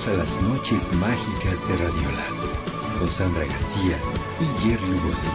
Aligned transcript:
Bienvenidos 0.00 0.08
a 0.08 0.12
las 0.12 0.42
noches 0.42 0.92
mágicas 0.94 1.68
de 1.68 1.76
Radiola 1.76 2.26
con 2.98 3.08
Sandra 3.08 3.44
García 3.44 3.96
y 4.40 4.44
Jerry 4.62 4.86
Lugosi. 4.92 5.28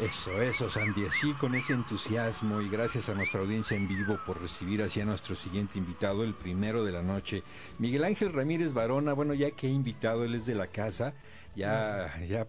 Eso, 0.00 0.40
eso, 0.40 0.70
Sandy, 0.70 1.06
así 1.06 1.32
con 1.32 1.54
ese 1.54 1.72
entusiasmo 1.72 2.60
y 2.60 2.68
gracias 2.68 3.08
a 3.08 3.14
nuestra 3.14 3.40
audiencia 3.40 3.76
en 3.76 3.88
vivo 3.88 4.18
por 4.24 4.40
recibir 4.40 4.82
así 4.82 5.00
a 5.00 5.04
nuestro 5.04 5.34
siguiente 5.34 5.78
invitado, 5.78 6.22
el 6.22 6.34
primero 6.34 6.84
de 6.84 6.92
la 6.92 7.02
noche, 7.02 7.42
Miguel 7.78 8.04
Ángel 8.04 8.32
Ramírez 8.32 8.72
Barona, 8.72 9.14
bueno, 9.14 9.34
ya 9.34 9.50
que 9.50 9.66
he 9.66 9.70
invitado, 9.70 10.24
él 10.24 10.34
es 10.34 10.46
de 10.46 10.54
la 10.54 10.68
casa, 10.68 11.14
ya, 11.56 12.14
ya, 12.28 12.46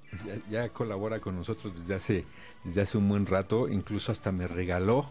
ya, 0.49 0.69
colabora 0.69 1.19
con 1.19 1.35
nosotros 1.35 1.73
desde 1.79 1.95
hace, 1.95 2.25
desde 2.63 2.81
hace 2.81 2.97
un 2.97 3.09
buen 3.09 3.25
rato, 3.25 3.67
incluso 3.67 4.11
hasta 4.11 4.31
me 4.31 4.45
regaló, 4.45 5.07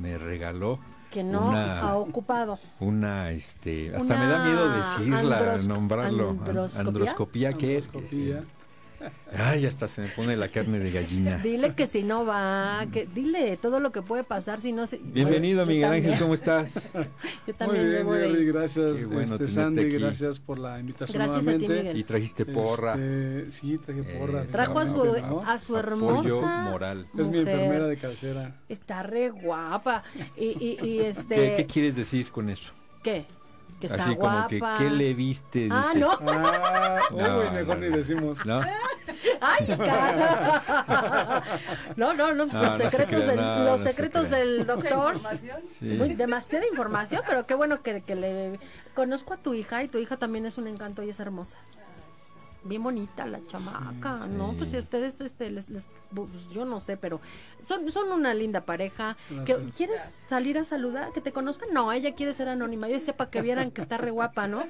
me 0.00 0.16
regaló 0.16 0.80
que 1.14 1.22
no 1.22 1.52
ha 1.52 1.96
ocupado. 1.96 2.58
Una, 2.80 3.30
este, 3.30 3.94
hasta 3.94 4.18
me 4.18 4.26
da 4.26 4.44
miedo 4.44 4.68
decirla, 4.72 5.58
nombrarlo. 5.68 6.30
Androscopía, 6.30 7.50
androscopía 7.50 7.52
¿qué 7.52 7.76
es? 7.76 7.88
Ay, 9.36 9.66
hasta 9.66 9.88
se 9.88 10.00
me 10.00 10.08
pone 10.08 10.36
la 10.36 10.48
carne 10.48 10.78
de 10.78 10.90
gallina. 10.90 11.38
Dile 11.38 11.74
que 11.74 11.86
si 11.86 12.02
no 12.02 12.24
va, 12.24 12.86
que 12.92 13.06
dile 13.06 13.56
todo 13.56 13.80
lo 13.80 13.90
que 13.90 14.02
puede 14.02 14.22
pasar 14.24 14.60
si 14.60 14.72
no 14.72 14.86
se... 14.86 14.98
Bienvenido, 14.98 15.66
Miguel 15.66 15.92
Ángel, 15.92 16.18
¿cómo 16.18 16.34
estás? 16.34 16.90
yo 17.46 17.54
también 17.54 17.82
Muy 17.82 18.18
bien, 18.18 18.32
Miguel, 18.32 18.52
gracias, 18.52 19.04
bueno 19.06 19.34
este, 19.34 19.48
Sandy, 19.48 19.88
gracias 19.90 20.38
por 20.38 20.58
la 20.58 20.78
invitación 20.78 21.18
gracias 21.18 21.48
A 21.48 21.58
ti, 21.58 21.68
Miguel. 21.68 21.96
Y 21.96 22.04
trajiste 22.04 22.46
porra. 22.46 22.92
Este, 22.92 23.50
sí, 23.50 23.78
traje 23.78 24.02
porra. 24.02 24.44
Trajo 24.44 24.78
a 24.78 24.86
su, 24.86 25.16
a 25.46 25.58
su 25.58 25.76
hermosa 25.76 26.62
moral. 26.70 27.06
Es 27.18 27.28
mi 27.28 27.38
enfermera 27.38 27.86
de 27.86 27.96
cabecera. 27.96 28.60
Está 28.68 29.02
re 29.02 29.30
guapa. 29.30 30.04
Y, 30.36 30.44
y, 30.44 30.78
y 30.86 31.00
este... 31.04 31.34
¿Qué, 31.34 31.54
¿Qué 31.56 31.66
quieres 31.66 31.96
decir 31.96 32.30
con 32.30 32.48
eso? 32.48 32.72
¿Qué? 33.02 33.26
Que 33.88 33.94
está 33.94 34.04
Así 34.04 34.14
guapa. 34.14 34.36
como 34.36 34.48
que, 34.48 34.84
¿qué 34.84 34.90
le 34.90 35.14
viste? 35.14 35.68
Ah, 35.70 35.84
Dice. 35.86 35.98
no. 36.00 36.10
Ah, 36.12 37.00
uy, 37.12 37.50
mejor 37.52 37.78
ni 37.78 37.88
decimos. 37.88 38.44
¿No? 38.46 38.60
Ay, 39.40 39.66
cara. 39.66 41.42
No, 41.96 42.14
no, 42.14 42.32
no, 42.34 42.34
No, 42.34 42.44
los 42.44 42.52
no 42.52 42.76
se 42.76 42.90
secretos, 42.90 43.22
crea, 43.24 43.26
del, 43.26 43.36
no, 43.40 43.58
los 43.58 43.64
no 43.66 43.78
se 43.78 43.90
secretos 43.90 44.26
crea. 44.28 44.38
del 44.38 44.66
doctor. 44.66 45.16
Sí. 45.78 45.84
Muy- 45.86 46.14
demasiada 46.14 46.66
información, 46.66 47.22
pero 47.26 47.46
qué 47.46 47.54
bueno 47.54 47.82
que, 47.82 48.02
que 48.02 48.14
le 48.14 48.58
conozco 48.94 49.34
a 49.34 49.36
tu 49.36 49.54
hija 49.54 49.82
y 49.82 49.88
tu 49.88 49.98
hija 49.98 50.16
también 50.16 50.46
es 50.46 50.56
un 50.58 50.66
encanto 50.66 51.02
y 51.02 51.10
es 51.10 51.20
hermosa. 51.20 51.58
Bien 52.64 52.82
bonita 52.82 53.26
la 53.26 53.40
chamaca, 53.46 54.26
¿no? 54.26 54.50
sí. 54.52 54.56
Pues 54.58 54.70
si 54.70 54.78
ustedes, 54.78 55.20
este, 55.20 55.50
les, 55.50 55.68
les- 55.68 55.86
pues, 56.14 56.28
yo 56.50 56.64
no 56.64 56.80
sé, 56.80 56.96
pero 56.96 57.20
son, 57.62 57.90
son 57.92 58.10
una 58.10 58.32
linda 58.32 58.64
pareja. 58.64 59.16
Que. 59.44 59.56
¿Quieres 59.76 60.00
salir 60.28 60.56
a 60.58 60.64
saludar? 60.64 61.12
¿Que 61.12 61.20
te 61.20 61.32
conozcan? 61.32 61.68
No, 61.72 61.92
ella 61.92 62.14
quiere 62.14 62.32
ser 62.32 62.48
anónima. 62.48 62.88
Yo 62.88 62.98
sepa 63.00 63.28
que 63.30 63.42
vieran 63.42 63.70
que 63.70 63.82
está 63.82 63.98
re 63.98 64.10
guapa, 64.10 64.48
¿no? 64.48 64.64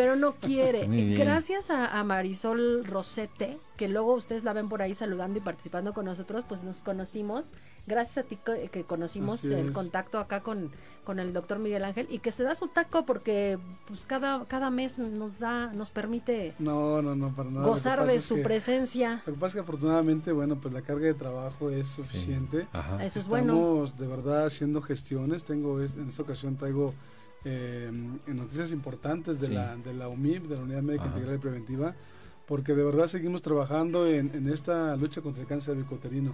Pero 0.00 0.16
no 0.16 0.32
quiere. 0.34 0.86
Gracias 1.18 1.70
a, 1.70 1.98
a 1.98 2.02
Marisol 2.04 2.84
Rosete, 2.86 3.58
que 3.76 3.86
luego 3.86 4.14
ustedes 4.14 4.44
la 4.44 4.54
ven 4.54 4.70
por 4.70 4.80
ahí 4.80 4.94
saludando 4.94 5.38
y 5.38 5.42
participando 5.42 5.92
con 5.92 6.06
nosotros, 6.06 6.42
pues 6.48 6.62
nos 6.62 6.80
conocimos. 6.80 7.52
Gracias 7.86 8.24
a 8.24 8.28
ti 8.28 8.38
que, 8.72 8.84
conocimos 8.84 9.40
Así 9.40 9.52
el 9.52 9.68
es. 9.68 9.72
contacto 9.72 10.18
acá 10.18 10.40
con, 10.42 10.70
con 11.04 11.18
el 11.18 11.32
doctor 11.34 11.58
Miguel 11.58 11.84
Ángel 11.84 12.06
y 12.10 12.20
que 12.20 12.30
se 12.30 12.44
da 12.44 12.54
su 12.54 12.68
taco 12.68 13.04
porque 13.04 13.58
pues 13.88 14.06
cada, 14.06 14.44
cada 14.46 14.70
mes 14.70 14.98
nos 14.98 15.38
da, 15.38 15.72
nos 15.74 15.90
permite 15.90 16.54
No, 16.58 17.02
no, 17.02 17.14
no, 17.16 17.34
para 17.34 17.50
nada. 17.50 17.60
Lo 17.62 17.72
que 17.74 17.78
gozar 17.78 18.06
de 18.06 18.20
su 18.20 18.36
que- 18.36 18.42
presencia. 18.42 19.22
Lo 19.26 19.32
que 19.34 19.38
pasa 19.38 19.46
es 19.48 19.54
que 19.54 19.60
afortunadamente, 19.60 20.32
bueno, 20.32 20.56
pues 20.56 20.72
la 20.72 20.80
carga 20.82 21.06
de 21.06 21.14
trabajo 21.14 21.68
es 21.70 21.88
suficiente. 21.88 22.66
Ajá. 22.72 23.04
Eso 23.04 23.18
es 23.18 23.26
bueno. 23.26 23.52
Estamos 23.84 23.98
de 23.98 24.06
verdad 24.06 24.46
haciendo 24.46 24.80
gestiones. 24.80 25.44
Tengo 25.44 25.80
en 25.80 26.08
esta 26.08 26.22
ocasión 26.22 26.56
traigo 26.56 26.94
eh, 27.44 27.90
noticias 28.26 28.72
importantes 28.72 29.40
de 29.40 29.48
Sí. 29.48 29.54
la 29.54 29.76
de 29.76 29.94
la 29.94 30.08
UMIP, 30.08 30.44
de 30.48 30.56
la 30.56 30.62
Unidad 30.62 30.82
Médica 30.82 31.04
Ajá. 31.04 31.14
Integral 31.14 31.36
y 31.36 31.38
Preventiva, 31.38 31.94
porque 32.46 32.74
de 32.74 32.82
verdad 32.84 33.06
seguimos 33.06 33.42
trabajando 33.42 34.06
en, 34.06 34.30
en 34.34 34.48
esta 34.52 34.96
lucha 34.96 35.20
contra 35.20 35.42
el 35.42 35.48
cáncer 35.48 35.74
cervicoterino. 35.76 36.32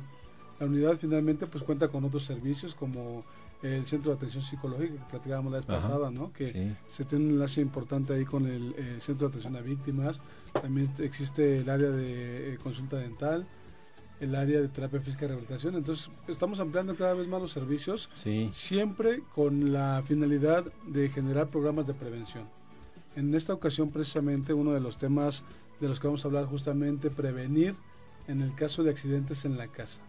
La 0.59 0.67
unidad 0.67 0.97
finalmente 0.99 1.47
pues 1.47 1.63
cuenta 1.65 1.89
con 1.89 2.03
otros 2.05 2.25
servicios 2.25 2.75
como 2.75 3.25
el 3.63 3.87
Centro 3.87 4.11
de 4.13 4.17
Atención 4.17 4.43
Psicológica 4.43 4.95
que 4.95 5.11
platicábamos 5.11 5.53
la 5.53 5.59
vez 5.59 5.69
Ajá. 5.69 5.77
pasada, 5.89 6.11
¿no? 6.11 6.33
Que 6.33 6.47
Sí. 6.53 6.75
se 6.89 7.05
tiene 7.05 7.27
un 7.27 7.31
enlace 7.33 7.61
importante 7.61 8.15
ahí 8.15 8.25
con 8.25 8.47
el 8.47 8.75
Centro 9.01 9.29
de 9.29 9.33
Atención 9.33 9.57
a 9.57 9.61
Víctimas. 9.61 10.21
También 10.53 10.91
existe 11.01 11.59
el 11.59 11.69
área 11.69 11.91
de 11.91 12.55
eh, 12.55 12.59
consulta 12.63 12.97
dental, 12.97 13.47
el 14.21 14.35
área 14.35 14.61
de 14.61 14.69
terapia 14.69 15.01
física 15.01 15.25
y 15.25 15.29
rehabilitación. 15.29 15.75
Entonces, 15.75 16.11
estamos 16.29 16.59
ampliando 16.61 16.95
cada 16.97 17.15
vez 17.15 17.29
más 17.29 17.41
los 17.41 17.53
servicios, 17.53 18.09
Sí. 18.13 18.49
siempre 18.51 19.23
con 19.35 19.73
la 19.73 20.03
finalidad 20.05 20.65
de 20.87 21.09
generar 21.11 21.49
programas 21.49 21.87
de 21.87 21.95
prevención. 21.95 22.45
En 23.15 23.35
esta 23.35 23.53
ocasión, 23.53 23.91
precisamente, 23.91 24.53
uno 24.55 24.73
de 24.73 24.81
los 24.81 24.97
temas 24.99 25.45
de 25.81 25.89
los 25.89 26.01
que 26.01 26.07
vamos 26.07 26.25
a 26.25 26.29
hablar 26.29 26.47
justamente, 26.47 27.11
prevenir 27.11 27.75
en 28.29 28.41
el 28.41 28.55
caso 28.55 28.83
de 28.83 28.91
accidentes 28.91 29.45
en 29.45 29.57
la 29.59 29.69
casa. 29.69 30.01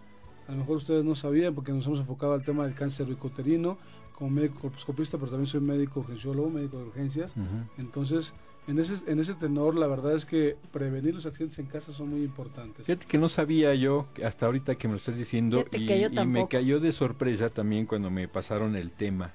A 0.48 0.52
lo 0.54 0.60
mejor 0.60 0.78
ustedes 0.78 1.04
no 1.04 1.14
sabían 1.14 1.54
porque 1.54 1.74
nos 1.74 1.86
hemos 1.88 2.00
enfocado 2.00 2.34
al 2.34 2.44
tema 2.44 2.64
del 2.66 2.74
cáncer 2.74 3.06
cervicoterino 3.06 3.78
como 4.14 4.32
médico 4.32 4.60
colposcopista, 4.62 5.18
pero 5.18 5.30
también 5.32 5.48
soy 5.48 5.60
médico 5.60 6.00
urgenciólogo, 6.00 6.50
médico 6.50 6.78
de 6.78 6.86
urgencias. 6.86 7.34
Entonces, 7.78 8.34
en 8.68 8.80
ese, 8.80 9.10
en 9.10 9.20
ese 9.20 9.34
tenor, 9.34 9.76
la 9.76 9.88
verdad 9.88 10.14
es 10.14 10.26
que 10.26 10.58
prevenir 10.72 11.16
los 11.16 11.26
accidentes 11.26 11.58
en 11.60 11.68
casa 11.68 11.92
son 11.92 12.10
muy 12.10 12.24
importantes. 12.24 12.86
Fíjate 12.86 13.06
que 13.06 13.18
no 13.18 13.30
sabía 13.30 13.74
yo, 13.76 14.08
hasta 14.26 14.46
ahorita 14.46 14.76
que 14.76 14.88
me 14.88 14.94
lo 14.94 14.98
estás 14.98 15.16
diciendo, 15.16 15.66
y, 15.72 15.88
me 16.26 16.48
cayó 16.48 16.80
de 16.80 16.92
sorpresa 16.92 17.50
también 17.50 17.86
cuando 17.86 18.10
me 18.10 18.28
pasaron 18.28 18.76
el 18.76 18.92
tema. 18.92 19.32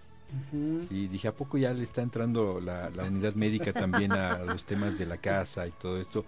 Sí, 0.88 1.08
dije, 1.08 1.28
¿a 1.28 1.32
poco 1.34 1.58
ya 1.58 1.74
le 1.74 1.82
está 1.82 2.00
entrando 2.00 2.58
la, 2.60 2.88
la 2.90 3.04
unidad 3.04 3.34
médica 3.34 3.72
también 3.72 4.12
a 4.12 4.38
los 4.44 4.64
temas 4.64 4.98
de 4.98 5.06
la 5.06 5.18
casa 5.18 5.66
y 5.66 5.72
todo 5.72 6.00
esto? 6.00 6.24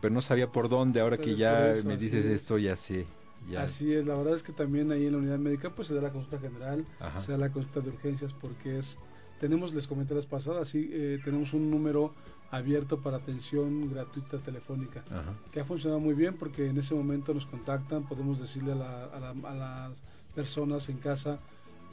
Pero 0.00 0.14
no 0.14 0.22
sabía 0.22 0.50
por 0.50 0.68
dónde, 0.68 1.00
ahora 1.00 1.16
Pero 1.16 1.30
que 1.30 1.36
ya 1.36 1.72
eso, 1.72 1.86
me 1.86 1.94
así 1.94 2.04
dices 2.04 2.24
es. 2.24 2.32
esto, 2.32 2.58
ya 2.58 2.76
sé. 2.76 3.06
Ya. 3.50 3.62
Así 3.62 3.92
es, 3.92 4.06
la 4.06 4.16
verdad 4.16 4.34
es 4.34 4.42
que 4.42 4.52
también 4.52 4.90
ahí 4.92 5.06
en 5.06 5.12
la 5.12 5.18
unidad 5.18 5.38
médica 5.38 5.70
pues 5.70 5.88
se 5.88 5.94
da 5.94 6.00
la 6.00 6.10
consulta 6.10 6.38
general, 6.38 6.86
Ajá. 6.98 7.20
se 7.20 7.32
da 7.32 7.38
la 7.38 7.50
consulta 7.52 7.80
de 7.80 7.90
urgencias 7.90 8.32
porque 8.32 8.78
es, 8.78 8.98
tenemos, 9.38 9.74
les 9.74 9.86
comenté 9.86 10.14
las 10.14 10.24
pasadas, 10.24 10.68
sí, 10.68 10.88
eh, 10.90 11.20
tenemos 11.22 11.52
un 11.52 11.70
número 11.70 12.14
abierto 12.56 12.98
para 13.00 13.16
atención 13.18 13.90
gratuita 13.92 14.38
telefónica, 14.38 15.02
Ajá. 15.10 15.32
que 15.52 15.60
ha 15.60 15.64
funcionado 15.64 16.00
muy 16.00 16.14
bien 16.14 16.34
porque 16.34 16.66
en 16.68 16.78
ese 16.78 16.94
momento 16.94 17.32
nos 17.34 17.46
contactan, 17.46 18.04
podemos 18.04 18.38
decirle 18.40 18.72
a, 18.72 18.76
la- 18.76 19.04
a 19.06 19.20
la- 19.20 19.48
a 19.50 19.54
las 19.54 20.02
personas 20.34 20.88
en 20.88 20.98
casa, 20.98 21.38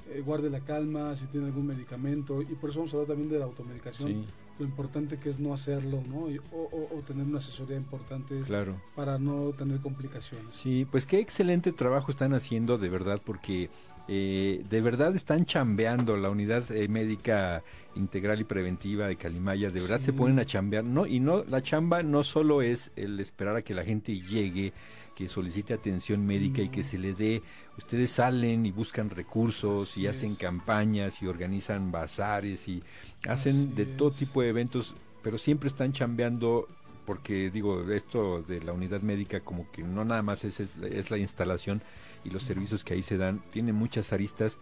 eh, 0.10 0.22
guarde 0.26 0.50
la 0.50 0.60
calma, 0.62 1.16
si 1.16 1.26
tiene 1.28 1.48
algún 1.48 1.68
medicamento, 1.68 2.42
y 2.42 2.46
por 2.56 2.70
eso 2.70 2.80
vamos 2.80 2.94
a 2.94 2.98
hablar 2.98 3.08
también 3.10 3.30
de 3.30 3.40
la 3.40 3.46
automedicación, 3.46 4.08
Sí, 4.10 4.26
lo 4.60 4.66
importante 4.66 5.18
que 5.18 5.30
es 5.30 5.40
no 5.40 5.54
hacerlo, 5.54 6.04
¿no? 6.10 6.30
Y- 6.30 6.38
o, 6.40 6.44
o- 6.72 6.98
o 6.98 7.02
tener 7.02 7.26
una 7.26 7.38
asesoría 7.38 7.78
importante 7.78 8.40
claro. 8.42 8.76
para 8.96 9.18
no 9.20 9.52
tener 9.58 9.80
complicaciones. 9.80 10.56
Sí, 10.56 10.86
pues 10.92 11.06
qué 11.06 11.20
excelente 11.20 11.72
trabajo 11.72 12.12
están 12.12 12.34
haciendo 12.34 12.78
de 12.78 12.90
verdad, 12.90 13.22
porque 13.24 13.70
eh, 14.08 14.64
de 14.70 14.82
verdad 14.82 15.16
están 15.16 15.46
chambeando 15.46 16.18
la 16.18 16.30
unidad 16.32 16.70
eh, 16.72 16.88
médica 16.88 17.64
integral 17.96 18.40
y 18.42 18.44
preventiva 18.46 19.08
de 19.08 19.16
Calimaya, 19.18 19.70
de 19.70 19.82
verdad 19.82 20.00
Sí. 20.00 20.06
se 20.06 20.14
ponen 20.14 20.40
a 20.40 20.46
chambear, 20.46 20.84
no 20.84 21.06
y 21.06 21.20
no 21.20 21.44
la 21.44 21.62
chamba 21.62 22.04
no 22.04 22.24
solo 22.24 22.62
es 22.62 22.92
el 22.96 23.20
esperar 23.20 23.56
a 23.58 23.62
que 23.62 23.74
la 23.74 23.84
gente 23.84 24.20
llegue, 24.22 24.74
que 25.16 25.28
solicite 25.28 25.74
atención 25.74 26.26
médica 26.26 26.62
y 26.62 26.70
que 26.70 26.84
se 26.84 26.98
le 26.98 27.14
dé, 27.14 27.42
ustedes 27.78 28.12
salen 28.12 28.66
y 28.66 28.72
buscan 28.72 29.10
recursos 29.10 29.90
Así 29.90 30.02
y 30.02 30.08
hacen 30.08 30.32
es. 30.32 30.38
campañas 30.38 31.22
y 31.22 31.28
organizan 31.28 31.92
bazares 31.92 32.68
y 32.68 32.82
hacen 33.28 33.56
Así 33.56 33.74
de 33.76 33.86
todo 33.86 34.12
tipo 34.12 34.42
de 34.42 34.50
eventos, 34.50 34.96
pero 35.22 35.38
siempre 35.38 35.68
están 35.68 35.92
chambeando 35.92 36.68
porque 37.06 37.50
digo, 37.52 37.90
esto 37.92 38.42
de 38.44 38.62
la 38.64 38.74
unidad 38.74 39.02
médica 39.02 39.42
como 39.42 39.70
que 39.72 39.84
no 39.84 40.06
nada 40.06 40.22
más 40.22 40.46
es, 40.46 40.60
es, 40.60 40.78
es 40.78 41.12
la 41.12 41.18
instalación 41.18 41.82
y 42.24 42.30
los 42.30 42.44
servicios 42.44 42.84
que 42.84 42.94
ahí 42.94 43.04
se 43.04 43.18
dan, 43.18 43.42
tiene 43.52 43.74
muchas 43.74 44.14
aristas 44.14 44.60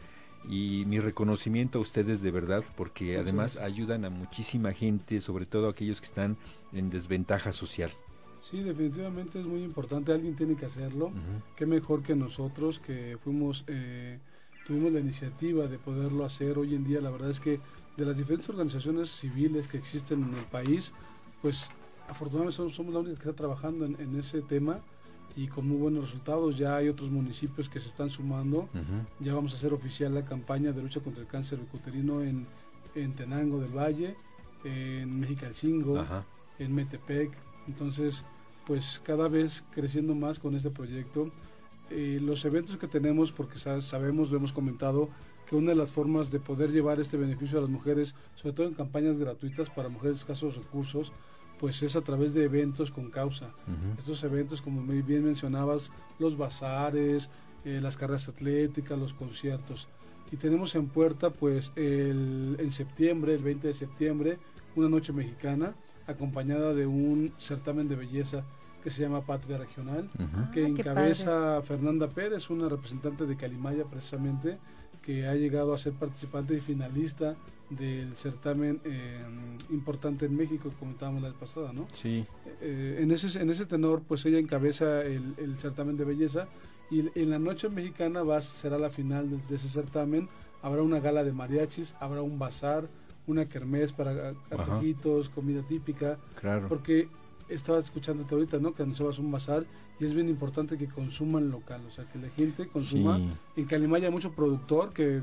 y 0.48 0.84
mi 0.86 1.00
reconocimiento 1.00 1.80
a 1.80 1.82
ustedes 1.82 2.22
de 2.22 2.32
verdad 2.32 2.64
porque 2.78 3.06
Muchas 3.06 3.22
además 3.22 3.56
gracias. 3.56 3.74
ayudan 3.74 4.06
a 4.06 4.10
muchísima 4.10 4.74
gente, 4.74 5.22
sobre 5.22 5.46
todo 5.46 5.68
aquellos 5.68 6.00
que 6.00 6.08
están 6.08 6.38
en 6.74 6.90
desventaja 6.90 7.52
social. 7.52 7.92
Sí, 8.42 8.62
definitivamente 8.62 9.40
es 9.40 9.46
muy 9.46 9.64
importante, 9.64 10.14
alguien 10.14 10.36
tiene 10.36 10.56
que 10.56 10.66
hacerlo. 10.66 11.12
Qué 11.56 11.66
mejor 11.66 12.02
que 12.04 12.16
nosotros 12.16 12.80
que 12.80 13.18
fuimos, 13.22 13.66
eh, 13.68 14.20
tuvimos 14.66 14.94
la 14.94 15.02
iniciativa 15.02 15.68
de 15.68 15.78
poderlo 15.78 16.24
hacer. 16.24 16.58
Hoy 16.58 16.74
en 16.74 16.86
día 16.86 17.02
la 17.02 17.10
verdad 17.10 17.30
es 17.32 17.42
que 17.42 17.60
de 17.98 18.06
las 18.06 18.18
diferentes 18.18 18.48
organizaciones 18.50 19.10
civiles 19.10 19.68
que 19.68 19.78
existen 19.78 20.24
en 20.24 20.34
el 20.36 20.46
país, 20.46 20.94
pues 21.42 21.70
afortunadamente 22.08 22.56
somos, 22.56 22.76
somos 22.76 22.94
la 22.94 23.02
única 23.02 23.16
que 23.16 23.30
está 23.30 23.34
trabajando 23.36 23.86
en, 23.86 24.00
en 24.00 24.18
ese 24.18 24.42
tema 24.42 24.80
y 25.40 25.48
con 25.48 25.68
muy 25.70 25.78
buenos 25.78 26.04
resultados. 26.06 26.58
Ya 26.58 26.76
hay 26.76 26.90
otros 26.90 27.10
municipios 27.10 27.70
que 27.70 27.80
se 27.80 27.88
están 27.88 28.10
sumando. 28.10 28.68
Ya 29.22 29.34
vamos 29.34 29.54
a 29.54 29.56
hacer 29.56 29.72
oficial 29.74 30.14
la 30.14 30.26
campaña 30.26 30.74
de 30.74 30.82
lucha 30.82 31.00
contra 31.00 31.22
el 31.22 31.28
cáncer 31.30 31.60
uterino 31.74 32.22
en, 32.22 32.46
en 32.94 33.14
Tenango 33.14 33.60
del 33.62 33.72
Valle, 33.72 34.16
en 34.66 35.18
Mexicalcingo, 35.20 36.06
en 36.58 36.76
Metepec. 36.76 37.32
Entonces, 37.68 38.26
pues 38.68 39.02
cada 39.06 39.30
vez 39.30 39.64
creciendo 39.72 40.14
más 40.14 40.40
con 40.40 40.56
este 40.56 40.72
proyecto. 40.72 41.30
eh, 41.92 42.20
los 42.22 42.46
eventos 42.46 42.78
que 42.78 42.88
tenemos, 42.88 43.32
porque 43.32 43.58
sabemos, 43.58 44.30
lo 44.30 44.38
hemos 44.38 44.54
comentado, 44.54 45.10
que 45.48 45.56
una 45.56 45.70
de 45.72 45.76
las 45.76 45.92
formas 45.92 46.30
de 46.32 46.40
poder 46.40 46.72
llevar 46.72 47.00
este 47.00 47.18
beneficio 47.18 47.58
a 47.58 47.62
las 47.62 47.70
mujeres, 47.70 48.14
sobre 48.36 48.54
todo 48.54 48.68
en 48.68 48.74
campañas 48.74 49.18
gratuitas 49.18 49.70
para 49.70 49.90
mujeres 49.90 50.18
de 50.18 50.20
escasos 50.20 50.56
recursos, 50.56 51.12
pues 51.60 51.84
es 51.84 51.96
a 51.96 52.02
través 52.02 52.34
de 52.34 52.46
eventos 52.46 52.90
con 52.90 53.10
causa. 53.10 53.50
Estos 53.98 54.24
eventos, 54.24 54.62
como 54.62 54.82
muy 54.82 55.02
bien 55.02 55.26
mencionabas, 55.26 55.92
los 56.18 56.38
bazares, 56.38 57.30
eh, 57.66 57.80
las 57.82 57.98
carreras 57.98 58.30
atléticas, 58.30 58.98
los 58.98 59.14
conciertos. 59.14 59.88
Y 60.32 60.38
tenemos 60.38 60.76
en 60.76 60.88
puerta, 60.88 61.32
pues, 61.32 61.72
el, 61.76 62.56
en 62.60 62.72
septiembre, 62.72 63.34
el 63.34 63.44
20 63.44 63.68
de 63.68 63.74
septiembre, 63.74 64.38
una 64.76 64.88
noche 64.88 65.12
mexicana, 65.12 65.74
acompañada 66.08 66.74
de 66.74 66.88
un 66.88 67.34
certamen 67.38 67.88
de 67.88 67.96
belleza 67.96 68.44
que 68.84 68.90
se 68.90 69.02
llama 69.02 69.22
Patria 69.22 69.58
Regional, 69.58 70.10
que 70.54 70.64
ah, 70.64 70.68
encabeza 70.68 71.62
Fernanda 71.64 72.08
Pérez, 72.08 72.50
una 72.50 72.70
representante 72.70 73.26
de 73.26 73.36
Calimaya 73.36 73.84
precisamente, 73.84 74.58
que 75.02 75.28
ha 75.28 75.36
llegado 75.36 75.74
a 75.74 75.78
ser 75.78 75.94
participante 75.94 76.56
y 76.56 76.62
finalista 76.62 77.36
del 77.70 78.16
certamen 78.16 78.82
eh, 78.84 79.22
importante 79.70 80.26
en 80.26 80.36
México, 80.36 80.72
comentábamos 80.80 81.22
la 81.22 81.30
vez 81.30 81.38
pasada, 81.38 81.72
¿no? 81.72 81.88
Sí. 81.94 82.26
Eh, 82.62 82.98
en, 83.00 83.12
ese, 83.12 83.40
en 83.40 83.50
ese 83.50 83.66
tenor, 83.66 84.02
pues 84.08 84.26
ella 84.26 84.40
encabeza 84.40 85.04
el, 85.04 85.58
certamen 85.58 85.96
de 85.98 86.06
belleza 86.06 86.48
y 86.90 87.08
en 87.20 87.30
la 87.30 87.38
noche 87.38 87.70
mexicana 87.70 88.24
va, 88.24 88.42
será 88.42 88.78
la 88.78 88.90
final 88.90 89.30
de, 89.30 89.56
ese 89.56 89.70
certamen. 89.70 90.28
Habrá 90.62 90.82
una 90.82 91.00
gala 91.00 91.24
de 91.24 91.32
mariachis, 91.32 91.96
habrá 92.00 92.22
un 92.22 92.40
bazar, 92.40 92.88
una 93.28 93.46
kermés 93.46 93.94
para 93.94 94.34
antojitos, 94.52 95.30
comida 95.30 95.62
típica. 95.62 96.18
Claro. 96.40 96.68
Porque 96.68 97.08
estaba 97.48 97.80
escuchándote 97.80 98.34
ahorita, 98.34 98.58
¿no? 98.58 98.74
Que 98.74 98.84
anunciabas 98.84 99.20
un 99.20 99.32
bazar 99.32 99.66
y 100.00 100.06
es 100.06 100.14
bien 100.14 100.30
importante 100.30 100.78
que 100.78 100.88
consuman 100.88 101.52
local, 101.52 101.82
o 101.88 101.92
sea, 101.92 102.06
que 102.06 102.18
la 102.20 102.30
gente 102.30 102.68
consuma. 102.68 103.20
En 103.56 103.66
Calimaya 103.66 104.08
hay 104.08 104.14
mucho 104.14 104.32
productor 104.32 104.94
que 104.94 105.22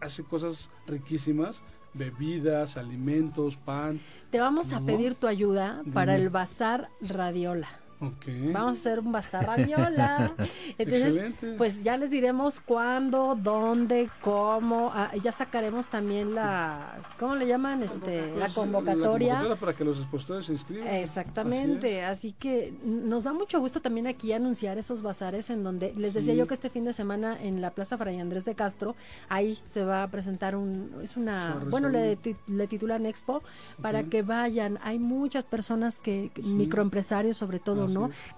hace 0.00 0.22
cosas 0.24 0.70
riquísimas, 0.86 1.62
bebidas, 1.94 2.76
alimentos, 2.76 3.56
pan. 3.56 4.00
Te 4.30 4.38
vamos 4.38 4.72
a 4.72 4.80
pedir 4.80 5.14
tu 5.14 5.26
ayuda 5.26 5.82
para 5.92 6.16
el 6.16 6.30
bazar 6.30 6.88
Radiola. 7.00 7.68
Vamos 8.00 8.78
a 8.78 8.80
hacer 8.80 9.00
un 9.00 9.12
bazar 9.12 9.46
radiola. 9.46 10.32
Entonces, 10.78 11.32
pues 11.56 11.82
ya 11.82 11.96
les 11.96 12.10
diremos 12.10 12.60
cuándo, 12.60 13.36
dónde, 13.40 14.08
cómo. 14.20 14.90
Ah, 14.94 15.12
ya 15.22 15.32
sacaremos 15.32 15.88
también 15.88 16.34
la, 16.34 16.98
¿cómo 17.18 17.34
le 17.34 17.46
llaman? 17.46 17.82
Este, 17.82 18.34
la 18.36 18.48
convocatoria. 18.48 19.56
para 19.58 19.74
que 19.74 19.84
los 19.84 19.98
expositores 19.98 20.46
se 20.46 20.52
inscriban. 20.52 20.88
Exactamente. 20.88 22.04
Así, 22.04 22.32
que 22.32 22.74
nos 22.84 23.24
da 23.24 23.32
mucho 23.32 23.60
gusto 23.60 23.80
también 23.80 24.06
aquí 24.06 24.32
anunciar 24.32 24.78
esos 24.78 25.02
bazares 25.02 25.50
en 25.50 25.62
donde 25.64 25.92
les 25.96 26.14
decía 26.14 26.34
yo 26.34 26.46
que 26.46 26.54
este 26.54 26.70
fin 26.70 26.84
de 26.84 26.92
semana 26.92 27.40
en 27.40 27.60
la 27.60 27.70
Plaza 27.70 27.96
Fray 27.96 28.20
Andrés 28.20 28.44
de 28.44 28.54
Castro, 28.54 28.94
ahí 29.28 29.58
se 29.68 29.84
va 29.84 30.02
a 30.02 30.10
presentar 30.10 30.56
un, 30.56 30.92
es 31.02 31.16
una, 31.16 31.62
bueno, 31.70 31.88
le, 31.88 32.18
le 32.46 32.66
titulan 32.66 33.06
Expo 33.06 33.42
para 33.80 34.04
que 34.04 34.22
vayan. 34.22 34.78
Hay 34.82 34.98
muchas 34.98 35.46
personas 35.46 35.98
que, 35.98 36.30
microempresarios 36.42 37.36
sobre 37.36 37.58
todo, 37.58 37.85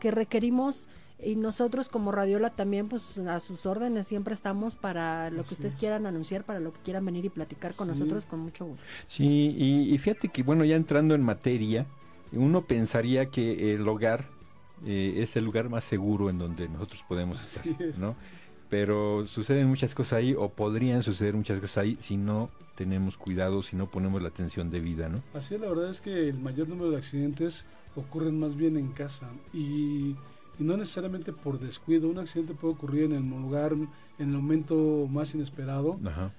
que 0.01 0.11
requerimos 0.11 0.89
y 1.21 1.35
nosotros 1.35 1.89
como 1.89 2.13
Radiola 2.13 2.51
también 2.51 2.89
pues 2.89 3.19
a 3.19 3.41
sus 3.41 3.67
órdenes 3.67 4.07
siempre 4.07 4.35
estamos 4.35 4.77
para 4.77 5.31
lo 5.31 5.43
que 5.43 5.55
ustedes 5.55 5.75
quieran 5.75 6.07
anunciar, 6.07 6.45
para 6.45 6.61
lo 6.61 6.73
que 6.73 6.79
quieran 6.81 7.05
venir 7.05 7.25
y 7.25 7.29
platicar 7.29 7.75
con 7.75 7.89
nosotros 7.89 8.25
con 8.25 8.41
mucho 8.41 8.67
gusto. 8.67 8.85
Sí, 9.07 9.55
y, 9.59 9.99
fíjate 9.99 10.29
que 10.29 10.43
bueno, 10.45 10.65
ya 10.65 10.77
entrando 10.77 11.15
en 11.15 11.23
materia, 11.23 11.87
uno 12.33 12.63
pensaría 12.67 13.27
que 13.27 13.75
el 13.75 13.89
hogar 13.89 14.27
eh, 14.87 15.15
es 15.17 15.37
el 15.37 15.45
lugar 15.45 15.69
más 15.69 15.83
seguro 15.83 16.31
en 16.31 16.39
donde 16.39 16.69
nosotros 16.69 17.05
podemos 17.09 17.41
estar, 17.41 17.67
¿no? 17.99 18.15
Pero 18.71 19.27
suceden 19.27 19.67
muchas 19.67 19.95
cosas 19.95 20.15
ahí 20.15 20.35
o 20.35 20.51
podrían 20.51 21.03
suceder 21.03 21.35
muchas 21.35 21.61
cosas 21.61 21.79
ahí 21.79 21.97
si 22.01 22.17
no 22.17 22.51
tenemos 22.77 23.17
cuidado, 23.17 23.63
si 23.63 23.77
no 23.77 23.91
ponemos 23.91 24.23
la 24.23 24.29
atención 24.29 24.71
debida, 24.71 25.09
¿no? 25.09 25.23
Así 25.35 25.55
es, 25.55 25.61
la 25.61 25.69
verdad 25.69 25.91
es 25.91 26.01
que 26.01 26.29
el 26.29 26.39
mayor 26.39 26.69
número 26.69 26.91
de 26.91 26.99
accidentes 26.99 27.67
ocurren 27.97 28.39
más 28.39 28.57
bien 28.57 28.77
en 28.77 28.89
casa 28.93 29.29
y, 29.53 30.15
no 30.59 30.77
necesariamente 30.77 31.33
por 31.33 31.59
descuido. 31.59 32.09
Un 32.09 32.19
accidente 32.19 32.55
puede 32.55 32.75
ocurrir 32.75 33.05
en 33.05 33.13
el 33.13 33.29
lugar, 33.29 33.73
en 33.73 33.89
el 34.19 34.37
momento 34.37 35.07
más 35.09 35.35
inesperado 35.35 35.99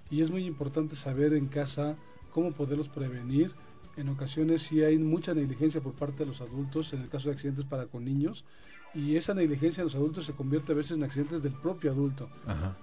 y 0.09 0.21
es 0.21 0.29
muy 0.29 0.45
importante 0.45 0.95
saber 0.95 1.33
en 1.33 1.47
casa 1.47 1.95
cómo 2.31 2.51
poderlos 2.51 2.89
prevenir. 2.89 3.51
En 3.97 4.09
ocasiones 4.09 4.63
si 4.63 4.83
hay 4.83 4.97
mucha 4.97 5.33
negligencia 5.33 5.81
por 5.81 5.93
parte 5.93 6.19
de 6.19 6.27
los 6.27 6.41
adultos, 6.41 6.93
en 6.93 7.01
el 7.01 7.09
caso 7.09 7.29
de 7.29 7.35
accidentes 7.35 7.65
para 7.65 7.85
con 7.85 8.05
niños, 8.05 8.45
y 8.93 9.15
esa 9.15 9.33
negligencia 9.33 9.83
de 9.83 9.85
los 9.85 9.95
adultos 9.95 10.25
se 10.25 10.33
convierte 10.33 10.71
a 10.71 10.75
veces 10.75 10.97
en 10.97 11.03
accidentes 11.03 11.41
del 11.41 11.53
propio 11.53 11.91
adulto. 11.91 12.29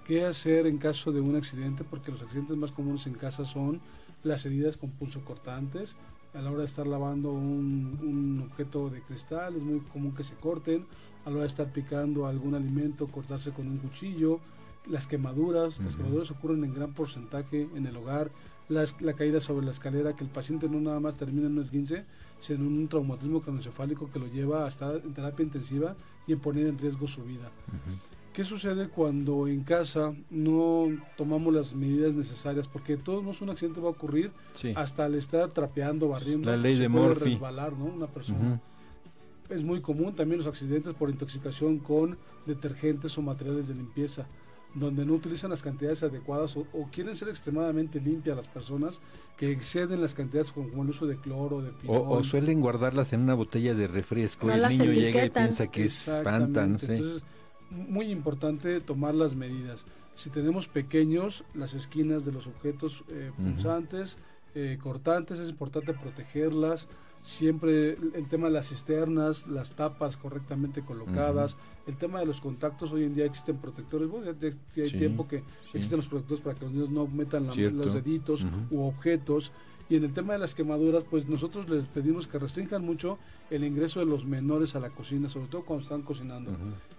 ¿Qué 0.05 0.25
hacer 0.25 0.67
en 0.67 0.77
caso 0.77 1.11
de 1.11 1.21
un 1.21 1.35
accidente? 1.35 1.83
Porque 1.83 2.11
los 2.11 2.21
accidentes 2.21 2.55
más 2.55 2.71
comunes 2.71 3.07
en 3.07 3.13
casa 3.13 3.45
son 3.45 3.81
las 4.23 4.45
heridas 4.45 4.77
con 4.77 4.91
pulso 4.91 5.23
cortantes, 5.23 5.95
a 6.33 6.41
la 6.41 6.51
hora 6.51 6.59
de 6.59 6.65
estar 6.65 6.85
lavando 6.85 7.31
un, 7.31 8.47
objeto 8.49 8.89
de 8.89 9.01
cristal, 9.01 9.55
es 9.55 9.63
muy 9.63 9.79
común 9.79 10.13
que 10.13 10.23
se 10.23 10.35
corten, 10.35 10.85
a 11.25 11.29
la 11.29 11.35
hora 11.35 11.41
de 11.43 11.47
estar 11.47 11.71
picando 11.71 12.27
algún 12.27 12.55
alimento, 12.55 13.07
cortarse 13.07 13.51
con 13.51 13.67
un 13.67 13.77
cuchillo, 13.77 14.39
las 14.87 15.07
quemaduras, 15.07 15.79
las 15.79 15.95
quemaduras 15.95 16.31
ocurren 16.31 16.63
en 16.63 16.73
gran 16.73 16.93
porcentaje 16.93 17.67
en 17.75 17.85
el 17.85 17.97
hogar, 17.97 18.31
la, 18.69 18.85
caída 19.13 19.41
sobre 19.41 19.65
la 19.65 19.71
escalera, 19.71 20.15
que 20.15 20.23
el 20.23 20.29
paciente 20.29 20.69
no 20.69 20.79
nada 20.79 20.99
más 20.99 21.17
termina 21.17 21.47
en 21.47 21.57
un 21.57 21.63
esguince, 21.63 22.05
sino 22.39 22.67
un 22.67 22.87
traumatismo 22.87 23.41
craneoencefálico 23.41 24.09
que 24.11 24.19
lo 24.19 24.27
lleva 24.27 24.65
a 24.65 24.67
estar 24.67 24.95
en 25.03 25.13
terapia 25.13 25.43
intensiva 25.43 25.95
y 26.25 26.33
en 26.33 26.39
poner 26.39 26.67
en 26.67 26.77
riesgo 26.77 27.07
su 27.07 27.23
vida. 27.23 27.51
¿Qué 28.37 28.45
sucede 28.45 28.87
cuando 28.89 29.47
en 29.47 29.63
casa 29.63 30.13
no 30.29 30.89
tomamos 31.15 31.51
las 31.51 31.73
medidas 31.73 32.13
necesarias? 32.13 32.67
Porque 32.67 32.95
todo 32.95 33.23
no 33.23 33.31
un 33.41 33.49
accidente 33.49 33.81
va 33.81 33.87
a 33.87 33.91
ocurrir 33.91 34.31
hasta 34.75 35.05
al 35.05 35.15
estar 35.15 35.49
trapeando, 35.49 36.09
barriendo. 36.09 36.51
La 36.51 36.55
ley 36.55 36.75
de 36.75 36.87
Murphy. 36.87 37.31
resbalar, 37.31 37.73
¿no? 37.73 37.85
Una 37.85 38.05
persona. 38.05 38.61
Es 39.49 39.63
muy 39.63 39.81
común 39.81 40.13
también 40.13 40.37
los 40.37 40.45
accidentes 40.45 40.93
por 40.93 41.09
intoxicación 41.09 41.79
con 41.79 42.15
detergentes 42.45 43.17
o 43.17 43.23
materiales 43.23 43.67
de 43.67 43.73
limpieza, 43.73 44.27
donde 44.75 45.03
no 45.03 45.13
utilizan 45.13 45.49
las 45.49 45.63
cantidades 45.63 46.03
adecuadas 46.03 46.57
o, 46.57 46.65
quieren 46.91 47.15
ser 47.15 47.29
extremadamente 47.29 47.99
limpias 47.99 48.37
las 48.37 48.47
personas 48.47 49.01
que 49.37 49.51
exceden 49.51 50.01
las 50.01 50.15
cantidades 50.15 50.51
como, 50.51 50.83
el 50.83 50.89
uso 50.89 51.05
de 51.05 51.15
cloro, 51.17 51.61
de 51.61 51.71
pilón. 51.71 52.03
O, 52.07 52.23
suelen 52.23 52.59
guardarlas 52.59 53.13
en 53.13 53.21
una 53.21 53.35
botella 53.35 53.75
de 53.75 53.87
refresco 53.87 54.49
y 54.49 54.53
el 54.53 54.69
niño 54.69 54.91
llega 54.91 55.25
y 55.25 55.29
piensa 55.29 55.67
que 55.67 55.85
es 55.85 56.09
Fanta, 56.23 56.65
no 56.65 56.79
sé 56.79 57.21
muy 57.69 58.11
importante 58.11 58.79
tomar 58.81 59.13
las 59.13 59.35
medidas. 59.35 59.85
Si 60.15 60.29
tenemos 60.29 60.67
pequeños, 60.67 61.43
las 61.53 61.73
esquinas 61.73 62.25
de 62.25 62.31
los 62.31 62.47
objetos 62.47 63.03
eh, 63.09 63.31
punzantes, 63.35 64.17
eh, 64.55 64.77
cortantes, 64.81 65.39
es 65.39 65.49
importante 65.49 65.93
protegerlas. 65.93 66.87
Siempre 67.23 67.97
el 68.13 68.27
tema 68.29 68.47
de 68.47 68.53
las 68.53 68.69
cisternas, 68.69 69.47
las 69.47 69.71
tapas 69.71 70.15
correctamente 70.15 70.81
colocadas, 70.81 71.57
el 71.85 71.97
tema 71.97 72.19
de 72.19 72.25
los 72.25 72.39
contactos, 72.39 72.91
hoy 72.91 73.03
en 73.03 73.15
día 73.15 73.25
existen 73.25 73.57
protectores, 73.57 74.09
bueno, 74.09 74.31
ya, 74.31 74.83
hay 74.83 74.91
tiempo 74.91 75.27
que 75.27 75.43
existen 75.73 75.97
los 75.97 76.07
protectores 76.07 76.43
para 76.43 76.55
que 76.55 76.65
los 76.65 76.73
niños 76.73 76.89
no 76.89 77.07
metan 77.07 77.47
los 77.47 77.93
deditos 77.93 78.45
u 78.71 78.81
objetos. 78.81 79.51
Y 79.89 79.95
en 79.95 80.03
el 80.03 80.11
tema 80.11 80.33
de 80.33 80.39
las 80.39 80.53
quemaduras, 80.53 81.05
pues 81.09 81.29
nosotros 81.29 81.69
les 81.69 81.85
pedimos 81.85 82.27
que 82.27 82.37
restrinjan 82.37 82.83
mucho 82.83 83.19
el 83.49 83.63
ingreso 83.63 84.01
de 84.01 84.05
los 84.05 84.25
menores 84.25 84.75
a 84.75 84.81
la 84.81 84.89
cocina, 84.89 85.29
sobre 85.29 85.47
todo 85.47 85.63
cuando 85.63 85.83
están 85.83 86.01
cocinando. 86.01 86.51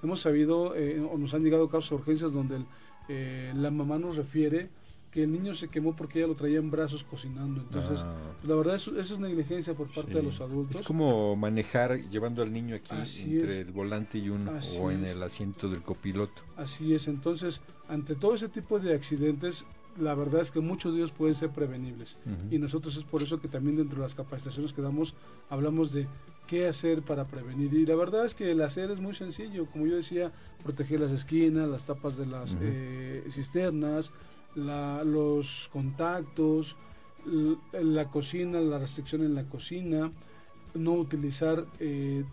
Hemos 0.03 0.21
sabido 0.21 0.75
eh, 0.75 0.99
o 1.01 1.19
nos 1.19 1.35
han 1.35 1.43
llegado 1.43 1.69
casos 1.69 1.91
de 1.91 1.97
urgencias 1.97 2.33
donde 2.33 2.65
eh, 3.09 3.53
la 3.55 3.71
mamá 3.71 3.99
nos 3.99 4.17
refiere 4.17 4.71
que 5.11 5.23
el 5.23 5.33
niño 5.33 5.55
se 5.55 5.69
quemó 5.69 5.97
porque 5.97 6.19
ella 6.19 6.29
lo 6.29 6.35
traía 6.35 6.59
en 6.59 6.71
brazos 6.71 7.05
cocinando. 7.05 7.61
Entonces, 7.61 8.01
ah. 8.03 8.15
la 8.45 8.55
verdad, 8.55 8.75
eso, 8.75 8.99
eso, 8.99 9.15
es 9.15 9.21
negligencia 9.21 9.75
por 9.75 9.89
parte 9.89 10.15
de 10.15 10.23
los 10.23 10.41
adultos. 10.41 10.81
Es 10.81 10.87
como 10.87 11.35
manejar 11.37 11.99
llevando 12.11 12.43
al 12.43 12.53
niño 12.53 12.77
aquí 12.77 12.95
entre 12.95 13.61
el 13.61 13.73
volante 13.73 14.19
y 14.19 14.29
uno 14.29 14.53
o 14.81 14.91
en 14.91 15.05
el 15.05 15.23
asiento 15.23 15.69
del 15.69 15.83
copiloto. 15.83 16.43
Así 16.57 16.95
es. 16.95 17.09
Entonces, 17.09 17.61
ante 17.89 18.15
todo 18.15 18.35
ese 18.35 18.49
tipo 18.49 18.79
de 18.79 18.95
accidentes, 18.95 19.67
la 19.99 20.15
verdad 20.15 20.43
es 20.43 20.51
que 20.51 20.61
muchos 20.61 20.93
de 20.93 20.99
ellos 20.99 21.13
pueden 21.13 21.35
ser 21.35 21.51
prevenibles. 21.51 22.17
Y 22.51 22.59
nosotros 22.59 22.97
es 22.97 23.05
por 23.05 23.23
eso 23.23 23.41
que 23.41 23.49
también 23.49 23.77
dentro 23.77 24.01
de 24.01 24.07
las 24.07 24.15
capacitaciones 24.15 24.73
que 24.73 24.83
damos 24.83 25.15
hablamos 25.49 25.93
de 25.93 26.07
qué 26.47 26.67
hacer 26.67 27.03
para 27.03 27.25
prevenir. 27.25 27.73
Y 27.75 27.87
la 27.87 27.95
verdad 27.95 28.25
es 28.25 28.35
que 28.35 28.51
el 28.51 28.61
hacer 28.63 28.91
es 28.91 29.01
muy 29.01 29.15
sencillo. 29.15 29.67
Como 29.67 29.87
yo 29.87 29.97
decía, 29.97 30.33
proteger 30.63 31.01
las 31.01 31.13
esquinas, 31.13 31.69
las 31.69 31.85
tapas 31.85 32.17
de 32.17 32.27
las 32.27 32.57
eh, 32.61 33.25
cisternas, 33.31 34.13
los 34.59 35.69
contactos, 35.73 36.77
la 37.73 38.11
cocina, 38.11 38.61
la 38.61 38.79
restricción 38.79 39.23
en 39.23 39.35
la 39.35 39.45
cocina, 39.45 40.11
no 40.75 40.93
utilizar 40.93 41.65
eh, 41.81 42.25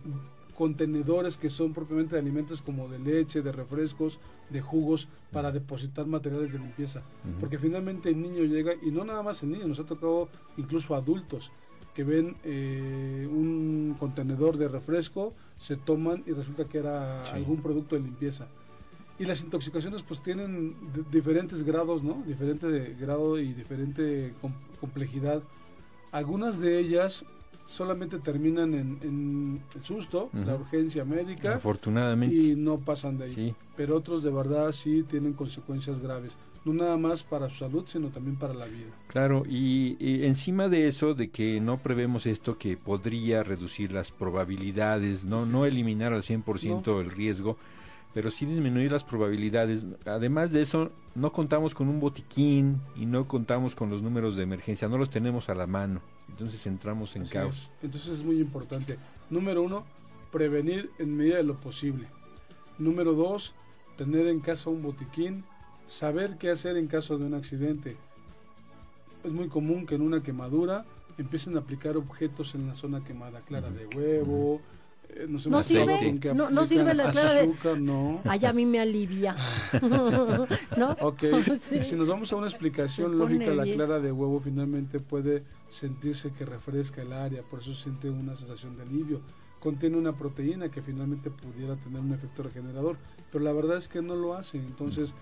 contenedores 0.56 1.36
que 1.36 1.50
son 1.50 1.72
propiamente 1.72 2.14
de 2.14 2.20
alimentos 2.20 2.62
como 2.62 2.88
de 2.88 2.98
leche, 2.98 3.42
de 3.42 3.52
refrescos, 3.52 4.18
de 4.50 4.60
jugos 4.60 5.08
para 5.32 5.52
depositar 5.52 6.06
materiales 6.06 6.52
de 6.52 6.58
limpieza. 6.58 7.02
Porque 7.40 7.58
finalmente 7.58 8.08
el 8.08 8.20
niño 8.20 8.42
llega, 8.44 8.72
y 8.82 8.90
no 8.90 9.04
nada 9.04 9.22
más 9.22 9.42
el 9.42 9.50
niño, 9.50 9.66
nos 9.66 9.78
ha 9.80 9.84
tocado 9.84 10.28
incluso 10.56 10.94
adultos 10.94 11.50
que 11.94 12.04
ven 12.04 12.36
eh, 12.44 13.26
un 13.30 13.96
contenedor 13.98 14.58
de 14.58 14.68
refresco, 14.68 15.32
se 15.58 15.76
toman 15.76 16.22
y 16.26 16.32
resulta 16.32 16.66
que 16.66 16.78
era 16.78 17.22
algún 17.32 17.62
producto 17.62 17.96
de 17.96 18.02
limpieza. 18.02 18.46
Y 19.18 19.24
las 19.24 19.40
intoxicaciones 19.42 20.02
pues 20.02 20.20
tienen 20.20 20.74
diferentes 21.10 21.64
grados, 21.64 22.02
¿no? 22.02 22.22
Diferente 22.26 22.96
grado 23.00 23.38
y 23.38 23.54
diferente 23.54 24.34
complejidad. 24.80 25.42
Algunas 26.12 26.60
de 26.60 26.78
ellas 26.78 27.24
solamente 27.66 28.18
terminan 28.18 28.74
en, 28.74 29.60
el 29.74 29.84
susto, 29.84 30.30
la 30.32 30.54
urgencia 30.54 31.04
médica. 31.04 31.56
Afortunadamente. 31.56 32.34
Y 32.34 32.56
no 32.56 32.78
pasan 32.78 33.18
de 33.18 33.24
ahí. 33.24 33.54
Pero 33.76 33.96
otros 33.96 34.22
de 34.22 34.30
verdad 34.30 34.72
sí 34.72 35.02
tienen 35.02 35.32
consecuencias 35.32 36.00
graves. 36.00 36.36
No 36.64 36.72
nada 36.72 36.96
más 36.96 37.22
para 37.22 37.48
su 37.48 37.58
salud, 37.58 37.84
sino 37.86 38.08
también 38.08 38.36
para 38.36 38.52
la 38.52 38.66
vida. 38.66 38.90
Claro, 39.06 39.44
y, 39.48 39.96
encima 40.24 40.68
de 40.68 40.88
eso, 40.88 41.14
de 41.14 41.30
que 41.30 41.60
no 41.60 41.78
prevemos 41.78 42.26
esto 42.26 42.58
que 42.58 42.76
podría 42.76 43.44
reducir 43.44 43.92
las 43.92 44.10
probabilidades, 44.10 45.24
no, 45.24 45.46
no 45.46 45.64
eliminar 45.64 46.12
al 46.12 46.22
100% 46.22 47.00
el 47.00 47.10
riesgo, 47.12 47.56
pero 48.16 48.30
sí 48.30 48.46
disminuir 48.46 48.90
las 48.90 49.04
probabilidades. 49.04 49.84
Además 50.06 50.50
de 50.50 50.62
eso, 50.62 50.90
no 51.14 51.34
contamos 51.34 51.74
con 51.74 51.86
un 51.86 52.00
botiquín 52.00 52.80
y 52.96 53.04
no 53.04 53.28
contamos 53.28 53.74
con 53.74 53.90
los 53.90 54.00
números 54.00 54.36
de 54.36 54.42
emergencia, 54.42 54.88
no 54.88 54.96
los 54.96 55.10
tenemos 55.10 55.50
a 55.50 55.54
la 55.54 55.66
mano. 55.66 56.00
Entonces 56.30 56.66
entramos 56.66 57.14
en 57.14 57.26
caos. 57.26 57.70
Entonces 57.82 58.20
es 58.20 58.24
muy 58.24 58.40
importante. 58.40 58.96
Número 59.28 59.62
uno, 59.62 59.84
prevenir 60.32 60.90
en 60.98 61.14
medida 61.14 61.36
de 61.36 61.42
lo 61.42 61.56
posible. 61.56 62.06
Número 62.78 63.12
dos, 63.12 63.52
tener 63.98 64.28
en 64.28 64.40
casa 64.40 64.70
un 64.70 64.82
botiquín, 64.82 65.44
saber 65.86 66.38
qué 66.38 66.48
hacer 66.48 66.78
en 66.78 66.86
caso 66.86 67.18
de 67.18 67.26
un 67.26 67.34
accidente. 67.34 67.98
Es 69.24 69.30
muy 69.30 69.48
común 69.48 69.84
que 69.84 69.96
en 69.96 70.00
una 70.00 70.22
quemadura 70.22 70.86
empiecen 71.18 71.54
a 71.56 71.60
aplicar 71.60 71.98
objetos 71.98 72.54
en 72.54 72.66
la 72.66 72.74
zona 72.74 73.04
quemada, 73.04 73.42
clara 73.42 73.68
de 73.68 73.86
huevo, 73.94 74.62
eh, 75.10 75.26
no, 75.28 75.38
sirve, 75.62 76.34
no, 76.34 76.66
sirve 76.66 76.94
la 76.94 77.10
clara 77.10 77.34
de 77.34 77.78
no. 77.78 78.20
Ay, 78.24 78.44
a 78.44 78.52
mí 78.52 78.66
me 78.66 78.80
alivia. 78.80 79.36
¿No? 80.76 80.96
Ok, 81.00 81.24
si 81.82 81.96
nos 81.96 82.08
vamos 82.08 82.32
a 82.32 82.36
una 82.36 82.46
explicación 82.46 83.18
lógica, 83.18 83.50
la 83.52 83.64
clara 83.64 84.00
de 84.00 84.12
huevo 84.12 84.40
finalmente 84.40 85.00
puede 85.00 85.44
sentirse 85.70 86.32
que 86.32 86.44
refresca 86.44 87.02
el 87.02 87.12
área, 87.12 87.42
por 87.42 87.60
eso 87.60 87.74
siente 87.74 88.10
una 88.10 88.34
sensación 88.34 88.76
de 88.76 88.82
alivio. 88.82 89.20
Contiene 89.60 89.96
una 89.96 90.14
proteína 90.14 90.70
que 90.70 90.82
finalmente 90.82 91.30
pudiera 91.30 91.76
tener 91.76 92.00
un 92.00 92.12
efecto 92.12 92.42
regenerador, 92.42 92.96
pero 93.32 93.42
la 93.42 93.52
verdad 93.52 93.78
es 93.78 93.88
que 93.88 94.02
no 94.02 94.14
lo 94.14 94.34
hace. 94.34 94.58
Entonces, 94.58 95.14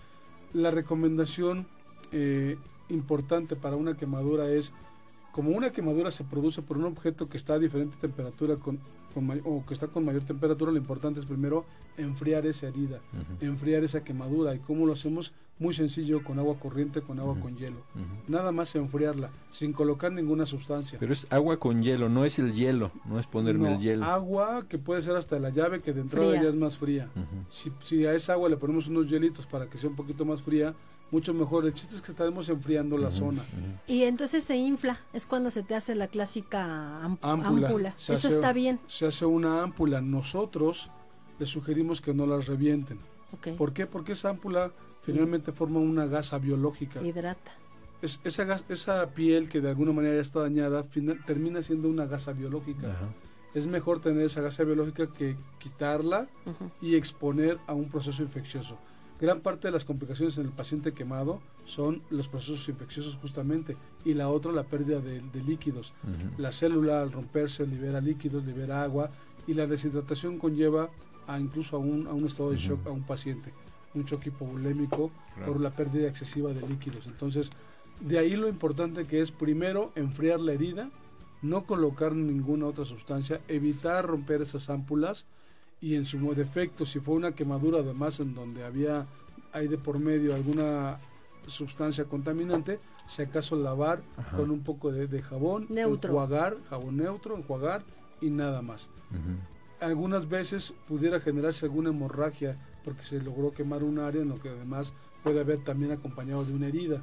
la 0.52 0.70
recomendación 0.70 1.66
eh, 2.12 2.56
importante 2.88 3.56
para 3.56 3.76
una 3.76 3.96
quemadura 3.96 4.50
es 4.50 4.72
como 5.34 5.50
una 5.50 5.72
quemadura 5.72 6.12
se 6.12 6.22
produce 6.22 6.62
por 6.62 6.78
un 6.78 6.84
objeto 6.84 7.28
que 7.28 7.36
está 7.36 7.54
a 7.54 7.58
diferente 7.58 7.96
temperatura 8.00 8.54
con, 8.54 8.78
o 9.44 9.66
que 9.66 9.74
está 9.74 9.88
con 9.88 10.04
mayor 10.04 10.22
temperatura, 10.22 10.70
lo 10.70 10.78
importante 10.78 11.18
es 11.18 11.26
primero 11.26 11.64
enfriar 11.96 12.46
esa 12.46 12.68
herida, 12.68 13.00
enfriar 13.40 13.82
esa 13.82 14.04
quemadura. 14.04 14.54
¿Y 14.54 14.60
cómo 14.60 14.86
lo 14.86 14.92
hacemos? 14.92 15.32
Muy 15.58 15.74
sencillo, 15.74 16.22
con 16.22 16.38
agua 16.38 16.56
corriente, 16.60 17.00
con 17.00 17.18
agua 17.18 17.36
con 17.40 17.56
hielo. 17.56 17.78
Nada 18.28 18.52
más 18.52 18.76
enfriarla, 18.76 19.30
sin 19.50 19.72
colocar 19.72 20.12
ninguna 20.12 20.46
sustancia. 20.46 21.00
Pero 21.00 21.12
es 21.12 21.26
agua 21.30 21.56
con 21.56 21.82
hielo, 21.82 22.08
no 22.08 22.24
es 22.24 22.38
el 22.38 22.52
hielo, 22.52 22.92
no 23.04 23.18
es 23.18 23.26
ponerme 23.26 23.74
el 23.74 23.80
hielo. 23.80 24.04
Agua 24.04 24.66
que 24.68 24.78
puede 24.78 25.02
ser 25.02 25.16
hasta 25.16 25.40
la 25.40 25.50
llave, 25.50 25.80
que 25.80 25.92
de 25.92 26.02
entrada 26.02 26.40
ya 26.40 26.48
es 26.48 26.54
más 26.54 26.76
fría. 26.76 27.08
si, 27.50 27.72
si 27.82 28.06
a 28.06 28.14
esa 28.14 28.34
agua 28.34 28.48
le 28.48 28.56
ponemos 28.56 28.86
unos 28.86 29.10
hielitos 29.10 29.46
para 29.46 29.66
que 29.66 29.78
sea 29.78 29.90
un 29.90 29.96
poquito 29.96 30.24
más 30.24 30.42
fría, 30.42 30.74
mucho 31.14 31.33
mejor. 31.33 31.64
El 31.64 31.73
chiste 31.73 31.94
es 31.94 32.02
que 32.02 32.11
estaremos 32.11 32.49
enfriando 32.49 32.99
la 32.99 33.11
zona. 33.11 33.44
Y 33.87 34.02
entonces 34.02 34.42
se 34.42 34.56
infla, 34.56 35.00
es 35.12 35.26
cuando 35.26 35.50
se 35.50 35.62
te 35.62 35.76
hace 35.76 35.94
la 35.94 36.09
clásica 36.09 37.02
ámpula. 37.23 37.94
Eso 37.97 38.28
está 38.28 38.52
bien. 38.52 38.80
Se 38.88 39.06
hace 39.06 39.25
una 39.25 39.62
ámpula. 39.62 40.00
Nosotros 40.00 40.90
les 41.38 41.49
sugerimos 41.49 42.00
que 42.00 42.12
no 42.12 42.26
las 42.26 42.47
revienten. 42.47 42.99
¿Por 43.56 43.73
qué? 43.73 43.87
Porque 43.87 44.12
esa 44.12 44.30
ámpula 44.30 44.73
finalmente 45.02 45.52
forma 45.52 45.78
una 45.78 46.06
gasa 46.06 46.38
biológica. 46.38 47.00
Hidrata. 47.00 47.52
Es, 48.02 48.21
esa, 48.25 48.44
gas, 48.44 48.64
esa 48.68 49.06
piel 49.11 49.49
que 49.49 49.61
de 49.61 49.71
alguna 49.71 49.92
manera 49.92 50.16
ya 50.16 50.21
está 50.21 50.40
dañada 50.40 50.83
final, 50.83 51.25
termina 51.25 51.62
siendo 51.62 51.88
una 51.88 52.06
gasa 52.06 52.33
biológica. 52.33 52.97
Es 53.54 53.66
mejor 53.66 54.00
tener 54.00 54.25
esa 54.25 54.40
gasa 54.40 54.64
biológica 54.64 55.06
que 55.12 55.37
quitarla 55.59 56.26
y 56.83 56.97
exponer 56.97 57.59
a 57.68 57.73
un 57.73 57.88
proceso 57.88 58.23
infeccioso. 58.23 58.76
Gran 59.25 59.40
parte 59.40 59.69
de 59.69 59.73
las 59.73 59.87
complicaciones 59.87 60.37
en 60.37 60.45
el 60.45 60.52
paciente 60.52 60.93
quemado 60.93 61.40
son 61.64 62.02
los 62.11 62.28
procesos 62.28 62.69
infecciosos 62.69 63.16
justamente 63.23 63.75
y 64.04 64.12
la 64.12 64.28
otra 64.28 64.52
la 64.52 64.64
pérdida 64.64 65.00
de, 65.00 65.23
líquidos. 65.47 65.95
La 66.37 66.52
célula 66.52 67.00
al 67.00 67.11
romperse 67.11 67.66
libera 67.66 68.02
líquidos, 68.02 68.45
libera 68.45 68.83
agua 68.83 69.09
y 69.47 69.54
la 69.54 69.66
deshidratación 69.66 70.37
conlleva 70.37 70.90
a 71.26 71.40
incluso 71.40 71.76
a 71.76 71.78
un, 71.78 72.07
a 72.07 72.12
un 72.12 72.26
estado 72.26 72.50
de 72.50 72.59
shock 72.59 72.87
a 72.87 72.90
un 72.90 73.04
paciente, 73.04 73.50
un 73.95 74.04
shock 74.04 74.26
hipovolémico 74.26 75.11
por 75.47 75.59
la 75.59 75.71
pérdida 75.71 76.07
excesiva 76.07 76.52
de 76.52 76.61
líquidos. 76.69 77.07
Entonces, 77.07 77.49
de 78.00 78.19
ahí 78.19 78.37
lo 78.37 78.47
importante 78.47 79.07
que 79.07 79.23
es 79.23 79.31
primero 79.31 79.90
enfriar 79.95 80.38
la 80.38 80.52
herida, 80.52 80.90
no 81.40 81.64
colocar 81.64 82.14
ninguna 82.14 82.66
otra 82.66 82.85
sustancia, 82.85 83.40
evitar 83.49 84.07
romper 84.07 84.43
esas 84.43 84.69
ámpulas, 84.69 85.25
y 85.84 85.96
en 85.96 86.06
su 86.06 86.18
defecto, 86.34 86.86
si 86.86 86.98
fue 86.98 87.14
una 87.14 87.32
quemadura 87.32 87.80
además 87.80 88.18
en 88.18 88.34
donde 88.34 88.64
había, 88.64 89.04
hay 89.52 89.68
de 89.68 89.76
por 89.76 89.98
medio 89.98 90.34
alguna 90.34 90.98
sustancia 91.46 92.06
contaminante, 92.06 92.80
si 93.06 93.20
acaso 93.20 93.54
lavar 93.54 94.00
con 94.34 94.50
un 94.50 94.60
poco 94.60 94.90
de, 94.90 95.20
jabón, 95.20 95.66
neutro. 95.68 96.08
enjuagar, 96.08 96.56
jabón 96.70 96.96
neutro, 96.96 97.36
enjuagar 97.36 97.82
y 98.22 98.30
nada 98.30 98.62
más. 98.62 98.88
Algunas 99.78 100.26
veces 100.26 100.72
pudiera 100.88 101.20
generarse 101.20 101.66
alguna 101.66 101.90
hemorragia 101.90 102.56
porque 102.82 103.02
se 103.02 103.20
logró 103.20 103.52
quemar 103.52 103.84
un 103.84 103.98
área 103.98 104.22
en 104.22 104.30
lo 104.30 104.40
que 104.40 104.48
además 104.48 104.94
puede 105.22 105.40
haber 105.40 105.58
también 105.58 105.92
acompañado 105.92 106.46
de 106.46 106.54
una 106.54 106.68
herida. 106.68 107.02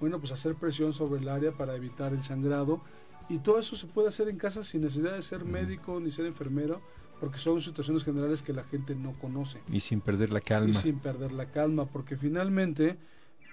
Bueno, 0.00 0.18
pues 0.18 0.32
hacer 0.32 0.56
presión 0.56 0.92
sobre 0.92 1.20
el 1.20 1.28
área 1.28 1.52
para 1.52 1.76
evitar 1.76 2.12
el 2.12 2.24
sangrado 2.24 2.80
y 3.28 3.38
todo 3.38 3.60
eso 3.60 3.76
se 3.76 3.86
puede 3.86 4.08
hacer 4.08 4.28
en 4.28 4.36
casa 4.36 4.64
sin 4.64 4.80
necesidad 4.80 5.14
de 5.14 5.22
ser 5.22 5.44
médico 5.44 6.00
ni 6.00 6.10
ser 6.10 6.26
enfermero 6.26 6.80
porque 7.20 7.38
son 7.38 7.60
situaciones 7.60 8.04
generales 8.04 8.42
que 8.42 8.52
la 8.52 8.64
gente 8.64 8.94
no 8.94 9.12
conoce. 9.12 9.60
Y 9.70 9.80
sin 9.80 10.00
perder 10.00 10.30
la 10.30 10.40
calma. 10.40 10.70
Y 10.70 10.74
sin 10.74 10.98
perder 10.98 11.32
la 11.32 11.46
calma, 11.46 11.86
porque 11.86 12.16
finalmente 12.16 12.96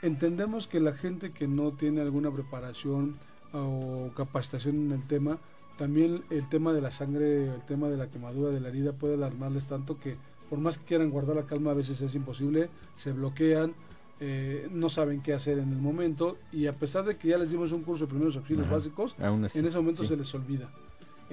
entendemos 0.02 0.68
que 0.68 0.80
la 0.80 0.94
gente 0.94 1.32
que 1.32 1.48
no 1.48 1.72
tiene 1.72 2.02
alguna 2.02 2.32
preparación 2.32 3.18
o 3.54 4.12
capacitación 4.16 4.76
en 4.76 4.92
el 4.92 5.08
tema, 5.08 5.40
también 5.78 6.24
el 6.30 6.48
tema 6.50 6.74
de 6.74 6.82
la 6.82 6.92
sangre, 6.92 7.54
el 7.54 7.62
tema 7.66 7.90
de 7.90 7.98
la 7.98 8.10
quemadura 8.10 8.50
de 8.50 8.60
la 8.60 8.70
herida 8.70 8.94
puede 8.94 9.16
alarmarles 9.16 9.68
tanto 9.68 9.98
que 9.98 10.18
por 10.50 10.60
más 10.60 10.78
que 10.78 10.86
quieran 10.86 11.10
guardar 11.10 11.36
la 11.36 11.46
calma 11.46 11.72
a 11.72 11.74
veces 11.74 12.02
es 12.02 12.14
imposible, 12.16 12.70
se 12.94 13.12
bloquean, 13.12 13.74
eh, 14.20 14.68
no 14.72 14.90
saben 14.90 15.22
qué 15.22 15.34
hacer 15.34 15.58
en 15.58 15.72
el 15.72 15.80
momento 15.80 16.38
y 16.52 16.68
a 16.68 16.74
pesar 16.74 17.06
de 17.06 17.18
que 17.18 17.30
ya 17.30 17.38
les 17.38 17.52
dimos 17.52 17.72
un 17.72 17.82
curso 17.82 18.06
de 18.06 18.10
primeros 18.10 18.36
auxilios 18.36 18.70
básicos, 18.70 19.16
en 19.20 19.66
ese 19.66 19.78
momento 19.78 20.04
se 20.04 20.18
les 20.18 20.34
olvida 20.36 20.70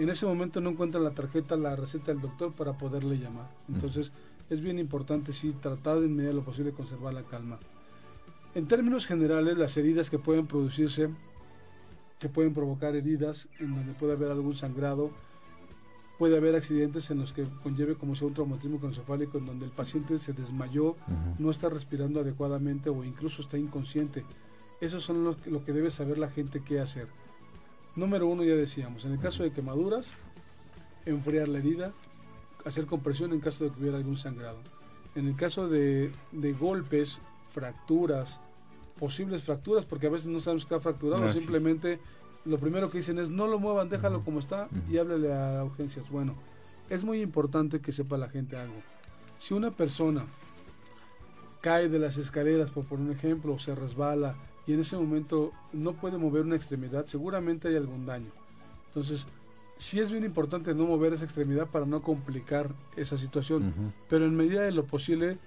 en 0.02 0.08
ese 0.08 0.24
momento 0.24 0.62
no 0.62 0.70
encuentran 0.70 1.04
la 1.04 1.10
tarjeta, 1.10 1.56
la 1.56 1.76
receta 1.76 2.10
del 2.10 2.22
doctor 2.22 2.52
para 2.52 2.72
poderle 2.72 3.18
llamar. 3.18 3.50
Entonces 3.68 4.12
es 4.48 4.62
bien 4.62 4.78
importante 4.78 5.30
sí 5.30 5.54
tratar 5.60 6.00
de 6.00 6.06
en 6.06 6.16
medida 6.16 6.30
de 6.30 6.36
lo 6.36 6.42
posible 6.42 6.72
conservar 6.72 7.12
la 7.12 7.22
calma. 7.22 7.58
En 8.54 8.66
términos 8.66 9.04
generales, 9.04 9.58
las 9.58 9.76
heridas 9.76 10.08
que 10.08 10.18
pueden 10.18 10.46
producirse, 10.46 11.10
que 12.18 12.30
pueden 12.30 12.54
provocar 12.54 12.96
heridas 12.96 13.46
en 13.58 13.74
donde 13.74 13.92
puede 13.92 14.14
haber 14.14 14.30
algún 14.30 14.56
sangrado, 14.56 15.10
puede 16.18 16.38
haber 16.38 16.56
accidentes 16.56 17.10
en 17.10 17.18
los 17.18 17.34
que 17.34 17.44
conlleve 17.62 17.94
como 17.94 18.14
sea 18.14 18.28
un 18.28 18.34
traumatismo 18.34 18.80
encefálico 18.82 19.36
en 19.36 19.44
donde 19.44 19.66
el 19.66 19.70
paciente 19.70 20.18
se 20.18 20.32
desmayó, 20.32 20.96
no 21.38 21.50
está 21.50 21.68
respirando 21.68 22.20
adecuadamente 22.20 22.88
o 22.88 23.04
incluso 23.04 23.42
está 23.42 23.58
inconsciente. 23.58 24.24
Eso 24.80 24.98
son 24.98 25.24
lo, 25.24 25.36
lo 25.44 25.62
que 25.62 25.74
debe 25.74 25.90
saber 25.90 26.16
la 26.16 26.30
gente 26.30 26.62
qué 26.64 26.80
hacer. 26.80 27.06
Número 27.96 28.26
uno, 28.26 28.44
ya 28.44 28.54
decíamos, 28.54 29.04
en 29.04 29.12
el 29.12 29.18
caso 29.18 29.42
de 29.42 29.52
quemaduras, 29.52 30.10
enfriar 31.06 31.48
la 31.48 31.58
herida, 31.58 31.92
hacer 32.64 32.86
compresión 32.86 33.32
en 33.32 33.40
caso 33.40 33.64
de 33.64 33.70
que 33.70 33.80
hubiera 33.80 33.96
algún 33.96 34.16
sangrado. 34.16 34.58
En 35.14 35.26
el 35.26 35.34
caso 35.34 35.68
de, 35.68 36.12
golpes, 36.58 37.20
fracturas, 37.48 38.40
posibles 38.98 39.42
fracturas, 39.42 39.84
porque 39.84 40.06
a 40.06 40.10
veces 40.10 40.28
no 40.28 40.40
sabemos 40.40 40.64
que 40.64 40.74
está 40.74 40.80
fracturado, 40.80 41.32
simplemente 41.32 41.98
lo 42.44 42.58
primero 42.58 42.90
que 42.90 42.98
dicen 42.98 43.18
es 43.18 43.28
no 43.28 43.46
lo 43.46 43.58
muevan, 43.58 43.88
déjalo 43.88 44.20
como 44.20 44.38
está 44.38 44.68
y 44.88 44.98
háblele 44.98 45.32
a 45.32 45.64
urgencias. 45.64 46.08
Bueno, 46.10 46.34
es 46.88 47.04
muy 47.04 47.20
importante 47.20 47.80
que 47.80 47.92
sepa 47.92 48.16
la 48.16 48.28
gente 48.28 48.56
algo. 48.56 48.82
Si 49.38 49.52
una 49.52 49.70
persona 49.70 50.24
cae 51.60 51.88
de 51.88 51.98
las 51.98 52.18
escaleras, 52.18 52.70
por, 52.70 52.84
por 52.84 53.00
un 53.00 53.10
ejemplo, 53.10 53.54
o 53.54 53.58
se 53.58 53.74
resbala, 53.74 54.36
y 54.66 54.72
en 54.74 54.80
ese 54.80 54.96
momento 54.96 55.52
no 55.72 55.94
puede 55.94 56.18
mover 56.18 56.42
una 56.42 56.56
extremidad, 56.56 57.06
seguramente 57.06 57.68
hay 57.68 57.76
algún 57.76 58.06
daño. 58.06 58.30
Entonces, 58.86 59.26
sí 59.78 60.00
es 60.00 60.10
bien 60.10 60.24
importante 60.24 60.74
no 60.74 60.84
mover 60.86 61.12
esa 61.14 61.24
extremidad 61.24 61.66
para 61.68 61.86
no 61.86 62.02
complicar 62.02 62.74
esa 62.96 63.16
situación, 63.16 63.92
pero 64.08 64.26
en 64.26 64.36
medida 64.36 64.62
de 64.62 64.72
lo 64.72 64.84
posible, 64.84 65.38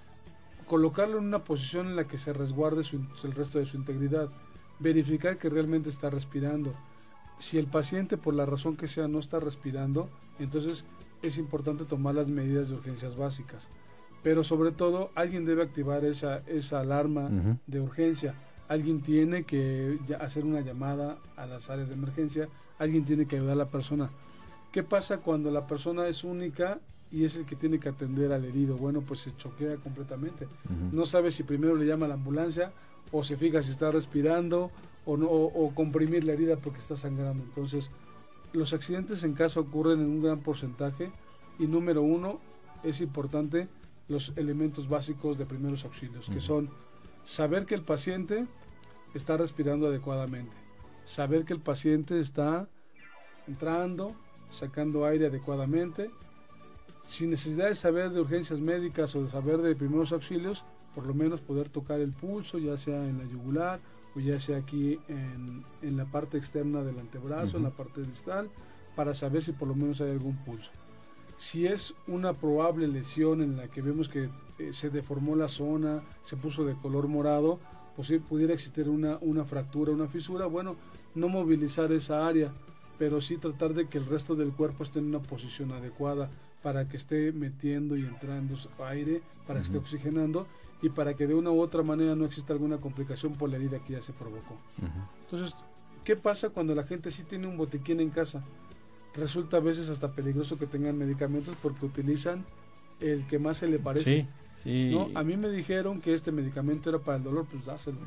colocarlo 0.68 1.20
en 1.20 1.26
una 1.26 1.44
posición 1.44 1.88
en 1.88 1.96
la 1.96 2.08
que 2.08 2.18
se 2.18 2.34
resguarde 2.34 2.84
el 3.24 3.32
resto 3.34 3.60
de 3.60 3.66
su 3.66 3.78
integridad, 3.78 4.30
verificar 4.80 5.38
que 5.38 5.50
realmente 5.50 5.90
está 5.90 6.10
respirando. 6.10 6.74
Si 7.38 7.58
el 7.58 7.68
paciente, 7.68 8.18
por 8.18 8.34
la 8.34 8.46
razón 8.46 8.76
que 8.76 8.88
sea, 8.88 9.08
no 9.08 9.20
está 9.20 9.40
respirando, 9.40 10.10
entonces 10.40 10.86
es 11.22 11.38
importante 11.38 11.86
tomar 11.86 12.16
las 12.16 12.28
medidas 12.28 12.70
de 12.70 12.76
urgencias 12.76 13.16
básicas. 13.16 13.68
pero 14.24 14.44
sobre 14.44 14.72
todo 14.72 15.12
alguien 15.16 15.46
debe 15.46 15.64
activar 15.64 16.06
esa, 16.06 16.38
esa 16.48 16.80
alarma 16.80 17.30
de 17.68 17.82
urgencia. 17.82 18.34
Alguien 18.74 19.02
tiene 19.02 19.44
que 19.44 20.00
hacer 20.20 20.44
una 20.46 20.62
llamada 20.62 21.20
a 21.38 21.46
las 21.46 21.70
áreas 21.70 21.90
de 21.90 21.94
emergencia, 21.94 22.50
alguien 22.80 23.06
tiene 23.06 23.28
que 23.28 23.36
ayudar 23.36 23.54
a 23.54 23.58
la 23.58 23.68
persona. 23.68 24.10
¿Qué 24.72 24.82
pasa 24.82 25.20
cuando 25.20 25.52
la 25.52 25.68
persona 25.68 26.08
es 26.08 26.24
única 26.24 26.80
y 27.12 27.24
es 27.24 27.36
el 27.36 27.46
que 27.46 27.56
tiene 27.56 27.80
que 27.80 27.90
atender 27.90 28.32
al 28.32 28.46
herido? 28.46 28.76
Bueno, 28.76 29.02
pues 29.02 29.20
se 29.20 29.38
choquea 29.38 29.76
completamente. 29.76 30.48
No 30.92 31.06
sabe 31.06 31.30
si 31.30 31.44
primero 31.44 31.76
le 31.76 31.86
llama 31.86 32.08
a 32.08 32.10
la 32.10 32.16
ambulancia 32.16 32.72
o 33.12 33.24
se 33.24 33.36
fija 33.36 33.62
si 33.62 33.70
está 33.70 33.92
respirando 33.92 34.72
o, 35.06 35.18
no, 35.18 35.28
o 35.28 35.72
comprimir 35.76 36.24
la 36.24 36.34
herida 36.34 36.56
porque 36.56 36.80
está 36.80 36.98
sangrando. 36.98 37.44
Entonces, 37.44 37.92
los 38.54 38.74
accidentes 38.74 39.24
en 39.24 39.34
casa 39.34 39.60
ocurren 39.60 40.00
en 40.00 40.08
un 40.08 40.24
gran 40.24 40.40
porcentaje 40.40 41.12
y 41.60 41.68
número 41.68 42.02
uno 42.02 42.40
es 42.84 43.02
importante 43.02 43.68
los 44.08 44.34
elementos 44.36 44.90
básicos 44.90 45.38
de 45.38 45.46
primeros 45.46 45.86
auxilios, 45.86 46.28
que 46.28 46.42
son 46.42 46.72
saber 47.24 47.68
que 47.68 47.76
el 47.76 47.84
paciente 47.84 48.48
está 49.14 49.38
respirando 49.38 49.88
adecuadamente, 49.88 50.56
saber 51.06 51.46
que 51.46 51.54
el 51.54 51.60
paciente 51.60 52.20
está 52.20 52.68
entrando, 53.48 54.16
sacando 54.52 55.06
aire 55.06 55.28
adecuadamente, 55.28 56.12
sin 57.04 57.32
necesidad 57.32 57.68
de 57.68 57.76
saber 57.76 58.12
de 58.12 58.22
urgencias 58.22 58.60
médicas 58.60 59.16
o 59.16 59.24
de 59.24 59.30
saber 59.30 59.58
de 59.58 59.76
primeros 59.76 60.12
auxilios, 60.12 60.64
por 60.96 61.06
lo 61.06 61.14
menos 61.14 61.42
poder 61.42 61.70
tocar 61.70 62.00
el 62.00 62.12
pulso, 62.12 62.58
ya 62.60 62.78
sea 62.78 63.06
en 63.08 63.18
la 63.18 63.26
yugular 63.26 63.80
o 64.16 64.20
ya 64.20 64.40
sea 64.40 64.58
aquí 64.58 65.00
en, 65.08 65.64
en 65.82 65.98
la 65.98 66.06
parte 66.06 66.38
externa 66.38 66.84
del 66.84 67.00
antebrazo, 67.00 67.58
en 67.58 67.64
la 67.64 67.72
parte 67.72 68.02
distal, 68.04 68.50
para 68.96 69.14
saber 69.14 69.44
si 69.44 69.54
por 69.54 69.68
lo 69.68 69.76
menos 69.76 70.02
hay 70.02 70.12
algún 70.12 70.38
pulso. 70.38 70.72
Si 71.38 71.66
es 71.66 71.96
una 72.08 72.34
probable 72.34 72.88
lesión 72.88 73.42
en 73.42 73.58
la 73.58 73.68
que 73.68 73.82
vemos 73.82 74.08
que 74.08 74.30
eh, 74.60 74.72
se 74.72 74.92
deformó 74.92 75.36
la 75.36 75.48
zona, 75.48 76.04
se 76.22 76.38
puso 76.38 76.64
de 76.64 76.76
color 76.76 77.08
morado, 77.08 77.60
pues 77.96 78.12
pudiera 78.28 78.54
existir 78.54 78.90
una, 78.90 79.18
una 79.22 79.46
fractura, 79.46 79.92
una 79.92 80.08
fisura, 80.08 80.46
bueno, 80.46 80.76
no 81.16 81.30
movilizar 81.30 81.92
esa 81.92 82.28
área, 82.28 82.52
pero 82.98 83.22
sí 83.22 83.38
tratar 83.38 83.74
de 83.74 83.88
que 83.88 83.98
el 83.98 84.06
resto 84.06 84.36
del 84.36 84.52
cuerpo 84.52 84.84
esté 84.84 85.00
en 85.00 85.06
una 85.06 85.20
posición 85.20 85.72
adecuada 85.72 86.30
para 86.62 86.88
que 86.88 86.98
esté 86.98 87.32
metiendo 87.32 87.98
y 87.98 88.02
entrando 88.02 88.56
aire, 88.86 89.22
para 89.46 89.60
que 89.60 89.66
esté 89.66 89.78
oxigenando 89.78 90.48
y 90.82 90.90
para 90.90 91.14
que 91.14 91.28
de 91.28 91.36
una 91.36 91.52
u 91.52 91.62
otra 91.62 91.84
manera 91.84 92.16
no 92.16 92.26
exista 92.26 92.54
alguna 92.54 92.78
complicación 92.78 93.34
por 93.34 93.50
la 93.50 93.58
herida 93.58 93.80
que 93.80 93.94
ya 93.94 94.02
se 94.02 94.14
provocó. 94.14 94.58
Entonces, 95.24 95.56
¿qué 96.04 96.16
pasa 96.16 96.50
cuando 96.50 96.74
la 96.74 96.84
gente 96.84 97.12
sí 97.12 97.24
tiene 97.24 97.48
un 97.48 97.58
botiquín 97.58 98.00
en 98.00 98.10
casa? 98.10 98.44
resulta 99.16 99.58
a 99.58 99.60
veces 99.60 99.90
hasta 99.90 100.12
peligroso 100.12 100.58
que 100.58 100.66
tengan 100.66 100.98
medicamentos 100.98 101.56
porque 101.62 101.86
utilizan 101.86 102.46
el 103.00 103.26
que 103.28 103.40
más 103.40 103.58
se 103.58 103.68
le 103.68 103.80
parece. 103.80 104.22
Sí, 104.22 104.28
¿no? 104.66 105.10
A 105.16 105.24
mí 105.24 105.38
me 105.38 105.50
dijeron 105.50 106.02
que 106.02 106.14
este 106.14 106.32
medicamento 106.32 106.90
era 106.90 107.00
para 107.00 107.18
el 107.18 107.24
dolor, 107.24 107.46
pues 107.50 107.66
dáselo. 107.66 107.98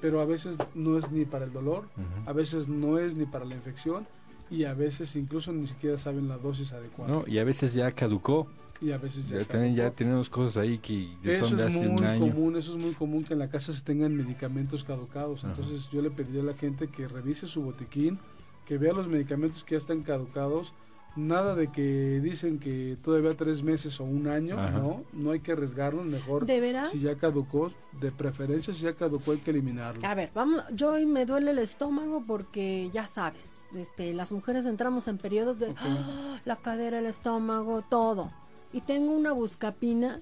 Pero 0.00 0.20
a 0.20 0.24
veces 0.24 0.56
no 0.74 0.96
es 0.96 1.10
ni 1.10 1.24
para 1.24 1.44
el 1.44 1.52
dolor, 1.52 1.84
a 2.26 2.32
veces 2.32 2.68
no 2.68 2.98
es 2.98 3.14
ni 3.14 3.26
para 3.26 3.44
la 3.44 3.54
infección 3.54 4.06
y 4.50 4.64
a 4.64 4.74
veces 4.74 5.14
incluso 5.16 5.52
ni 5.52 5.66
siquiera 5.66 5.96
saben 5.96 6.28
la 6.28 6.36
dosis 6.36 6.72
adecuada. 6.72 7.12
No, 7.12 7.24
y 7.26 7.38
a 7.38 7.44
veces 7.44 7.72
ya 7.72 7.92
caducó. 7.92 8.48
Y 8.82 8.92
a 8.92 8.98
veces 8.98 9.28
ya, 9.28 9.66
ya, 9.66 9.90
tenemos 9.90 10.30
cosas 10.30 10.56
ahí 10.56 10.78
que 10.78 11.10
eso 11.22 11.48
son 11.48 11.58
de 11.58 11.66
es 11.66 11.74
muy 11.74 12.18
común, 12.18 12.56
eso 12.56 12.74
es 12.74 12.82
muy 12.82 12.92
común 12.92 13.24
que 13.24 13.34
en 13.34 13.38
la 13.38 13.50
casa 13.50 13.74
se 13.74 13.82
tengan 13.82 14.16
medicamentos 14.16 14.84
caducados. 14.84 15.44
Entonces 15.44 15.90
yo 15.90 16.00
le 16.00 16.10
pediría 16.10 16.40
a 16.40 16.46
la 16.46 16.54
gente 16.54 16.88
que 16.88 17.06
revise 17.06 17.46
su 17.46 17.60
botiquín, 17.60 18.18
que 18.66 18.78
vea 18.78 18.94
los 18.94 19.06
medicamentos 19.06 19.64
que 19.64 19.74
ya 19.74 19.78
están 19.78 20.02
caducados. 20.02 20.72
Nada 21.16 21.54
de 21.56 21.68
que 21.72 22.20
dicen 22.22 22.58
que 22.58 22.96
todavía 23.02 23.36
tres 23.36 23.62
meses 23.62 23.98
o 24.00 24.04
un 24.04 24.28
año, 24.28 24.56
no, 24.70 25.02
no 25.12 25.32
hay 25.32 25.40
que 25.40 25.52
arriesgarnos, 25.52 26.06
mejor. 26.06 26.46
¿De 26.46 26.84
Si 26.84 27.00
ya 27.00 27.16
caducó, 27.16 27.72
de 28.00 28.12
preferencia 28.12 28.72
si 28.72 28.82
ya 28.82 28.94
caducó 28.94 29.32
hay 29.32 29.38
que 29.38 29.50
eliminarlo. 29.50 30.06
A 30.06 30.14
ver, 30.14 30.30
vamos, 30.34 30.62
yo 30.72 30.92
hoy 30.92 31.06
me 31.06 31.26
duele 31.26 31.50
el 31.50 31.58
estómago 31.58 32.22
porque 32.26 32.90
ya 32.92 33.06
sabes, 33.06 33.66
este, 33.74 34.14
las 34.14 34.30
mujeres 34.30 34.66
entramos 34.66 35.08
en 35.08 35.18
periodos 35.18 35.58
de 35.58 35.74
¡ah! 35.78 36.40
la 36.44 36.56
cadera, 36.56 37.00
el 37.00 37.06
estómago, 37.06 37.82
todo. 37.82 38.30
Y 38.72 38.80
tengo 38.82 39.12
una 39.12 39.32
buscapina 39.32 40.20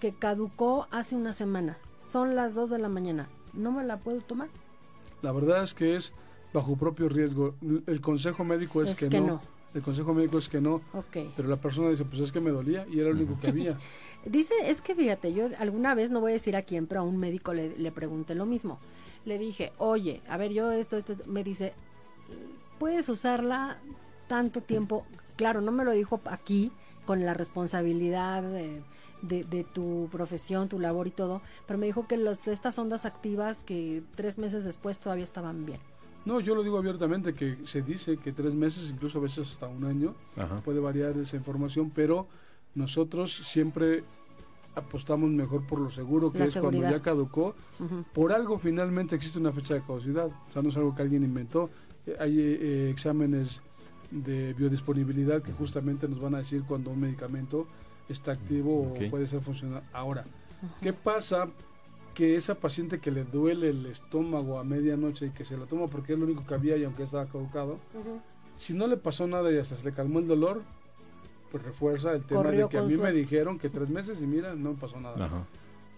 que 0.00 0.12
caducó 0.14 0.86
hace 0.90 1.16
una 1.16 1.32
semana. 1.32 1.78
Son 2.04 2.34
las 2.34 2.54
dos 2.54 2.70
de 2.70 2.78
la 2.78 2.88
mañana. 2.88 3.28
¿No 3.54 3.72
me 3.72 3.84
la 3.84 3.98
puedo 3.98 4.20
tomar? 4.20 4.48
La 5.22 5.32
verdad 5.32 5.62
es 5.62 5.72
que 5.72 5.96
es 5.96 6.12
bajo 6.52 6.76
propio 6.76 7.08
riesgo. 7.08 7.54
El 7.86 8.00
consejo 8.00 8.44
médico 8.44 8.82
es, 8.82 8.94
que, 8.96 9.08
no. 9.08 9.40
El 9.76 9.82
consejo 9.82 10.14
médico 10.14 10.38
es 10.38 10.48
que 10.48 10.60
no. 10.60 10.80
Pero 11.12 11.48
la 11.48 11.56
persona 11.56 11.90
dice, 11.90 12.04
pues 12.04 12.20
es 12.20 12.32
que 12.32 12.40
me 12.40 12.50
dolía 12.50 12.86
y 12.90 13.00
era 13.00 13.10
lo 13.10 13.16
único 13.16 13.38
que 13.38 13.48
había. 13.48 13.78
dice, 14.24 14.54
es 14.64 14.80
que 14.80 14.94
fíjate, 14.94 15.32
yo 15.32 15.50
alguna 15.58 15.94
vez, 15.94 16.10
no 16.10 16.20
voy 16.20 16.32
a 16.32 16.34
decir 16.34 16.56
a 16.56 16.62
quién, 16.62 16.86
pero 16.86 17.02
a 17.02 17.04
un 17.04 17.18
médico 17.18 17.52
le, 17.52 17.76
le 17.76 17.92
pregunté 17.92 18.34
lo 18.34 18.46
mismo. 18.46 18.78
Le 19.24 19.38
dije, 19.38 19.72
oye, 19.78 20.22
a 20.28 20.36
ver, 20.36 20.52
yo 20.52 20.70
esto, 20.72 20.96
esto, 20.96 21.14
me 21.26 21.44
dice, 21.44 21.74
puedes 22.78 23.08
usarla 23.08 23.78
tanto 24.28 24.62
tiempo. 24.62 25.04
Claro, 25.36 25.60
no 25.60 25.72
me 25.72 25.84
lo 25.84 25.92
dijo 25.92 26.20
aquí 26.24 26.72
con 27.04 27.24
la 27.24 27.34
responsabilidad 27.34 28.42
de, 28.42 28.82
de, 29.22 29.64
tu 29.64 30.08
profesión, 30.10 30.68
tu 30.68 30.78
labor 30.78 31.06
y 31.06 31.10
todo, 31.10 31.40
pero 31.66 31.78
me 31.78 31.86
dijo 31.86 32.06
que 32.06 32.16
los, 32.16 32.46
estas 32.48 32.78
ondas 32.78 33.06
activas 33.06 33.60
que 33.60 34.02
tres 34.14 34.38
meses 34.38 34.64
después 34.64 34.98
todavía 34.98 35.24
estaban 35.24 35.64
bien. 35.64 35.80
No, 36.26 36.40
yo 36.40 36.56
lo 36.56 36.64
digo 36.64 36.76
abiertamente, 36.76 37.34
que 37.34 37.56
se 37.64 37.82
dice 37.82 38.16
que 38.16 38.32
tres 38.32 38.52
meses, 38.52 38.90
incluso 38.90 39.18
a 39.18 39.22
veces 39.22 39.48
hasta 39.48 39.68
un 39.68 39.84
año, 39.84 40.14
puede 40.64 40.80
variar 40.80 41.16
esa 41.16 41.36
información, 41.36 41.90
pero 41.94 42.26
nosotros 42.74 43.32
siempre 43.32 44.02
apostamos 44.74 45.30
mejor 45.30 45.64
por 45.66 45.80
lo 45.80 45.90
seguro, 45.90 46.32
que 46.32 46.42
es 46.42 46.56
cuando 46.56 46.82
ya 46.82 47.00
caducó. 47.00 47.54
Por 48.12 48.32
algo 48.32 48.58
finalmente 48.58 49.14
existe 49.14 49.38
una 49.38 49.52
fecha 49.52 49.74
de 49.74 49.82
caducidad, 49.82 50.26
o 50.26 50.50
sea, 50.50 50.62
no 50.62 50.68
es 50.68 50.76
algo 50.76 50.94
que 50.94 51.02
alguien 51.02 51.22
inventó. 51.22 51.70
Eh, 52.06 52.16
hay 52.18 52.40
eh, 52.40 52.90
exámenes 52.90 53.62
de 54.10 54.52
biodisponibilidad 54.52 55.42
que 55.42 55.52
justamente 55.52 56.08
nos 56.08 56.20
van 56.20 56.34
a 56.34 56.38
decir 56.38 56.64
cuando 56.66 56.90
un 56.90 57.00
medicamento 57.00 57.66
está 58.08 58.32
activo 58.32 58.92
o 58.92 59.10
puede 59.10 59.28
ser 59.28 59.40
funcional. 59.42 59.82
Ahora, 59.92 60.24
¿qué 60.80 60.92
pasa 60.92 61.48
que 62.16 62.34
esa 62.34 62.54
paciente 62.54 62.98
que 62.98 63.10
le 63.10 63.24
duele 63.24 63.68
el 63.68 63.84
estómago 63.84 64.58
a 64.58 64.64
medianoche 64.64 65.26
y 65.26 65.30
que 65.30 65.44
se 65.44 65.54
la 65.58 65.66
toma 65.66 65.86
porque 65.86 66.14
es 66.14 66.18
lo 66.18 66.24
único 66.24 66.46
que 66.46 66.54
había 66.54 66.74
y 66.78 66.84
aunque 66.84 67.02
estaba 67.02 67.26
caducado, 67.26 67.78
si 68.56 68.72
no 68.72 68.86
le 68.86 68.96
pasó 68.96 69.26
nada 69.26 69.52
y 69.52 69.58
hasta 69.58 69.76
se 69.76 69.84
le 69.84 69.92
calmó 69.92 70.18
el 70.20 70.26
dolor, 70.26 70.62
pues 71.52 71.62
refuerza 71.62 72.12
el 72.12 72.22
tema 72.24 72.50
de 72.50 72.68
que 72.70 72.78
a 72.78 72.82
mí 72.82 72.96
me 72.96 73.12
dijeron 73.12 73.58
que 73.58 73.68
tres 73.68 73.90
meses 73.90 74.22
y 74.22 74.26
mira, 74.26 74.54
no 74.54 74.70
me 74.70 74.76
pasó 74.78 74.98
nada. 74.98 75.16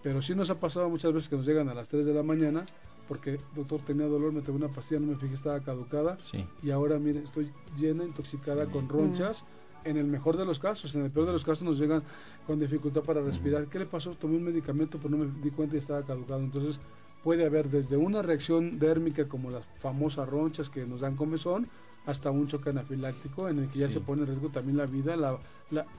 Pero 0.03 0.21
sí 0.21 0.35
nos 0.35 0.49
ha 0.49 0.59
pasado 0.59 0.89
muchas 0.89 1.13
veces 1.13 1.29
que 1.29 1.37
nos 1.37 1.45
llegan 1.45 1.69
a 1.69 1.73
las 1.73 1.87
3 1.87 2.05
de 2.05 2.13
la 2.13 2.21
mañana 2.21 2.65
porque 3.07 3.39
doctor 3.55 3.79
tenía 3.79 4.05
dolor, 4.05 4.33
me 4.33 4.41
tomé 4.41 4.57
una 4.57 4.67
pastilla, 4.67 4.99
no 4.99 5.07
me 5.07 5.15
fijé, 5.15 5.33
estaba 5.33 5.61
caducada 5.61 6.17
y 6.61 6.71
ahora 6.71 6.99
mire, 6.99 7.23
estoy 7.23 7.49
llena, 7.77 8.03
intoxicada 8.03 8.65
con 8.65 8.89
ronchas 8.89 9.45
en 9.83 9.97
el 9.97 10.05
mejor 10.05 10.37
de 10.37 10.45
los 10.45 10.59
casos, 10.59 10.95
en 10.95 11.03
el 11.03 11.11
peor 11.11 11.27
de 11.27 11.33
los 11.33 11.43
casos 11.43 11.63
nos 11.63 11.79
llegan 11.79 12.03
con 12.45 12.59
dificultad 12.59 13.01
para 13.01 13.21
respirar. 13.21 13.67
¿Qué 13.67 13.79
le 13.79 13.85
pasó? 13.85 14.11
Tomé 14.11 14.37
un 14.37 14.43
medicamento, 14.43 14.97
pero 14.97 15.15
no 15.15 15.23
me 15.23 15.41
di 15.41 15.51
cuenta 15.51 15.75
y 15.75 15.79
estaba 15.79 16.03
caducado. 16.03 16.39
Entonces 16.39 16.79
puede 17.23 17.45
haber 17.45 17.69
desde 17.69 17.97
una 17.97 18.21
reacción 18.21 18.79
dérmica 18.79 19.27
como 19.27 19.49
las 19.51 19.65
famosas 19.79 20.27
ronchas 20.27 20.69
que 20.69 20.85
nos 20.85 21.01
dan 21.01 21.15
comezón, 21.15 21.67
hasta 22.05 22.31
un 22.31 22.47
choque 22.47 22.69
anafiláctico 22.69 23.49
en 23.49 23.59
el 23.59 23.67
que 23.67 23.79
ya 23.79 23.89
se 23.89 23.99
pone 23.99 24.21
en 24.21 24.29
riesgo 24.29 24.49
también 24.49 24.77
la 24.77 24.85
vida, 24.85 25.15
la, 25.15 25.37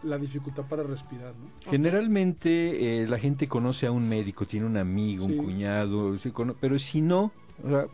la, 0.02 0.18
dificultad 0.18 0.64
para 0.64 0.82
respirar. 0.82 1.34
Generalmente 1.68 3.02
eh, 3.02 3.06
la 3.06 3.18
gente 3.18 3.46
conoce 3.46 3.86
a 3.86 3.92
un 3.92 4.08
médico, 4.08 4.44
tiene 4.44 4.66
un 4.66 4.76
amigo, 4.76 5.26
un 5.26 5.36
cuñado, 5.36 6.16
pero 6.60 6.78
si 6.78 7.00
no, 7.00 7.32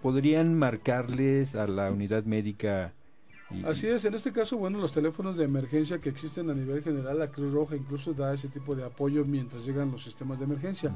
podrían 0.02 0.54
marcarles 0.54 1.54
a 1.56 1.66
la 1.66 1.90
unidad 1.90 2.24
médica 2.24 2.94
Así 3.64 3.86
es, 3.86 4.04
en 4.04 4.14
este 4.14 4.32
caso, 4.32 4.56
bueno, 4.56 4.80
los 4.80 4.90
teléfonos 4.92 5.36
de 5.36 5.44
emergencia 5.44 6.00
que 6.00 6.08
existen 6.08 6.50
a 6.50 6.54
nivel 6.54 6.82
general, 6.82 7.16
la 7.18 7.30
Cruz 7.30 7.52
Roja 7.52 7.76
incluso 7.76 8.12
da 8.12 8.34
ese 8.34 8.48
tipo 8.48 8.74
de 8.74 8.84
apoyo 8.84 9.24
mientras 9.24 9.64
llegan 9.64 9.92
los 9.92 10.02
sistemas 10.02 10.38
de 10.38 10.46
emergencia, 10.46 10.92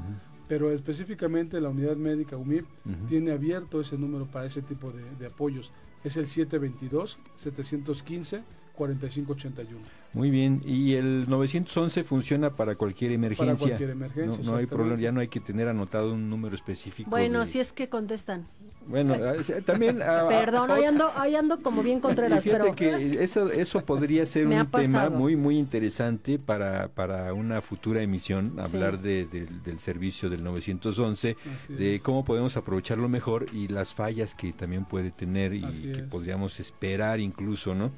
pero 0.47 0.71
específicamente 0.71 1.61
la 1.61 1.69
unidad 1.69 1.95
médica 1.95 2.35
UMIP 2.35 2.65
tiene 3.07 3.31
abierto 3.31 3.79
ese 3.79 3.97
número 3.97 4.25
para 4.25 4.45
ese 4.45 4.61
tipo 4.61 4.91
de, 4.91 5.25
apoyos. 5.25 5.71
Es 6.03 6.17
el 6.17 6.27
722-715. 6.27 8.43
4581. 8.73 9.85
Muy 10.13 10.31
bien, 10.31 10.61
y 10.65 10.95
el 10.95 11.29
911 11.29 12.03
funciona 12.03 12.55
para 12.55 12.75
cualquier 12.75 13.11
emergencia. 13.11 13.53
Para 13.53 13.59
cualquier 13.59 13.91
emergencia. 13.91 14.43
No, 14.43 14.55
hay 14.55 14.65
problema, 14.65 14.99
ya 14.99 15.11
no 15.11 15.19
hay 15.19 15.27
que 15.27 15.39
tener 15.39 15.67
anotado 15.67 16.13
un 16.13 16.29
número 16.29 16.55
específico. 16.55 17.09
Bueno, 17.09 17.45
si 17.45 17.59
es 17.59 17.73
que 17.73 17.89
contestan. 17.89 18.47
Bueno, 18.87 19.15
eh, 19.15 19.61
también... 19.65 20.01
Ah, 20.01 20.25
Perdón, 20.29 20.71
ahí 20.71 20.85
ando, 20.85 21.11
ahí 21.15 21.35
ando 21.35 21.61
como 21.61 21.83
bien 21.83 21.99
Contreras, 21.99 22.43
pero... 22.43 22.75
que 22.75 23.23
eso, 23.23 23.51
eso 23.51 23.81
podría 23.81 24.25
ser 24.25 24.47
un 24.47 24.65
tema 24.67 25.09
muy, 25.09 25.35
muy 25.35 25.57
interesante 25.57 26.39
para, 26.39 26.87
para 26.89 27.33
una 27.33 27.61
futura 27.61 28.01
emisión, 28.01 28.59
hablar 28.59 29.01
de, 29.01 29.25
del 29.25 29.79
servicio 29.79 30.29
del 30.29 30.43
911, 30.43 31.37
de 31.69 31.99
cómo 32.03 32.25
podemos 32.25 32.57
aprovecharlo 32.57 33.07
mejor 33.09 33.45
y 33.53 33.67
las 33.67 33.93
fallas 33.93 34.35
que 34.35 34.53
también 34.53 34.85
puede 34.85 35.11
tener 35.11 35.53
y 35.53 35.61
que 35.61 36.03
podríamos 36.03 36.59
esperar 36.59 37.19
incluso, 37.19 37.75
¿no? 37.75 37.91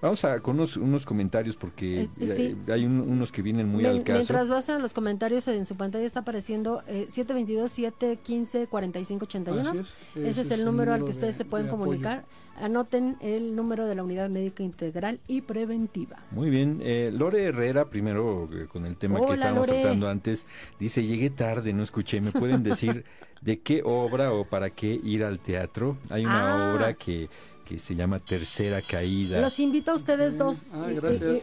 Vamos 0.00 0.24
a 0.24 0.38
con 0.40 0.54
unos, 0.56 0.76
unos 0.76 1.04
comentarios 1.04 1.56
porque 1.56 2.08
eh, 2.20 2.56
hay 2.68 2.84
unos 2.84 3.32
que 3.32 3.42
vienen 3.42 3.66
muy 3.68 3.84
al 3.84 4.04
caso. 4.04 4.18
Mientras 4.18 4.48
vas 4.48 4.68
a 4.68 4.78
los 4.78 4.92
comentarios, 4.92 5.48
en 5.48 5.66
su 5.66 5.74
pantalla 5.76 6.06
está 6.06 6.20
apareciendo 6.20 6.84
eh, 6.86 7.08
722-715-4581. 7.10 9.94
Ese, 10.30 10.42
es 10.42 10.50
el 10.50 10.64
número 10.64 10.92
al 10.92 11.04
que 11.04 11.10
ustedes 11.10 11.34
se 11.36 11.44
pueden 11.44 11.68
comunicar. 11.68 12.24
Anoten 12.60 13.16
el 13.20 13.54
número 13.54 13.86
de 13.86 13.94
la 13.94 14.02
unidad 14.02 14.28
médica 14.28 14.64
integral 14.64 15.20
y 15.28 15.42
preventiva. 15.42 16.18
Muy 16.32 16.50
bien. 16.50 16.80
Eh, 16.82 17.10
Lore 17.12 17.44
Herrera, 17.44 17.84
primero 17.84 18.48
eh, 18.52 18.66
con 18.66 18.84
el 18.84 18.96
tema 18.96 19.20
que 19.24 19.34
estábamos 19.34 19.66
tratando 19.66 20.08
antes, 20.08 20.46
dice, 20.80 21.04
llegué 21.04 21.30
tarde, 21.30 21.72
no 21.72 21.82
escuché. 21.82 22.20
¿Me 22.20 22.32
pueden 22.32 22.64
decir 22.64 23.04
de 23.42 23.60
qué 23.60 23.82
obra 23.84 24.32
o 24.32 24.44
para 24.44 24.70
qué 24.70 25.00
ir 25.02 25.22
al 25.22 25.38
teatro? 25.38 25.96
Hay 26.10 26.24
una 26.24 26.70
ah. 26.70 26.74
obra 26.74 26.94
que 26.94 27.28
que 27.68 27.78
se 27.78 27.94
llama 27.94 28.18
Tercera 28.18 28.80
Caída. 28.80 29.42
Los 29.42 29.60
invito 29.60 29.90
a 29.90 29.94
ustedes 29.94 30.38
dos. 30.38 30.72
Ah, 30.72 30.88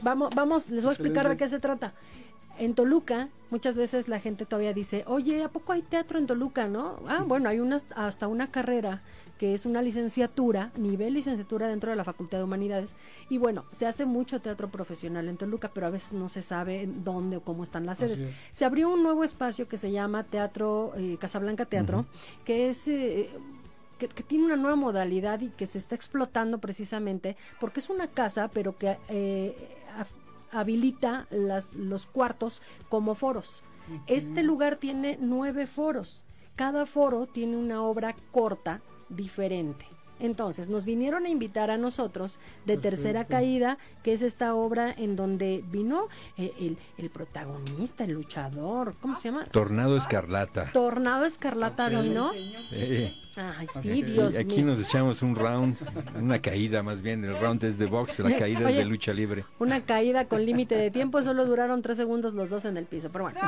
vamos, 0.02 0.34
vamos, 0.34 0.72
les 0.72 0.84
voy 0.84 0.90
a 0.90 0.94
explicar 0.94 1.30
de 1.30 1.38
qué 1.38 1.48
se 1.48 1.60
trata. 1.60 1.94
En 2.58 2.74
Toluca, 2.74 3.30
muchas 3.50 3.78
veces 3.78 4.08
la 4.08 4.20
gente 4.20 4.46
todavía 4.46 4.74
dice, 4.74 5.04
oye, 5.08 5.44
¿a 5.44 5.50
poco 5.50 5.74
hay 5.74 5.82
teatro 5.82 6.20
en 6.20 6.28
Toluca, 6.28 6.68
no? 6.68 7.00
Ah, 7.08 7.24
bueno, 7.26 7.50
hay 7.50 7.60
una, 7.60 7.82
hasta 7.96 8.28
una 8.28 8.52
carrera 8.52 9.02
que 9.38 9.54
es 9.54 9.66
una 9.66 9.82
licenciatura, 9.82 10.72
nivel 10.78 11.14
licenciatura 11.14 11.68
dentro 11.68 11.90
de 11.90 11.98
la 11.98 12.04
Facultad 12.04 12.38
de 12.38 12.46
Humanidades. 12.46 12.96
Y 13.30 13.38
bueno, 13.38 13.66
se 13.76 13.86
hace 13.86 14.06
mucho 14.06 14.40
teatro 14.40 14.70
profesional 14.70 15.28
en 15.28 15.38
Toluca, 15.38 15.72
pero 15.74 15.88
a 15.88 15.90
veces 15.90 16.14
no 16.14 16.30
se 16.30 16.42
sabe 16.42 16.88
dónde 16.88 17.38
o 17.38 17.42
cómo 17.42 17.64
están 17.64 17.86
las 17.86 17.98
sedes. 17.98 18.24
Se 18.54 18.66
abrió 18.66 18.90
un 18.90 19.04
nuevo 19.04 19.24
espacio 19.24 19.68
que 19.68 19.78
se 19.78 19.92
llama 19.92 20.24
Teatro, 20.24 20.94
eh, 20.96 21.18
Casablanca 21.20 21.66
Teatro, 21.66 22.06
que 22.44 22.70
es... 22.70 22.88
Eh, 22.88 23.30
que, 23.98 24.08
tiene 24.08 24.46
una 24.46 24.58
nueva 24.58 24.76
modalidad 24.76 25.40
y 25.40 25.50
que 25.50 25.66
se 25.66 25.78
está 25.78 25.96
explotando 25.96 26.58
precisamente 26.58 27.38
porque 27.62 27.80
es 27.80 27.90
una 27.90 28.08
casa, 28.08 28.50
pero 28.54 28.78
que 28.78 28.98
eh, 29.08 29.56
habilita 30.60 31.28
las, 31.30 31.76
los 31.76 32.08
cuartos 32.08 32.62
como 32.90 33.16
foros. 33.16 33.62
Este 34.08 34.42
lugar 34.42 34.78
tiene 34.78 35.18
nueve 35.22 35.68
foros. 35.68 36.26
Cada 36.56 36.86
foro 36.86 37.28
tiene 37.28 37.58
una 37.58 37.84
obra 37.84 38.16
corta 38.32 38.82
diferente. 39.10 39.86
Entonces, 40.20 40.70
nos 40.70 40.86
vinieron 40.86 41.26
a 41.26 41.30
invitar 41.30 41.70
a 41.70 41.78
nosotros 41.78 42.40
de 42.66 42.78
Tercera 42.78 43.26
Caída, 43.26 43.78
que 44.02 44.14
es 44.14 44.22
esta 44.22 44.56
obra 44.56 44.92
en 44.92 45.16
donde 45.16 45.64
vino 45.70 46.08
eh, 46.38 46.54
el, 46.60 46.78
el, 46.98 47.10
protagonista, 47.10 48.06
el 48.06 48.12
luchador, 48.12 48.96
¿cómo 49.02 49.16
se 49.18 49.30
llama? 49.30 49.44
Tornado 49.44 49.98
Escarlata. 49.98 50.72
Tornado 50.72 51.26
Escarlata 51.26 51.90
vino. 51.90 52.32
Ay, 53.38 53.68
sí, 53.82 54.04
Dios 54.04 54.34
mío. 54.34 54.42
Aquí 54.42 54.62
nos 54.62 54.82
echamos 54.82 55.22
un 55.22 55.36
round, 55.36 55.78
una 56.22 56.42
caída 56.42 56.84
más 56.84 57.02
bien. 57.02 57.24
El 57.24 57.38
round 57.40 57.64
es 57.64 57.78
de 57.78 57.86
box, 57.86 58.20
la 58.20 58.36
caída 58.36 58.70
es 58.70 58.78
de 58.78 58.86
lucha 58.86 59.14
libre. 59.14 59.46
Una 59.60 59.82
caída 59.82 60.26
con 60.26 60.46
límite 60.46 60.76
de 60.76 60.92
tiempo, 60.92 61.22
solo 61.22 61.46
duraron 61.46 61.82
tres 61.82 61.98
segundos 61.98 62.34
los 62.34 62.50
dos 62.50 62.66
en 62.66 62.78
el 62.78 62.86
piso. 62.86 63.10
Pero 63.12 63.26
bueno. 63.26 63.40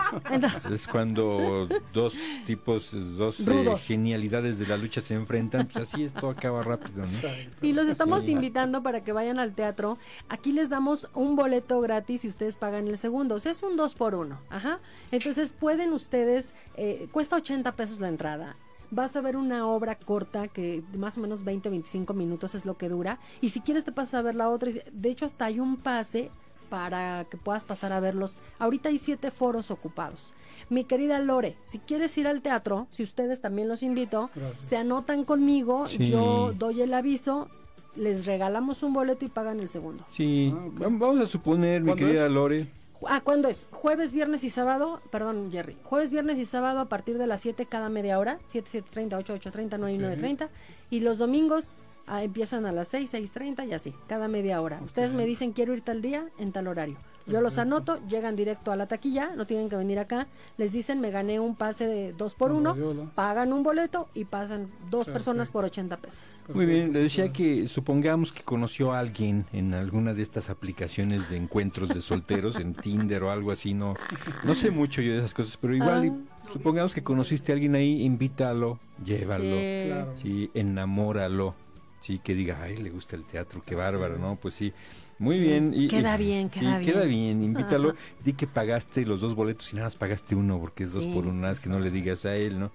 Es 0.71 0.87
cuando 0.87 1.67
dos 1.93 2.13
tipos, 2.45 2.91
dos 3.17 3.39
eh, 3.39 3.75
genialidades 3.79 4.59
de 4.59 4.67
la 4.67 4.77
lucha 4.77 5.01
se 5.01 5.13
enfrentan, 5.13 5.67
pues 5.67 5.89
así 5.89 6.03
esto 6.03 6.29
acaba 6.29 6.61
rápido, 6.61 7.03
¿no? 7.03 7.29
Y 7.61 7.73
los 7.73 7.87
estamos 7.87 8.27
invitando 8.27 8.83
para 8.83 9.03
que 9.03 9.11
vayan 9.11 9.39
al 9.39 9.53
teatro. 9.53 9.97
Aquí 10.29 10.51
les 10.51 10.69
damos 10.69 11.09
un 11.13 11.35
boleto 11.35 11.79
gratis 11.81 12.25
y 12.25 12.27
ustedes 12.27 12.57
pagan 12.57 12.87
el 12.87 12.97
segundo. 12.97 13.35
O 13.35 13.39
sea, 13.39 13.51
es 13.51 13.63
un 13.63 13.77
dos 13.77 13.95
por 13.95 14.15
uno. 14.15 14.39
Ajá. 14.49 14.79
Entonces 15.11 15.53
pueden 15.57 15.93
ustedes, 15.93 16.53
eh, 16.75 17.07
cuesta 17.11 17.37
80 17.37 17.75
pesos 17.75 17.99
la 17.99 18.09
entrada 18.09 18.55
vas 18.91 19.15
a 19.15 19.21
ver 19.21 19.37
una 19.37 19.67
obra 19.67 19.95
corta 19.95 20.47
que 20.47 20.83
más 20.95 21.17
o 21.17 21.21
menos 21.21 21.43
20, 21.43 21.69
25 21.69 22.13
minutos 22.13 22.55
es 22.55 22.65
lo 22.65 22.77
que 22.77 22.89
dura. 22.89 23.19
Y 23.41 23.49
si 23.49 23.61
quieres 23.61 23.83
te 23.83 23.91
pasas 23.91 24.15
a 24.15 24.21
ver 24.21 24.35
la 24.35 24.49
otra. 24.49 24.71
De 24.91 25.09
hecho, 25.09 25.25
hasta 25.25 25.45
hay 25.45 25.59
un 25.59 25.77
pase 25.77 26.29
para 26.69 27.25
que 27.25 27.37
puedas 27.37 27.63
pasar 27.63 27.93
a 27.93 27.99
verlos. 27.99 28.41
Ahorita 28.59 28.89
hay 28.89 28.97
siete 28.97 29.31
foros 29.31 29.71
ocupados. 29.71 30.33
Mi 30.69 30.83
querida 30.83 31.19
Lore, 31.19 31.55
si 31.65 31.79
quieres 31.79 32.17
ir 32.17 32.27
al 32.27 32.41
teatro, 32.41 32.87
si 32.91 33.03
ustedes 33.03 33.39
también 33.39 33.69
los 33.69 33.83
invito, 33.83 34.29
se 34.67 34.77
anotan 34.77 35.23
conmigo, 35.23 35.85
yo 35.87 36.53
doy 36.57 36.81
el 36.81 36.93
aviso, 36.93 37.47
les 37.95 38.25
regalamos 38.25 38.83
un 38.83 38.93
boleto 38.93 39.25
y 39.25 39.29
pagan 39.29 39.59
el 39.59 39.69
segundo. 39.69 40.03
Sí, 40.11 40.53
ah, 40.53 40.67
vamos 40.79 41.19
a 41.21 41.25
suponer, 41.25 41.81
mi 41.81 41.95
querida 41.95 42.27
Lore. 42.27 42.67
Ah, 43.05 43.21
¿cuándo 43.23 43.47
es? 43.47 43.67
Jueves, 43.71 44.13
viernes 44.13 44.43
y 44.43 44.49
sábado, 44.49 45.01
perdón, 45.11 45.51
Jerry. 45.51 45.77
Jueves, 45.83 46.11
viernes 46.11 46.39
y 46.39 46.45
sábado 46.45 46.79
a 46.79 46.89
partir 46.89 47.17
de 47.17 47.27
las 47.27 47.41
7 47.41 47.65
cada 47.65 47.89
media 47.89 48.19
hora, 48.19 48.39
7, 48.47 48.83
7.30, 48.93 49.17
8, 49.17 49.35
8.30, 49.35 49.77
9 49.77 49.93
y 49.93 49.99
9.30. 49.99 50.49
Y 50.89 50.99
los 51.01 51.17
domingos 51.17 51.77
ah, 52.07 52.23
empiezan 52.23 52.65
a 52.65 52.71
las 52.71 52.87
6, 52.89 53.13
6.30 53.13 53.67
y 53.67 53.73
así, 53.73 53.93
cada 54.07 54.27
media 54.27 54.61
hora. 54.61 54.81
Ustedes 54.83 55.13
me 55.13 55.25
dicen 55.25 55.51
quiero 55.51 55.73
ir 55.73 55.81
tal 55.81 56.01
día 56.01 56.27
en 56.37 56.51
tal 56.51 56.67
horario. 56.67 56.97
Yo 57.27 57.41
los 57.41 57.57
anoto, 57.57 57.99
llegan 58.07 58.35
directo 58.35 58.71
a 58.71 58.75
la 58.75 58.87
taquilla, 58.87 59.31
no 59.35 59.45
tienen 59.45 59.69
que 59.69 59.75
venir 59.75 59.99
acá, 59.99 60.27
les 60.57 60.71
dicen 60.71 61.01
me 61.01 61.11
gané 61.11 61.39
un 61.39 61.55
pase 61.55 61.85
de 61.85 62.13
dos 62.13 62.35
por 62.35 62.51
uno, 62.51 62.75
pagan 63.15 63.51
un 63.51 63.63
boleto 63.63 64.07
y 64.13 64.25
pasan 64.25 64.69
dos 64.89 65.07
personas 65.07 65.49
por 65.49 65.65
80 65.65 65.97
pesos. 65.97 66.45
Muy 66.53 66.65
bien, 66.65 66.93
le 66.93 66.99
decía 66.99 67.33
que 67.33 67.67
supongamos 67.67 68.31
que 68.31 68.43
conoció 68.43 68.93
a 68.93 68.99
alguien 68.99 69.45
en 69.51 69.73
alguna 69.73 70.13
de 70.13 70.23
estas 70.23 70.49
aplicaciones 70.49 71.29
de 71.29 71.37
encuentros 71.37 71.89
de 71.89 72.01
solteros, 72.01 72.59
en 72.59 72.73
Tinder 72.87 73.23
o 73.23 73.31
algo 73.31 73.51
así, 73.51 73.73
no, 73.73 73.95
no 74.43 74.55
sé 74.55 74.71
mucho 74.71 75.01
yo 75.01 75.11
de 75.11 75.19
esas 75.19 75.33
cosas, 75.33 75.57
pero 75.57 75.75
igual 75.75 76.13
ah. 76.13 76.51
supongamos 76.53 76.93
que 76.93 77.03
conociste 77.03 77.51
a 77.51 77.55
alguien 77.55 77.75
ahí, 77.75 78.03
invítalo, 78.03 78.79
llévalo, 79.03 80.15
sí, 80.15 80.49
enamóralo, 80.53 81.55
sí, 81.99 82.19
que 82.19 82.33
diga, 82.35 82.59
ay, 82.61 82.77
le 82.77 82.89
gusta 82.89 83.17
el 83.17 83.25
teatro, 83.25 83.61
qué 83.65 83.75
bárbaro, 83.75 84.17
¿no? 84.17 84.37
Pues 84.37 84.53
sí 84.53 84.73
muy 85.19 85.39
bien. 85.39 85.73
Y, 85.73 85.87
queda 85.87 86.17
bien, 86.17 86.49
queda 86.49 86.79
bien. 86.79 86.91
queda 86.93 87.05
bien. 87.05 87.43
Invítalo. 87.43 87.95
Di 88.23 88.33
que 88.33 88.47
pagaste 88.47 89.05
los 89.05 89.21
dos 89.21 89.35
boletos 89.35 89.71
y 89.73 89.75
nada 89.75 89.87
más 89.87 89.95
pagaste 89.95 90.35
uno 90.35 90.59
porque 90.59 90.83
es 90.83 90.93
dos 90.93 91.05
por 91.05 91.25
uno, 91.25 91.33
nada 91.33 91.49
más 91.49 91.59
que 91.59 91.69
no 91.69 91.79
le 91.79 91.91
digas 91.91 92.25
a 92.25 92.35
él, 92.35 92.59
¿no? 92.59 92.71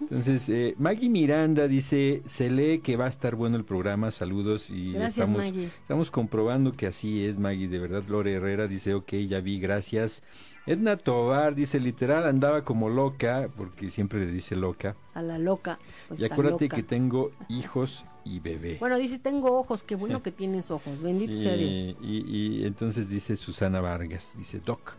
Entonces, 0.00 0.48
eh, 0.48 0.74
Maggie 0.78 1.08
Miranda 1.08 1.68
dice, 1.68 2.22
se 2.24 2.50
lee 2.50 2.80
que 2.80 2.96
va 2.96 3.06
a 3.06 3.08
estar 3.08 3.34
bueno 3.34 3.56
el 3.56 3.64
programa, 3.64 4.10
saludos 4.10 4.70
y 4.70 4.96
estamos, 4.96 5.44
estamos 5.44 6.10
comprobando 6.10 6.72
que 6.72 6.86
así 6.86 7.24
es, 7.24 7.38
Maggie, 7.38 7.68
de 7.68 7.78
verdad. 7.78 8.02
Lore 8.08 8.34
Herrera 8.34 8.66
dice, 8.66 8.94
ok, 8.94 9.12
ya 9.28 9.40
vi, 9.40 9.58
gracias. 9.60 10.22
Edna 10.66 10.96
Tobar 10.96 11.54
dice, 11.54 11.78
literal, 11.78 12.26
andaba 12.26 12.64
como 12.64 12.88
loca, 12.88 13.48
porque 13.56 13.90
siempre 13.90 14.20
le 14.26 14.32
dice 14.32 14.56
loca. 14.56 14.96
A 15.14 15.22
la 15.22 15.38
loca. 15.38 15.78
Pues 16.08 16.18
y 16.20 16.24
acuérdate 16.24 16.68
que 16.68 16.82
tengo 16.82 17.30
hijos 17.48 18.04
y 18.24 18.40
bebé. 18.40 18.76
Bueno, 18.80 18.98
dice, 18.98 19.18
tengo 19.18 19.56
ojos, 19.58 19.84
qué 19.84 19.94
bueno 19.94 20.22
que 20.22 20.32
tienes 20.32 20.70
ojos, 20.70 21.00
bendito 21.00 21.34
sea 21.34 21.54
Dios. 21.54 21.96
Y, 22.02 22.24
y 22.28 22.66
entonces 22.66 23.08
dice 23.08 23.36
Susana 23.36 23.80
Vargas, 23.80 24.34
dice, 24.36 24.60
Doc, 24.64 24.94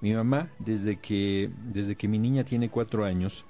mi 0.00 0.14
mamá, 0.14 0.50
desde 0.58 0.96
que, 0.96 1.50
desde 1.72 1.96
que 1.96 2.06
mi 2.06 2.18
niña 2.18 2.44
tiene 2.44 2.68
cuatro 2.68 3.04
años, 3.04 3.44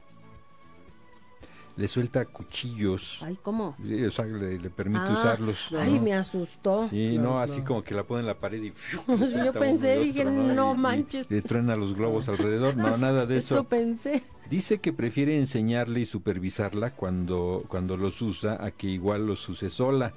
le 1.79 1.87
suelta 1.87 2.25
cuchillos. 2.25 3.23
Ay, 3.23 3.39
¿cómo? 3.41 3.77
o 3.79 4.11
sea, 4.11 4.25
le, 4.25 4.59
permite 4.69 5.05
ah, 5.07 5.13
usarlos. 5.13 5.69
Ay, 5.79 6.01
me 6.01 6.13
asustó. 6.13 6.89
Sí, 6.91 7.17
no, 7.19 7.41
así 7.41 7.61
como 7.61 7.85
que 7.85 7.95
la 7.95 8.03
pone 8.03 8.23
en 8.23 8.27
la 8.27 8.35
pared 8.35 8.61
y... 8.61 8.73
yo 9.45 9.53
pensé, 9.53 9.97
dije, 10.01 10.25
no, 10.25 10.75
manches. 10.75 11.31
le 11.31 11.41
truena 11.41 11.77
los 11.77 11.95
globos 11.95 12.29
alrededor, 12.29 12.77
no, 12.77 12.97
nada 12.97 13.27
de 13.27 13.37
eso. 13.37 13.55
Eso 13.55 13.65
pensé. 13.65 14.25
Dice 14.51 14.79
que 14.79 14.93
prefiere 14.93 15.39
enseñarle 15.39 16.01
y 16.01 16.05
supervisarla 16.05 16.91
cuando, 16.91 17.65
cuando 17.69 17.97
los 17.97 18.23
usa 18.23 18.59
a 18.65 18.73
que 18.73 18.89
igual 18.89 19.29
los 19.29 19.49
use 19.49 19.71
sola. 19.71 20.15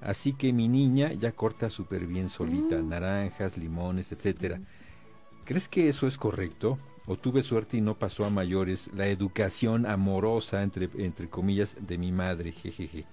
Así 0.00 0.32
que 0.32 0.54
mi 0.54 0.68
niña 0.68 1.12
ya 1.12 1.32
corta 1.32 1.68
súper 1.68 2.06
bien 2.06 2.30
solita, 2.30 2.76
mm. 2.76 2.88
naranjas, 2.88 3.58
limones, 3.58 4.10
etcétera. 4.10 4.58
¿Crees 5.44 5.68
que 5.68 5.86
eso 5.90 6.06
es 6.06 6.16
correcto? 6.16 6.78
O 7.06 7.16
tuve 7.16 7.42
suerte 7.42 7.76
y 7.76 7.80
no 7.80 7.94
pasó 7.94 8.24
a 8.24 8.30
mayores 8.30 8.90
la 8.94 9.06
educación 9.08 9.86
amorosa, 9.86 10.62
entre, 10.62 10.88
entre 10.98 11.28
comillas, 11.28 11.76
de 11.80 11.98
mi 11.98 12.12
madre, 12.12 12.52
jejeje. 12.52 13.04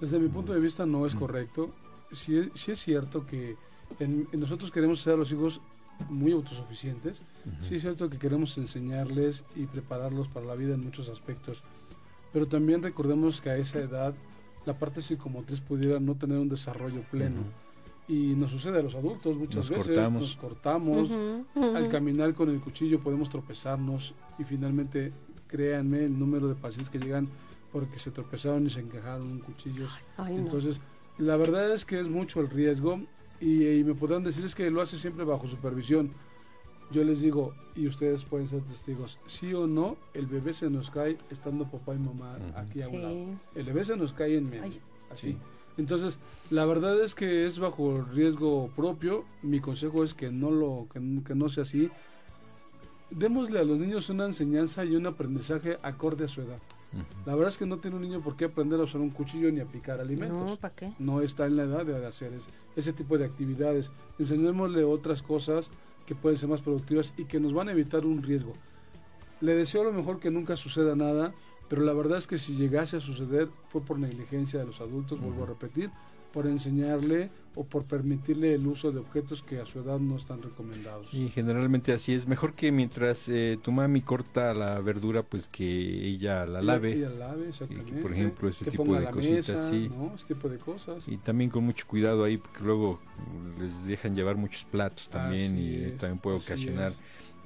Desde 0.00 0.18
mi 0.18 0.28
punto 0.28 0.52
de 0.52 0.60
vista 0.60 0.86
no 0.86 1.06
es 1.06 1.14
mm. 1.14 1.18
correcto. 1.18 1.70
Sí, 2.12 2.50
sí 2.54 2.72
es 2.72 2.78
cierto 2.80 3.26
que 3.26 3.56
nosotros 4.32 4.70
queremos 4.70 5.00
ser 5.00 5.14
a 5.14 5.16
los 5.16 5.32
hijos 5.32 5.60
muy 6.08 6.32
autosuficientes. 6.32 7.22
Sí 7.62 7.76
es 7.76 7.82
cierto 7.82 8.08
que 8.08 8.18
queremos 8.18 8.56
enseñarles 8.58 9.42
y 9.56 9.66
prepararlos 9.66 10.28
para 10.28 10.46
la 10.46 10.54
vida 10.54 10.74
en 10.74 10.84
muchos 10.84 11.08
aspectos. 11.08 11.62
Pero 12.32 12.46
también 12.46 12.82
recordemos 12.82 13.40
que 13.40 13.50
a 13.50 13.56
esa 13.56 13.80
edad 13.80 14.14
la 14.66 14.78
parte 14.78 15.02
psicomotriz 15.02 15.60
pudiera 15.60 15.98
no 15.98 16.14
tener 16.14 16.38
un 16.38 16.48
desarrollo 16.48 17.02
pleno. 17.10 17.40
Y 18.08 18.34
nos 18.34 18.50
sucede 18.50 18.78
a 18.78 18.82
los 18.82 18.94
adultos 18.94 19.36
muchas 19.36 19.68
veces. 19.68 19.86
Cortamos. 19.86 20.22
Nos 20.22 20.36
cortamos. 20.36 21.10
Al 21.54 21.88
caminar 21.88 22.34
con 22.34 22.48
el 22.48 22.60
cuchillo 22.60 23.00
podemos 23.00 23.28
tropezarnos 23.28 24.14
y 24.38 24.44
finalmente, 24.44 25.12
créanme, 25.46 26.04
el 26.04 26.18
número 26.18 26.48
de 26.48 26.54
pacientes 26.54 26.90
que 26.90 26.98
llegan 26.98 27.28
porque 27.72 27.98
se 27.98 28.10
tropezaron 28.10 28.66
y 28.66 28.70
se 28.70 28.80
encajaron 28.80 29.40
cuchillos. 29.40 29.90
Entonces, 30.28 30.80
la 31.18 31.36
verdad 31.36 31.72
es 31.72 31.84
que 31.84 32.00
es 32.00 32.08
mucho 32.08 32.40
el 32.40 32.48
riesgo 32.48 33.00
y, 33.40 33.84
me 33.84 33.94
podrán 33.94 34.24
decir 34.24 34.44
es 34.44 34.54
que 34.54 34.70
lo 34.70 34.80
hace 34.80 34.96
siempre 34.96 35.24
bajo 35.24 35.46
supervisión. 35.46 36.10
Yo 36.90 37.04
les 37.04 37.20
digo, 37.20 37.54
y 37.76 37.86
ustedes 37.86 38.24
pueden 38.24 38.48
ser 38.48 38.62
testigos, 38.62 39.18
sí 39.26 39.52
o 39.52 39.66
no, 39.66 39.98
el 40.14 40.26
bebé 40.26 40.54
se 40.54 40.70
nos 40.70 40.90
cae 40.90 41.18
estando 41.30 41.70
papá 41.70 41.94
y 41.94 41.98
mamá 41.98 42.38
aquí 42.56 42.80
a 42.80 42.88
un 42.88 43.02
lado. 43.02 43.26
El 43.54 43.64
bebé 43.64 43.84
se 43.84 43.96
nos 43.96 44.14
cae 44.14 44.38
en 44.38 44.48
medio, 44.48 44.80
así. 45.10 45.36
Entonces, 45.78 46.18
la 46.50 46.66
verdad 46.66 47.02
es 47.02 47.14
que 47.14 47.46
es 47.46 47.58
bajo 47.58 48.02
riesgo 48.02 48.68
propio. 48.76 49.24
Mi 49.42 49.60
consejo 49.60 50.04
es 50.04 50.12
que 50.12 50.30
no 50.30 50.50
lo 50.50 50.88
que, 50.92 51.00
no 51.34 51.48
sea 51.48 51.62
así. 51.62 51.90
Démosle 53.10 53.60
a 53.60 53.64
los 53.64 53.78
niños 53.78 54.10
una 54.10 54.26
enseñanza 54.26 54.84
y 54.84 54.96
un 54.96 55.06
aprendizaje 55.06 55.78
acorde 55.82 56.26
a 56.26 56.28
su 56.28 56.42
edad. 56.42 56.58
La 57.26 57.34
verdad 57.34 57.52
es 57.52 57.58
que 57.58 57.66
no 57.66 57.78
tiene 57.78 57.96
un 57.96 58.02
niño 58.02 58.20
por 58.20 58.36
qué 58.36 58.46
aprender 58.46 58.80
a 58.80 58.84
usar 58.84 59.00
un 59.00 59.10
cuchillo 59.10 59.52
ni 59.52 59.60
a 59.60 59.66
picar 59.66 60.00
alimentos. 60.00 60.42
No, 60.42 60.56
¿para 60.56 60.74
qué? 60.74 60.92
No 60.98 61.20
está 61.20 61.46
en 61.46 61.56
la 61.56 61.64
edad 61.64 61.84
de 61.84 62.06
hacer 62.06 62.32
ese, 62.76 62.92
tipo 62.92 63.16
de 63.18 63.26
actividades. 63.26 63.90
Enseñémosle 64.18 64.84
otras 64.84 65.22
cosas 65.22 65.70
que 66.06 66.14
pueden 66.14 66.38
ser 66.38 66.48
más 66.48 66.62
productivas 66.62 67.12
y 67.16 67.26
que 67.26 67.40
nos 67.40 67.52
van 67.52 67.68
a 67.68 67.72
evitar 67.72 68.06
un 68.06 68.22
riesgo. 68.22 68.54
Le 69.40 69.54
deseo 69.54 69.82
a 69.82 69.84
lo 69.84 69.92
mejor 69.92 70.18
que 70.18 70.30
nunca 70.30 70.56
suceda 70.56 70.96
nada, 70.96 71.32
pero 71.68 71.82
la 71.82 71.92
verdad 71.92 72.18
es 72.18 72.26
que 72.26 72.38
si 72.38 72.54
llegase 72.54 72.96
a 72.96 73.00
suceder 73.00 73.48
fue 73.70 73.82
por 73.82 73.98
negligencia 73.98 74.58
de 74.58 74.66
los 74.66 74.80
adultos, 74.80 75.20
vuelvo 75.20 75.44
a 75.44 75.46
repetir, 75.46 75.90
por 76.32 76.46
enseñarle 76.46 77.30
o 77.54 77.64
por 77.64 77.84
permitirle 77.84 78.54
el 78.54 78.66
uso 78.66 78.92
de 78.92 79.00
objetos 79.00 79.42
que 79.42 79.60
a 79.60 79.66
su 79.66 79.80
edad 79.80 79.98
no 79.98 80.16
están 80.16 80.40
recomendados. 80.42 81.12
Y 81.12 81.28
generalmente 81.30 81.92
así 81.92 82.14
es. 82.14 82.28
Mejor 82.28 82.54
que 82.54 82.70
mientras 82.70 83.28
eh, 83.28 83.58
tu 83.60 83.72
mami 83.72 84.02
corta 84.02 84.54
la 84.54 84.78
verdura, 84.80 85.22
pues 85.22 85.48
que 85.48 85.64
ella 85.64 86.46
la 86.46 86.62
lave. 86.62 86.92
Ella 86.92 87.10
lave, 87.10 87.48
exactamente. 87.48 88.00
por 88.00 88.12
ejemplo, 88.12 88.48
ese 88.48 88.70
tipo 88.70 88.94
de 88.94 89.10
cositas, 89.10 89.70
sí. 89.70 89.90
Ese 90.14 90.26
tipo 90.26 90.48
de 90.48 90.58
cosas. 90.58 91.08
Y 91.08 91.16
también 91.16 91.50
con 91.50 91.64
mucho 91.64 91.86
cuidado 91.86 92.22
ahí, 92.22 92.36
porque 92.36 92.62
luego 92.62 93.00
les 93.58 93.84
dejan 93.86 94.14
llevar 94.14 94.36
muchos 94.36 94.64
platos 94.64 95.08
también 95.08 95.58
y 95.58 95.90
también 95.92 96.18
puede 96.18 96.36
ocasionar 96.36 96.92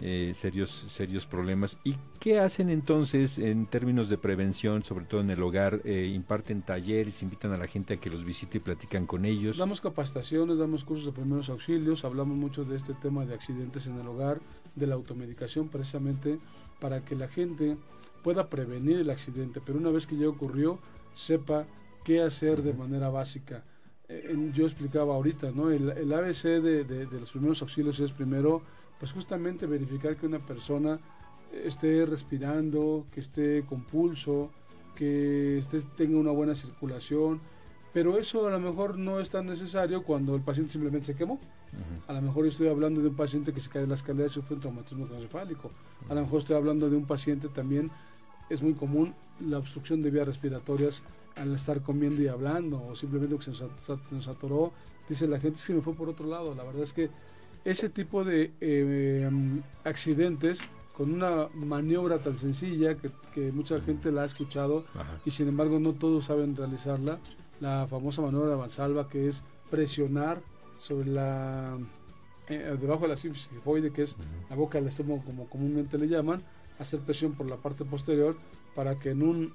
eh, 0.01 0.33
serios, 0.35 0.85
serios 0.89 1.27
problemas. 1.27 1.79
¿Y 1.85 1.97
qué 2.19 2.41
hacen 2.41 2.71
entonces 2.71 3.39
en 3.39 3.67
términos 3.67 4.09
de 4.09 4.19
prevención, 4.19 4.83
sobre 4.83 5.05
todo 5.05 5.21
en 5.21 5.31
el 5.31 5.43
hogar? 5.43 5.81
Eh, 5.85 6.11
¿Imparten 6.13 6.63
talleres, 6.63 7.23
invitan 7.23 7.53
a 7.53 7.57
la 7.57 7.69
gente 7.69 7.95
a 7.95 7.97
que 7.99 8.11
los 8.11 8.25
visite 8.25 8.59
y 8.59 8.61
platican 8.61 9.07
con 9.07 9.25
ellos? 9.25 9.59
Damos 9.59 9.81
capacitaciones, 9.81 10.59
damos 10.59 10.83
cursos 10.85 11.07
de 11.07 11.13
primeros 11.13 11.49
auxilios, 11.51 12.05
hablamos 12.05 12.37
mucho 12.37 12.65
de 12.65 12.77
este 12.77 12.95
tema 12.95 13.25
de 13.25 13.35
accidentes 13.35 13.87
en 13.87 13.99
el 13.99 14.09
hogar, 14.09 14.41
de 14.75 14.87
la 14.87 14.95
automedicación, 14.95 15.69
precisamente 15.69 16.39
para 16.81 17.05
que 17.05 17.15
la 17.15 17.29
gente 17.29 17.77
pueda 18.25 18.49
prevenir 18.49 18.99
el 18.99 19.11
accidente, 19.11 19.61
pero 19.65 19.79
una 19.79 19.91
vez 19.91 20.07
que 20.07 20.17
ya 20.17 20.29
ocurrió, 20.29 20.79
sepa 21.15 21.67
qué 22.05 22.23
hacer 22.23 22.63
de 22.63 22.73
manera 22.73 23.09
básica. 23.09 23.63
Eh, 24.09 24.51
yo 24.53 24.65
explicaba 24.65 25.15
ahorita, 25.15 25.53
¿no? 25.53 25.71
El, 25.71 26.13
ABC 26.13 26.61
de, 26.61 26.85
de 26.85 27.21
los 27.21 27.31
primeros 27.31 27.63
auxilios 27.63 28.01
es 28.01 28.11
primero 28.11 28.63
pues 29.03 29.11
justamente 29.11 29.67
verificar 29.67 30.17
que 30.17 30.27
una 30.27 30.39
persona 30.39 30.97
esté 31.65 32.07
respirando, 32.07 33.05
que 33.13 33.19
esté 33.19 33.65
con 33.69 33.83
pulso, 33.83 34.51
que 34.95 35.59
esté, 35.59 35.81
tenga 35.97 36.21
una 36.21 36.31
buena 36.31 36.55
circulación, 36.55 37.41
pero 37.93 38.17
eso 38.17 38.47
a 38.47 38.51
lo 38.53 38.61
mejor 38.61 38.97
no 38.97 39.19
es 39.19 39.29
tan 39.29 39.47
necesario 39.47 40.05
cuando 40.05 40.37
el 40.37 40.41
paciente 40.43 40.71
simplemente 40.71 41.09
se 41.09 41.17
quemó. 41.17 41.41
A 42.07 42.13
lo 42.13 42.23
mejor 42.23 42.47
estoy 42.47 42.69
hablando 42.69 43.01
de 43.01 43.09
un 43.09 43.17
paciente 43.17 43.53
que 43.53 43.59
se 43.59 43.69
cae 43.71 43.83
de 43.83 43.89
la 43.89 43.97
escalera 43.97 44.29
y 44.29 44.31
sufre 44.31 44.55
un 44.55 44.61
traumatismo 44.61 45.07
craneoencefálico. 45.07 45.73
A 46.09 46.15
lo 46.15 46.21
mejor 46.21 46.39
estoy 46.39 46.55
hablando 46.55 46.89
de 46.89 46.97
un 46.97 47.05
paciente 47.05 47.49
también, 47.49 47.91
es 48.51 48.63
muy 48.63 48.75
común 48.75 49.17
la 49.41 49.59
obstrucción 49.59 50.01
de 50.03 50.13
vías 50.13 50.29
respiratorias 50.29 51.03
al 51.35 51.53
estar 51.57 51.83
comiendo 51.83 52.23
y 52.23 52.29
hablando, 52.29 52.81
o 52.87 52.95
simplemente 52.95 53.37
que 53.37 53.53
se 53.53 54.15
nos 54.15 54.29
atoró. 54.29 54.73
Dice 55.09 55.27
la 55.27 55.41
gente, 55.41 55.59
es 55.59 55.67
que 55.67 55.75
me 55.75 55.81
fue 55.81 55.93
por 55.93 56.09
otro 56.09 56.29
lado. 56.29 56.55
La 56.55 56.63
verdad 56.63 56.85
es 56.85 56.93
que 56.93 57.11
ese 57.65 57.89
tipo 57.89 58.25
de 58.25 58.53
eh, 58.61 59.31
accidentes 59.85 60.61
con 60.97 61.13
una 61.13 61.49
maniobra 61.55 62.19
tan 62.19 62.37
sencilla 62.37 62.97
que, 62.97 63.11
mucha 63.53 63.81
gente 63.81 64.13
la 64.13 64.23
ha 64.23 64.25
escuchado 64.27 64.85
y 65.25 65.31
sin 65.31 65.49
embargo 65.49 65.79
no 65.79 65.95
todos 65.95 66.27
saben 66.27 66.55
realizarla, 66.55 67.19
la 67.61 67.87
famosa 67.89 68.21
maniobra 68.21 68.51
de 68.51 68.57
Valsalva 68.57 69.09
que 69.09 69.29
es 69.29 69.43
presionar 69.71 70.43
sobre 70.79 71.09
la 71.09 71.79
eh, 72.49 72.77
debajo 72.79 73.03
de 73.03 73.09
la 73.09 73.17
sifoide 73.17 73.91
que 73.91 74.03
es 74.03 74.17
la 74.51 74.57
boca 74.57 74.79
del 74.79 74.89
estómago 74.89 75.23
como 75.25 75.49
comúnmente 75.49 75.97
le 75.97 76.09
llaman, 76.09 76.43
hacer 76.79 77.01
presión 77.01 77.33
por 77.33 77.49
la 77.49 77.57
parte 77.57 77.85
posterior 77.85 78.37
para 78.75 78.97
que 78.97 79.11
en 79.11 79.23
un 79.23 79.53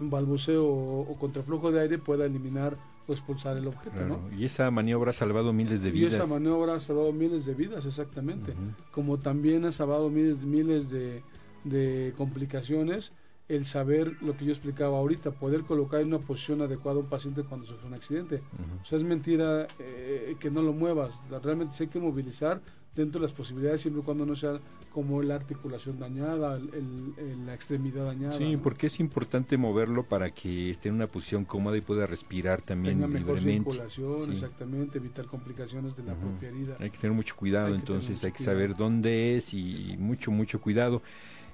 balbuceo 0.00 0.66
o, 0.66 1.00
o 1.00 1.16
contraflujo 1.16 1.72
de 1.72 1.80
aire 1.80 1.98
pueda 1.98 2.26
eliminar 2.26 2.76
expulsar 3.12 3.56
el 3.56 3.66
objeto, 3.66 4.04
¿no? 4.06 4.20
Y 4.36 4.44
esa 4.44 4.70
maniobra 4.70 5.10
ha 5.10 5.12
salvado 5.12 5.52
miles 5.52 5.82
de 5.82 5.90
vidas. 5.90 6.12
Y 6.12 6.16
esa 6.16 6.26
maniobra 6.26 6.74
ha 6.74 6.80
salvado 6.80 7.12
miles 7.12 7.44
de 7.44 7.54
vidas, 7.54 7.84
exactamente. 7.86 8.54
Como 8.90 9.18
también 9.18 9.64
ha 9.64 9.72
salvado 9.72 10.08
miles, 10.10 10.44
miles 10.44 10.90
de, 10.90 11.22
de, 11.64 12.14
complicaciones 12.16 13.12
el 13.46 13.66
saber 13.66 14.22
lo 14.22 14.36
que 14.36 14.46
yo 14.46 14.52
explicaba 14.52 14.96
ahorita, 14.96 15.32
poder 15.32 15.64
colocar 15.64 16.00
en 16.00 16.08
una 16.08 16.18
posición 16.18 16.62
adecuada 16.62 16.98
a 16.98 17.02
un 17.02 17.08
paciente 17.10 17.42
cuando 17.42 17.66
sufre 17.66 17.86
un 17.86 17.94
accidente. 17.94 18.42
O 18.82 18.86
sea, 18.86 18.96
es 18.96 19.04
mentira 19.04 19.66
eh, 19.78 20.34
que 20.40 20.50
no 20.50 20.62
lo 20.62 20.72
muevas. 20.72 21.14
Realmente 21.42 21.74
se 21.74 21.84
hay 21.84 21.90
que 21.90 22.00
movilizar 22.00 22.62
dentro 22.94 23.20
de 23.20 23.26
las 23.26 23.34
posibilidades 23.34 23.80
siempre 23.80 24.02
y 24.02 24.04
cuando 24.04 24.24
no 24.24 24.36
sea 24.36 24.60
como 24.92 25.22
la 25.22 25.34
articulación 25.34 25.98
dañada, 25.98 26.56
el, 26.56 27.46
la 27.46 27.54
extremidad 27.54 28.06
dañada. 28.06 28.34
Sí, 28.34 28.56
porque 28.56 28.86
es 28.86 29.00
importante 29.00 29.56
moverlo 29.56 30.04
para 30.04 30.30
que 30.30 30.70
esté 30.70 30.88
en 30.88 30.94
una 30.94 31.08
posición 31.08 31.44
cómoda 31.44 31.76
y 31.76 31.80
pueda 31.80 32.06
respirar 32.06 32.62
también 32.62 33.00
Tenga 33.00 33.08
mejor 33.08 33.40
circulación, 33.40 34.32
exactamente, 34.32 34.98
evitar 34.98 35.26
complicaciones 35.26 35.96
de 35.96 36.04
la 36.04 36.14
propia 36.14 36.48
herida. 36.48 36.76
Hay 36.78 36.90
que 36.90 36.98
tener 36.98 37.16
mucho 37.16 37.34
cuidado, 37.34 37.74
entonces 37.74 38.22
hay 38.22 38.32
que 38.32 38.44
saber 38.44 38.74
dónde 38.74 39.36
es 39.36 39.52
y 39.52 39.96
mucho, 39.98 40.30
mucho 40.30 40.60
cuidado. 40.60 41.02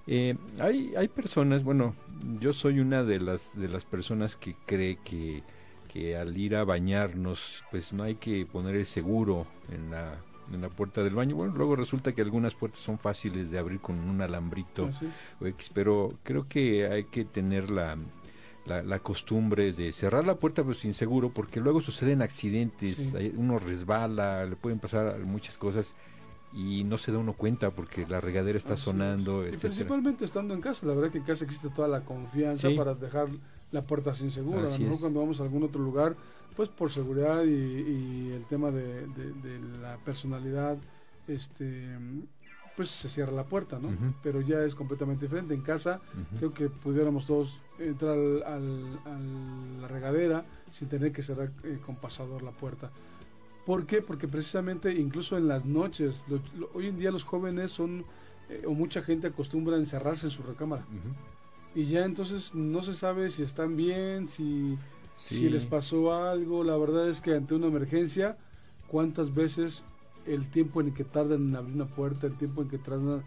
Eh, 0.06 0.36
hay, 0.58 0.94
hay 0.96 1.08
personas, 1.08 1.62
bueno, 1.62 1.94
yo 2.40 2.52
soy 2.52 2.80
una 2.80 3.04
de 3.04 3.20
las, 3.20 3.58
de 3.58 3.68
las 3.68 3.84
personas 3.84 4.36
que 4.36 4.54
cree 4.66 4.98
que, 5.04 5.42
que 5.92 6.16
al 6.16 6.36
ir 6.36 6.56
a 6.56 6.64
bañarnos, 6.64 7.64
pues 7.70 7.92
no 7.92 8.02
hay 8.02 8.16
que 8.16 8.44
poner 8.44 8.76
el 8.76 8.86
seguro 8.86 9.46
en 9.70 9.90
la 9.90 10.18
en 10.52 10.60
la 10.60 10.68
puerta 10.68 11.02
del 11.02 11.14
baño. 11.14 11.36
Bueno, 11.36 11.54
luego 11.56 11.76
resulta 11.76 12.12
que 12.12 12.22
algunas 12.22 12.54
puertas 12.54 12.80
son 12.80 12.98
fáciles 12.98 13.50
de 13.50 13.58
abrir 13.58 13.80
con 13.80 13.98
un 13.98 14.20
alambrito, 14.20 14.90
ah, 14.92 15.46
pero 15.74 16.10
creo 16.22 16.48
que 16.48 16.86
hay 16.86 17.04
que 17.04 17.24
tener 17.24 17.70
la, 17.70 17.96
la, 18.66 18.98
costumbre 19.00 19.72
de 19.72 19.92
cerrar 19.92 20.26
la 20.26 20.36
puerta 20.36 20.62
pero 20.62 20.74
sin 20.74 20.94
seguro, 20.94 21.30
porque 21.30 21.60
luego 21.60 21.80
suceden 21.80 22.22
accidentes, 22.22 23.12
uno 23.36 23.58
resbala, 23.58 24.44
le 24.44 24.56
pueden 24.56 24.78
pasar 24.78 25.18
muchas 25.20 25.56
cosas 25.58 25.94
y 26.52 26.82
no 26.84 26.98
se 26.98 27.12
da 27.12 27.18
uno 27.18 27.32
cuenta 27.34 27.70
porque 27.70 28.06
la 28.06 28.20
regadera 28.20 28.58
está 28.58 28.76
sonando, 28.76 29.46
y 29.46 29.56
principalmente 29.56 30.24
estando 30.24 30.54
en 30.54 30.60
casa, 30.60 30.86
la 30.86 30.94
verdad 30.94 31.10
que 31.10 31.18
en 31.18 31.24
casa 31.24 31.44
existe 31.44 31.68
toda 31.70 31.88
la 31.88 32.00
confianza 32.00 32.68
para 32.76 32.94
dejar 32.94 33.28
la 33.72 33.82
puerta 33.82 34.14
sin 34.14 34.30
seguro. 34.30 34.60
a 34.60 34.70
lo 34.70 34.78
mejor 34.78 35.00
cuando 35.00 35.20
vamos 35.20 35.40
a 35.40 35.44
algún 35.44 35.62
otro 35.62 35.82
lugar 35.82 36.16
pues 36.56 36.68
por 36.68 36.90
seguridad 36.90 37.44
y, 37.44 38.32
el 38.32 38.44
tema 38.46 38.70
de, 38.70 39.06
la 39.80 39.96
personalidad, 39.98 40.76
este 41.26 41.96
pues 42.76 42.90
se 42.90 43.08
cierra 43.08 43.32
la 43.32 43.44
puerta, 43.44 43.78
¿no? 43.78 43.88
Pero 44.22 44.40
ya 44.40 44.62
es 44.62 44.74
completamente 44.74 45.26
diferente. 45.26 45.54
En 45.54 45.60
casa 45.60 46.00
creo 46.38 46.52
que 46.52 46.68
pudiéramos 46.68 47.26
todos 47.26 47.60
entrar 47.78 48.16
a 48.46 48.58
la 48.58 49.88
regadera 49.88 50.44
sin 50.70 50.88
tener 50.88 51.12
que 51.12 51.22
cerrar 51.22 51.50
eh, 51.64 51.78
con 51.84 51.96
pasador 51.96 52.42
la 52.42 52.52
puerta. 52.52 52.90
¿Por 53.66 53.86
qué? 53.86 54.02
Porque 54.02 54.28
precisamente 54.28 54.92
incluso 54.94 55.36
en 55.36 55.48
las 55.48 55.64
noches, 55.64 56.24
hoy 56.72 56.88
en 56.88 56.96
día 56.96 57.10
los 57.10 57.24
jóvenes 57.24 57.70
son, 57.70 58.04
eh, 58.48 58.64
o 58.66 58.72
mucha 58.72 59.02
gente 59.02 59.28
acostumbra 59.28 59.76
a 59.76 59.78
encerrarse 59.78 60.26
en 60.26 60.32
su 60.32 60.42
recámara. 60.42 60.84
Y 61.74 61.86
ya 61.86 62.04
entonces 62.04 62.54
no 62.54 62.82
se 62.82 62.94
sabe 62.94 63.30
si 63.30 63.42
están 63.42 63.76
bien, 63.76 64.28
si 64.28 64.76
si 65.20 65.48
les 65.48 65.66
pasó 65.66 66.14
algo, 66.14 66.64
la 66.64 66.76
verdad 66.76 67.08
es 67.08 67.20
que 67.20 67.34
ante 67.34 67.54
una 67.54 67.66
emergencia, 67.66 68.36
cuántas 68.88 69.34
veces 69.34 69.84
el 70.26 70.50
tiempo 70.50 70.80
en 70.80 70.94
que 70.94 71.04
tardan 71.04 71.48
en 71.48 71.56
abrir 71.56 71.74
una 71.74 71.86
puerta, 71.86 72.26
el 72.26 72.36
tiempo 72.36 72.62
en 72.62 72.68
que 72.68 72.78
tardan 72.78 73.22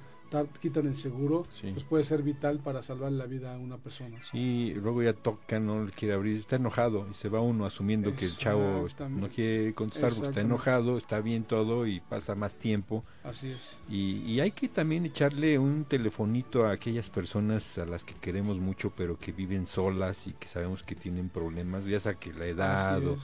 quitan 0.60 0.88
el 0.88 0.96
seguro, 0.96 1.46
pues 1.62 1.84
puede 1.84 2.04
ser 2.04 2.24
vital 2.24 2.60
para 2.60 2.82
salvar 2.82 3.12
la 3.12 3.26
vida 3.26 3.54
a 3.54 3.58
una 3.58 3.78
persona. 3.78 4.20
Sí, 4.32 4.74
luego 4.76 5.04
ya 5.04 5.14
toca, 5.14 5.60
no 5.60 5.88
quiere 5.96 6.14
abrir, 6.14 6.38
está 6.38 6.56
enojado 6.56 7.08
y 7.10 7.14
se 7.14 7.30
va 7.30 7.42
uno 7.42 7.66
asumiendo 7.66 8.16
que 8.16 8.26
el 8.26 8.38
chavo 8.38 8.88
no 9.10 9.30
quiere 9.30 9.74
contestar 9.74 10.12
porque 10.14 10.30
está 10.30 10.42
enojado, 10.42 10.98
está 10.98 11.20
bien 11.22 11.44
todo 11.44 11.88
y 11.88 12.00
pasa 12.00 12.36
más 12.36 12.56
tiempo. 12.56 13.04
Así 13.24 13.52
es. 13.52 13.76
Y, 13.90 14.18
y, 14.26 14.40
hay 14.40 14.52
que 14.52 14.68
también 14.70 15.06
echarle 15.06 15.58
un 15.60 15.86
telefonito 15.86 16.66
a 16.66 16.72
aquellas 16.72 17.10
personas 17.10 17.78
a 17.78 17.86
las 17.86 18.04
que 18.04 18.16
queremos 18.16 18.60
mucho 18.60 18.92
pero 18.96 19.18
que 19.18 19.32
viven 19.32 19.66
solas 19.66 20.28
y 20.28 20.34
que 20.34 20.48
sabemos 20.48 20.84
que 20.84 20.96
tienen 20.96 21.30
problemas, 21.30 21.86
ya 21.86 22.00
sea 22.00 22.16
que 22.16 22.34
la 22.34 22.46
edad 22.46 23.06
o 23.06 23.18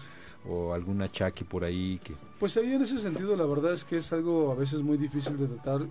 o 0.48 0.74
algún 0.74 1.02
achaque 1.02 1.44
por 1.44 1.64
ahí 1.64 2.00
que 2.04 2.14
pues 2.40 2.56
ahí 2.58 2.74
en 2.74 2.82
ese 2.82 2.98
sentido 2.98 3.36
la 3.36 3.46
verdad 3.46 3.74
es 3.74 3.84
que 3.84 3.98
es 3.98 4.14
algo 4.14 4.52
a 4.52 4.56
veces 4.56 4.82
muy 4.82 4.98
difícil 4.98 5.38
de 5.38 5.48
tratar 5.48 5.86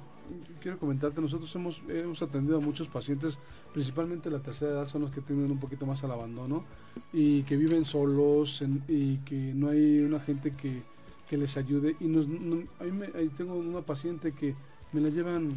quiero 0.61 0.79
comentarte, 0.79 1.21
nosotros 1.21 1.55
hemos, 1.55 1.81
hemos 1.89 2.21
atendido 2.23 2.59
a 2.59 2.61
muchos 2.61 2.89
pacientes, 2.89 3.39
principalmente 3.73 4.31
la 4.31 4.41
tercera 4.41 4.73
edad, 4.73 4.87
son 4.87 5.03
los 5.03 5.11
que 5.11 5.21
tienen 5.21 5.51
un 5.51 5.59
poquito 5.59 5.87
más 5.87 6.03
al 6.05 6.13
abandono 6.13 6.65
y 7.13 7.43
que 7.43 7.57
viven 7.57 7.85
solos 7.85 8.63
y 8.89 9.19
que 9.19 9.53
no 9.55 9.69
hay 9.69 10.01
una 10.01 10.21
gente 10.21 10.55
que, 10.55 10.83
les 11.31 11.57
ayude. 11.59 11.95
Y 12.01 12.07
nos, 12.07 12.27
ahí, 12.81 13.29
tengo 13.37 13.55
una 13.55 13.83
paciente 13.83 14.33
que 14.33 14.55
me 14.93 15.01
la 15.03 15.11
llevan 15.11 15.51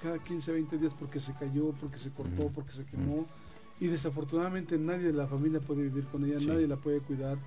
cada 0.00 0.18
15, 0.18 0.52
20 0.52 0.78
días 0.78 0.94
porque 0.98 1.18
se 1.18 1.34
cayó, 1.34 1.72
porque 1.80 1.98
se 1.98 2.10
cortó, 2.10 2.48
porque 2.54 2.72
se 2.72 2.84
quemó. 2.84 3.26
Y 3.80 3.88
desafortunadamente 3.88 4.78
nadie 4.78 5.06
de 5.06 5.12
la 5.12 5.26
familia 5.26 5.58
puede 5.58 5.82
vivir 5.82 6.04
con 6.04 6.24
ella, 6.24 6.36
nadie 6.46 6.68
la 6.68 6.76
puede 6.76 7.00
cuidar. 7.00 7.38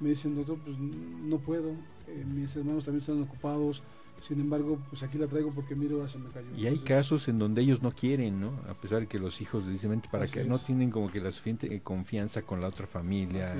Me 0.00 0.10
dicen, 0.10 0.36
doctor, 0.36 0.58
pues 0.64 0.78
no 0.78 1.38
puedo, 1.38 1.70
eh, 2.06 2.24
mis 2.24 2.54
hermanos 2.54 2.84
también 2.84 3.00
están 3.00 3.22
ocupados, 3.22 3.82
sin 4.22 4.40
embargo, 4.40 4.78
pues 4.88 5.02
aquí 5.02 5.18
la 5.18 5.26
traigo 5.26 5.52
porque 5.52 5.74
miro, 5.74 6.06
se 6.08 6.18
me 6.18 6.30
cayó. 6.30 6.46
Y 6.56 6.66
hay 6.66 6.78
casos 6.78 7.28
en 7.28 7.38
donde 7.38 7.62
ellos 7.62 7.82
no 7.82 7.92
quieren, 7.92 8.40
¿no? 8.40 8.52
A 8.68 8.74
pesar 8.74 9.00
de 9.00 9.06
que 9.06 9.18
los 9.18 9.40
hijos 9.40 9.64
le 9.64 9.72
dicen, 9.72 10.00
para 10.10 10.26
que 10.26 10.44
no 10.44 10.58
tienen 10.58 10.90
como 10.90 11.10
que 11.10 11.20
la 11.20 11.30
suficiente 11.30 11.80
confianza 11.80 12.42
con 12.42 12.60
la 12.60 12.68
otra 12.68 12.86
familia. 12.86 13.54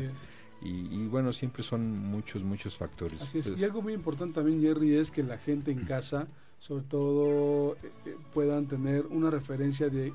Y, 0.61 1.07
bueno, 1.07 1.33
siempre 1.33 1.63
son 1.63 2.11
muchos, 2.11 2.43
muchos 2.43 2.77
factores. 2.77 3.23
Así 3.23 3.39
es. 3.39 3.55
y 3.57 3.63
algo 3.63 3.81
muy 3.81 3.93
importante 3.93 4.35
también, 4.35 4.61
Jerry, 4.61 4.97
es 4.97 5.11
que 5.13 5.23
la 5.23 5.39
gente 5.39 5.71
en 5.71 5.85
casa, 5.85 6.27
sobre 6.59 6.83
todo, 6.85 7.75
eh, 7.75 7.93
eh, 8.07 8.17
puedan 8.35 8.67
tener 8.67 9.07
una 9.07 9.31
referencia 9.31 9.89
de 9.89 10.13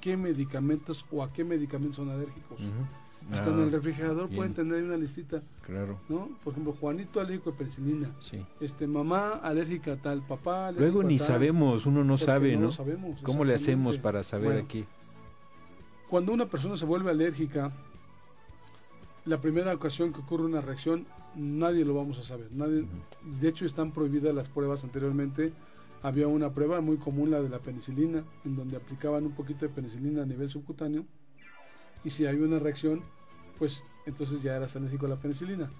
qué 0.00 0.16
medicamentos 0.16 1.06
o 1.12 1.22
a 1.22 1.32
qué 1.32 1.44
medicamentos 1.44 1.96
son 1.96 2.10
alérgicos. 2.10 2.58
Hasta 3.32 3.50
en 3.50 3.60
el 3.60 3.68
ah, 3.68 3.72
refrigerador 3.72 4.28
pueden 4.30 4.54
tener 4.54 4.82
una 4.82 4.96
listita. 4.96 5.42
Claro. 5.62 5.98
¿No? 6.08 6.30
Por 6.42 6.52
ejemplo, 6.52 6.72
Juanito 6.72 7.20
alérgico 7.20 7.50
a 7.50 7.54
penicilina. 7.54 8.10
Sí. 8.20 8.42
Este, 8.60 8.86
mamá 8.86 9.32
alérgica 9.42 9.92
a 9.92 9.96
tal, 9.96 10.22
papá 10.22 10.68
alérgico 10.68 10.80
Luego 10.80 11.02
ni 11.02 11.18
sabemos, 11.18 11.84
uno 11.84 12.04
no 12.04 12.16
sabe, 12.16 12.56
¿no? 12.56 12.72
sabemos, 12.72 13.20
¿Cómo 13.22 13.44
le 13.44 13.54
hacemos 13.54 13.98
para 13.98 14.24
saber 14.24 14.58
aquí? 14.58 14.86
Cuando 16.08 16.32
una 16.32 16.46
persona 16.46 16.76
se 16.78 16.86
vuelve 16.86 17.10
alérgica, 17.10 17.70
la 19.26 19.38
primera 19.42 19.74
ocasión 19.74 20.10
que 20.10 20.20
ocurre 20.20 20.46
una 20.46 20.62
reacción, 20.62 21.06
nadie 21.36 21.84
lo 21.84 21.92
vamos 21.92 22.18
a 22.18 22.22
saber. 22.22 22.48
Nadie, 22.50 22.86
De 23.40 23.48
hecho, 23.48 23.66
están 23.66 23.92
prohibidas 23.92 24.34
las 24.34 24.48
pruebas 24.48 24.84
anteriormente. 24.84 25.52
Había 26.02 26.28
una 26.28 26.50
prueba 26.50 26.80
muy 26.80 26.96
común, 26.96 27.30
la 27.30 27.42
de 27.42 27.50
la 27.50 27.58
penicilina, 27.58 28.24
en 28.46 28.56
donde 28.56 28.78
aplicaban 28.78 29.26
un 29.26 29.32
poquito 29.32 29.66
de 29.66 29.68
penicilina 29.68 30.22
a 30.22 30.26
nivel 30.26 30.48
subcutáneo. 30.48 31.04
Y 32.04 32.10
si 32.10 32.24
hay 32.24 32.36
una 32.36 32.58
reacción, 32.58 33.02
pues 33.58 33.82
entonces 34.06 34.42
ya 34.42 34.56
eras 34.56 34.74
alérgico 34.76 35.06
a 35.06 35.10
la 35.10 35.16
penicilina. 35.16 35.70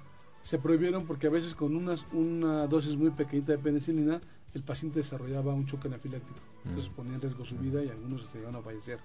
Se 0.42 0.58
prohibieron 0.58 1.06
porque 1.06 1.26
a 1.26 1.30
veces 1.30 1.54
con 1.54 1.76
unas, 1.76 2.06
una 2.12 2.66
dosis 2.66 2.96
muy 2.96 3.10
pequeñita 3.10 3.52
de 3.52 3.58
penicilina 3.58 4.20
el 4.54 4.62
paciente 4.62 5.00
desarrollaba 5.00 5.52
un 5.54 5.66
choque 5.66 5.88
anafiláctico. 5.88 6.38
Entonces 6.64 6.90
mm. 6.90 6.94
ponía 6.94 7.14
en 7.14 7.20
riesgo 7.20 7.44
su 7.44 7.56
vida 7.58 7.82
y 7.84 7.88
algunos 7.88 8.26
se 8.30 8.38
iban 8.38 8.56
a 8.56 8.62
fallecer. 8.62 8.98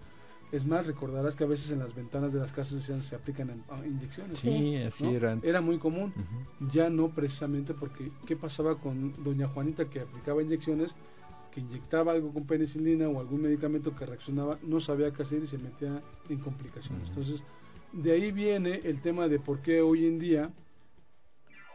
Es 0.52 0.66
más, 0.66 0.86
recordarás 0.86 1.36
que 1.36 1.44
a 1.44 1.48
veces 1.48 1.72
en 1.72 1.80
las 1.80 1.96
ventanas 1.96 2.32
de 2.32 2.40
las 2.40 2.52
casas 2.52 2.84
se 2.84 3.16
aplican 3.16 3.64
inyecciones. 3.86 4.38
Sí, 4.38 4.76
así 4.78 5.06
era. 5.16 5.40
Era 5.42 5.62
muy 5.62 5.80
común. 5.80 6.14
Ya 6.72 6.90
no 6.90 7.10
precisamente 7.10 7.74
porque 7.74 8.12
¿qué 8.28 8.36
pasaba 8.36 8.80
con 8.80 9.14
doña 9.24 9.48
Juanita 9.48 9.86
que 9.86 10.02
aplicaba 10.02 10.44
inyecciones? 10.44 10.96
que 11.54 11.62
inyectaba 11.62 12.14
algo 12.14 12.34
con 12.34 12.46
penicilina 12.46 13.08
o 13.08 13.20
algún 13.20 13.44
medicamento 13.44 13.96
que 13.96 14.08
reaccionaba, 14.08 14.58
no 14.64 14.80
sabía 14.80 15.12
qué 15.12 15.22
hacer 15.22 15.44
y 15.44 15.46
se 15.46 15.60
metía 15.60 16.02
en 16.28 16.40
complicaciones. 16.40 17.10
Entonces, 17.10 17.44
de 17.94 18.12
ahí 18.12 18.32
viene 18.32 18.82
el 18.84 19.02
tema 19.02 19.28
de 19.28 19.40
por 19.40 19.60
qué 19.60 19.82
hoy 19.82 20.06
en 20.06 20.20
día 20.20 20.52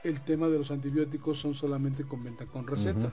el 0.05 0.21
tema 0.21 0.49
de 0.49 0.59
los 0.59 0.71
antibióticos 0.71 1.39
son 1.39 1.55
solamente 1.55 2.05
con 2.05 2.23
venta 2.23 2.47
con 2.47 2.67
receta. 2.67 3.13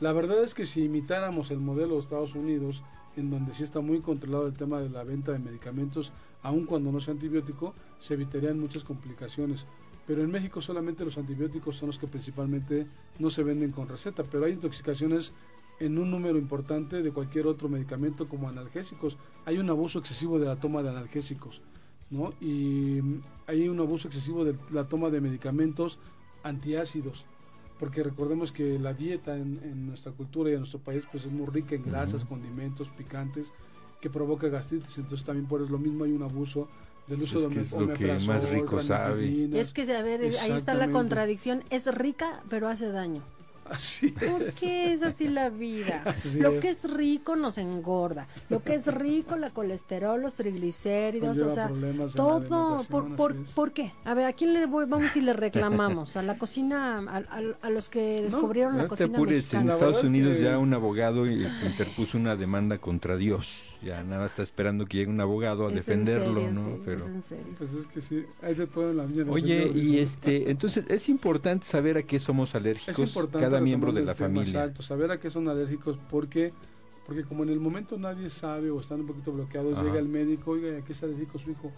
La 0.00 0.12
verdad 0.12 0.42
es 0.42 0.54
que 0.54 0.66
si 0.66 0.84
imitáramos 0.84 1.50
el 1.50 1.60
modelo 1.60 1.94
de 1.94 2.00
Estados 2.00 2.34
Unidos, 2.34 2.82
en 3.16 3.30
donde 3.30 3.54
sí 3.54 3.62
está 3.62 3.80
muy 3.80 4.00
controlado 4.00 4.46
el 4.46 4.54
tema 4.54 4.80
de 4.80 4.90
la 4.90 5.04
venta 5.04 5.32
de 5.32 5.38
medicamentos, 5.38 6.12
aun 6.42 6.66
cuando 6.66 6.90
no 6.90 7.00
sea 7.00 7.14
antibiótico, 7.14 7.74
se 7.98 8.14
evitarían 8.14 8.60
muchas 8.60 8.84
complicaciones. 8.84 9.66
Pero 10.06 10.22
en 10.22 10.30
México 10.30 10.60
solamente 10.60 11.04
los 11.04 11.16
antibióticos 11.16 11.76
son 11.76 11.86
los 11.88 11.98
que 11.98 12.06
principalmente 12.06 12.86
no 13.18 13.30
se 13.30 13.42
venden 13.42 13.72
con 13.72 13.88
receta, 13.88 14.24
pero 14.24 14.44
hay 14.44 14.52
intoxicaciones 14.52 15.32
en 15.80 15.98
un 15.98 16.10
número 16.10 16.38
importante 16.38 17.02
de 17.02 17.12
cualquier 17.12 17.46
otro 17.46 17.68
medicamento 17.68 18.28
como 18.28 18.48
analgésicos. 18.48 19.16
Hay 19.44 19.58
un 19.58 19.70
abuso 19.70 19.98
excesivo 19.98 20.38
de 20.38 20.46
la 20.46 20.56
toma 20.56 20.82
de 20.82 20.90
analgésicos. 20.90 21.62
¿No? 22.14 22.32
Y 22.40 23.00
hay 23.46 23.68
un 23.68 23.78
abuso 23.80 24.08
excesivo 24.08 24.44
de 24.44 24.56
la 24.70 24.84
toma 24.84 25.10
de 25.10 25.20
medicamentos 25.20 25.98
antiácidos, 26.42 27.24
porque 27.78 28.02
recordemos 28.02 28.52
que 28.52 28.78
la 28.78 28.94
dieta 28.94 29.36
en, 29.36 29.86
nuestra 29.86 30.12
cultura 30.12 30.50
y 30.50 30.54
en 30.54 30.60
nuestro 30.60 30.78
país 30.78 31.04
pues 31.10 31.24
es 31.24 31.32
muy 31.32 31.46
rica 31.46 31.74
en 31.74 31.84
grasas, 31.84 32.24
condimentos, 32.24 32.88
picantes, 32.88 33.52
que 34.00 34.10
provoca 34.10 34.48
gastritis, 34.48 34.96
entonces 34.98 35.24
también 35.26 35.46
por 35.46 35.62
eso 35.62 35.72
lo 35.72 35.78
mismo 35.78 36.04
hay 36.04 36.12
un 36.12 36.22
abuso 36.22 36.68
del 37.06 37.22
uso 37.22 37.40
de 37.40 37.48
que 37.48 37.76
lo 37.78 37.94
que 37.94 38.18
más 38.26 38.50
rico 38.50 38.80
sabe. 38.80 39.48
Es 39.58 39.72
que, 39.72 39.82
a 39.94 40.02
ver, 40.02 40.22
ahí 40.22 40.52
está 40.52 40.74
la 40.74 40.90
contradicción, 40.90 41.64
es 41.70 41.92
rica 41.92 42.42
pero 42.48 42.68
hace 42.68 42.90
daño. 42.90 43.22
Así 43.70 44.08
¿Por 44.08 44.52
qué 44.52 44.92
es 44.92 45.02
así 45.02 45.28
la 45.28 45.48
vida? 45.48 46.02
lo 46.38 46.60
que 46.60 46.70
es 46.70 46.90
rico 46.90 47.36
nos 47.36 47.58
engorda. 47.58 48.26
Lo 48.48 48.62
que 48.62 48.74
es 48.74 48.86
rico, 48.86 49.36
la 49.36 49.50
colesterol, 49.50 50.20
los 50.20 50.34
triglicéridos, 50.34 51.38
o 51.38 51.50
sea, 51.50 51.70
todo. 52.14 52.82
Por, 52.84 53.44
por, 53.54 53.72
qué? 53.72 53.92
A 54.04 54.14
ver, 54.14 54.26
¿a 54.26 54.32
quién 54.32 54.52
le 54.52 54.66
voy, 54.66 54.86
vamos 54.86 55.16
y 55.16 55.20
le 55.20 55.32
reclamamos? 55.32 56.16
¿A 56.16 56.22
la 56.22 56.38
cocina, 56.38 56.98
a, 56.98 57.70
los 57.70 57.88
que 57.88 58.22
descubrieron 58.22 58.76
la 58.76 58.88
cocina 58.88 59.18
mexicana? 59.18 59.64
En 59.64 59.70
Estados 59.70 60.04
Unidos 60.04 60.38
ya 60.38 60.58
un 60.58 60.74
abogado 60.74 61.26
interpuso 61.26 62.18
una 62.18 62.36
demanda 62.36 62.78
contra 62.78 63.16
Dios. 63.16 63.62
Ya 63.84 64.02
nada 64.02 64.26
está 64.26 64.42
esperando 64.42 64.86
que 64.86 64.96
llegue 64.96 65.10
un 65.10 65.20
abogado 65.20 65.66
a 65.66 65.70
defenderlo, 65.70 66.50
¿no? 66.50 66.78
Pero 66.84 67.04
pues 67.58 67.72
es 67.72 67.86
que 67.86 68.00
sí, 68.00 68.24
hay 68.42 68.54
de 68.54 68.66
todo 68.66 68.90
en 68.90 68.96
la 68.96 69.04
vida. 69.04 69.24
Oye, 69.28 69.70
y 69.74 69.98
este, 69.98 70.50
entonces 70.50 70.86
es 70.88 71.08
importante 71.08 71.66
saber 71.66 71.98
a 71.98 72.02
qué 72.02 72.18
somos 72.18 72.54
alérgicos. 72.54 73.12
Cada 73.30 73.60
miembro 73.60 73.92
de 73.92 74.04
la 74.04 74.14
familia. 74.14 74.62
Exacto, 74.64 74.82
saber 74.82 75.10
a 75.10 75.20
qué 75.20 75.28
son 75.30 75.48
alérgicos 75.48 75.98
porque 76.10 76.52
porque 77.06 77.24
como 77.24 77.42
en 77.42 77.50
el 77.50 77.60
momento 77.60 77.98
nadie 77.98 78.30
sabe 78.30 78.70
o 78.70 78.80
están 78.80 79.00
un 79.00 79.06
poquito 79.06 79.32
bloqueados, 79.32 79.82
llega 79.82 79.98
el 79.98 80.08
médico, 80.08 80.52
oiga, 80.52 80.78
¿a 80.78 80.82
qué 80.82 80.92
es 80.92 81.02
alérgico 81.02 81.38
su 81.38 81.50
hijo? 81.50 81.70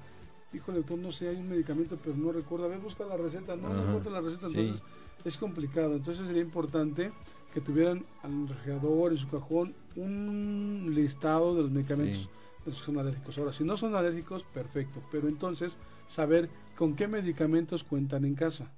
Híjole, 0.52 0.78
doctor, 0.78 0.98
no 0.98 1.10
sé, 1.10 1.28
hay 1.28 1.36
un 1.36 1.48
medicamento, 1.48 1.98
pero 2.02 2.16
no 2.16 2.30
recuerdo. 2.30 2.66
A 2.66 2.68
ver, 2.68 2.78
busca 2.78 3.04
la 3.04 3.16
receta. 3.16 3.56
No, 3.56 3.68
no 3.68 3.82
encuentro 3.82 4.12
la 4.12 4.20
receta. 4.20 4.46
Entonces 4.46 4.80
es 5.24 5.36
complicado. 5.36 5.96
Entonces 5.96 6.26
sería 6.28 6.42
importante 6.42 7.10
que 7.56 7.62
tuvieran 7.62 8.04
al 8.22 8.48
refrigerador 8.48 9.14
y 9.14 9.16
su 9.16 9.30
cajón 9.30 9.74
un 9.96 10.92
listado 10.94 11.54
de 11.54 11.62
los 11.62 11.70
medicamentos 11.70 12.28
que 12.66 12.70
son 12.70 12.98
alérgicos. 12.98 13.38
Ahora, 13.38 13.54
si 13.54 13.64
no 13.64 13.78
son 13.78 13.94
alérgicos, 13.94 14.42
perfecto. 14.42 15.00
Pero 15.10 15.26
entonces 15.26 15.78
saber 16.06 16.50
con 16.76 16.94
qué 16.94 17.08
medicamentos 17.08 17.82
cuentan 17.82 18.26
en 18.26 18.34
casa. 18.34 18.70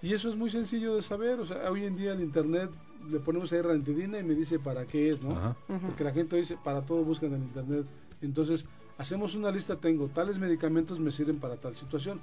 Y 0.00 0.14
eso 0.14 0.30
es 0.30 0.36
muy 0.36 0.48
sencillo 0.48 0.94
de 0.94 1.02
saber. 1.02 1.40
O 1.40 1.44
sea, 1.44 1.70
hoy 1.70 1.84
en 1.84 1.94
día 1.94 2.14
en 2.14 2.22
internet 2.22 2.70
le 3.10 3.20
ponemos 3.20 3.52
ahí 3.52 3.60
rantidina 3.60 4.18
y 4.18 4.24
me 4.24 4.34
dice 4.34 4.58
para 4.58 4.86
qué 4.86 5.10
es, 5.10 5.22
¿no? 5.22 5.54
Porque 5.66 6.02
la 6.02 6.12
gente 6.12 6.36
dice 6.36 6.56
para 6.64 6.80
todo 6.80 7.04
buscan 7.04 7.34
en 7.34 7.42
internet. 7.42 7.84
Entonces, 8.22 8.64
hacemos 8.96 9.34
una 9.34 9.50
lista, 9.50 9.76
tengo 9.76 10.08
tales 10.08 10.38
medicamentos 10.38 10.98
me 10.98 11.10
sirven 11.10 11.38
para 11.38 11.56
tal 11.56 11.76
situación. 11.76 12.18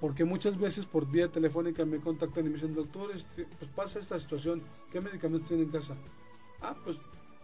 Porque 0.00 0.24
muchas 0.24 0.58
veces 0.58 0.86
por 0.86 1.10
vía 1.10 1.28
telefónica 1.28 1.84
me 1.84 1.98
contactan 1.98 2.46
y 2.46 2.48
me 2.48 2.54
dicen, 2.54 2.74
doctor, 2.74 3.10
este, 3.14 3.46
pues 3.58 3.70
pasa 3.70 3.98
esta 3.98 4.18
situación, 4.18 4.62
¿qué 4.90 5.00
medicamentos 5.00 5.48
tiene 5.48 5.64
en 5.64 5.68
casa? 5.68 5.94
Ah, 6.62 6.74
pues 6.84 6.96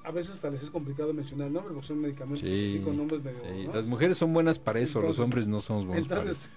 a 0.04 0.10
veces 0.10 0.38
tal 0.38 0.52
vez 0.52 0.62
es 0.62 0.70
complicado 0.70 1.12
mencionar 1.12 1.48
el 1.48 1.52
nombre 1.52 1.74
porque 1.74 1.88
son 1.88 2.00
medicamentos 2.00 2.44
así 2.44 2.80
con 2.84 2.96
nombres 2.96 3.22
medio. 3.22 3.72
Las 3.72 3.86
mujeres 3.86 4.16
son 4.16 4.32
buenas 4.32 4.58
para 4.58 4.80
eso, 4.80 5.00
los 5.00 5.18
hombres 5.18 5.46
no 5.46 5.60
somos 5.60 5.86
buenos 5.86 6.08
para 6.08 6.30
eso. 6.30 6.48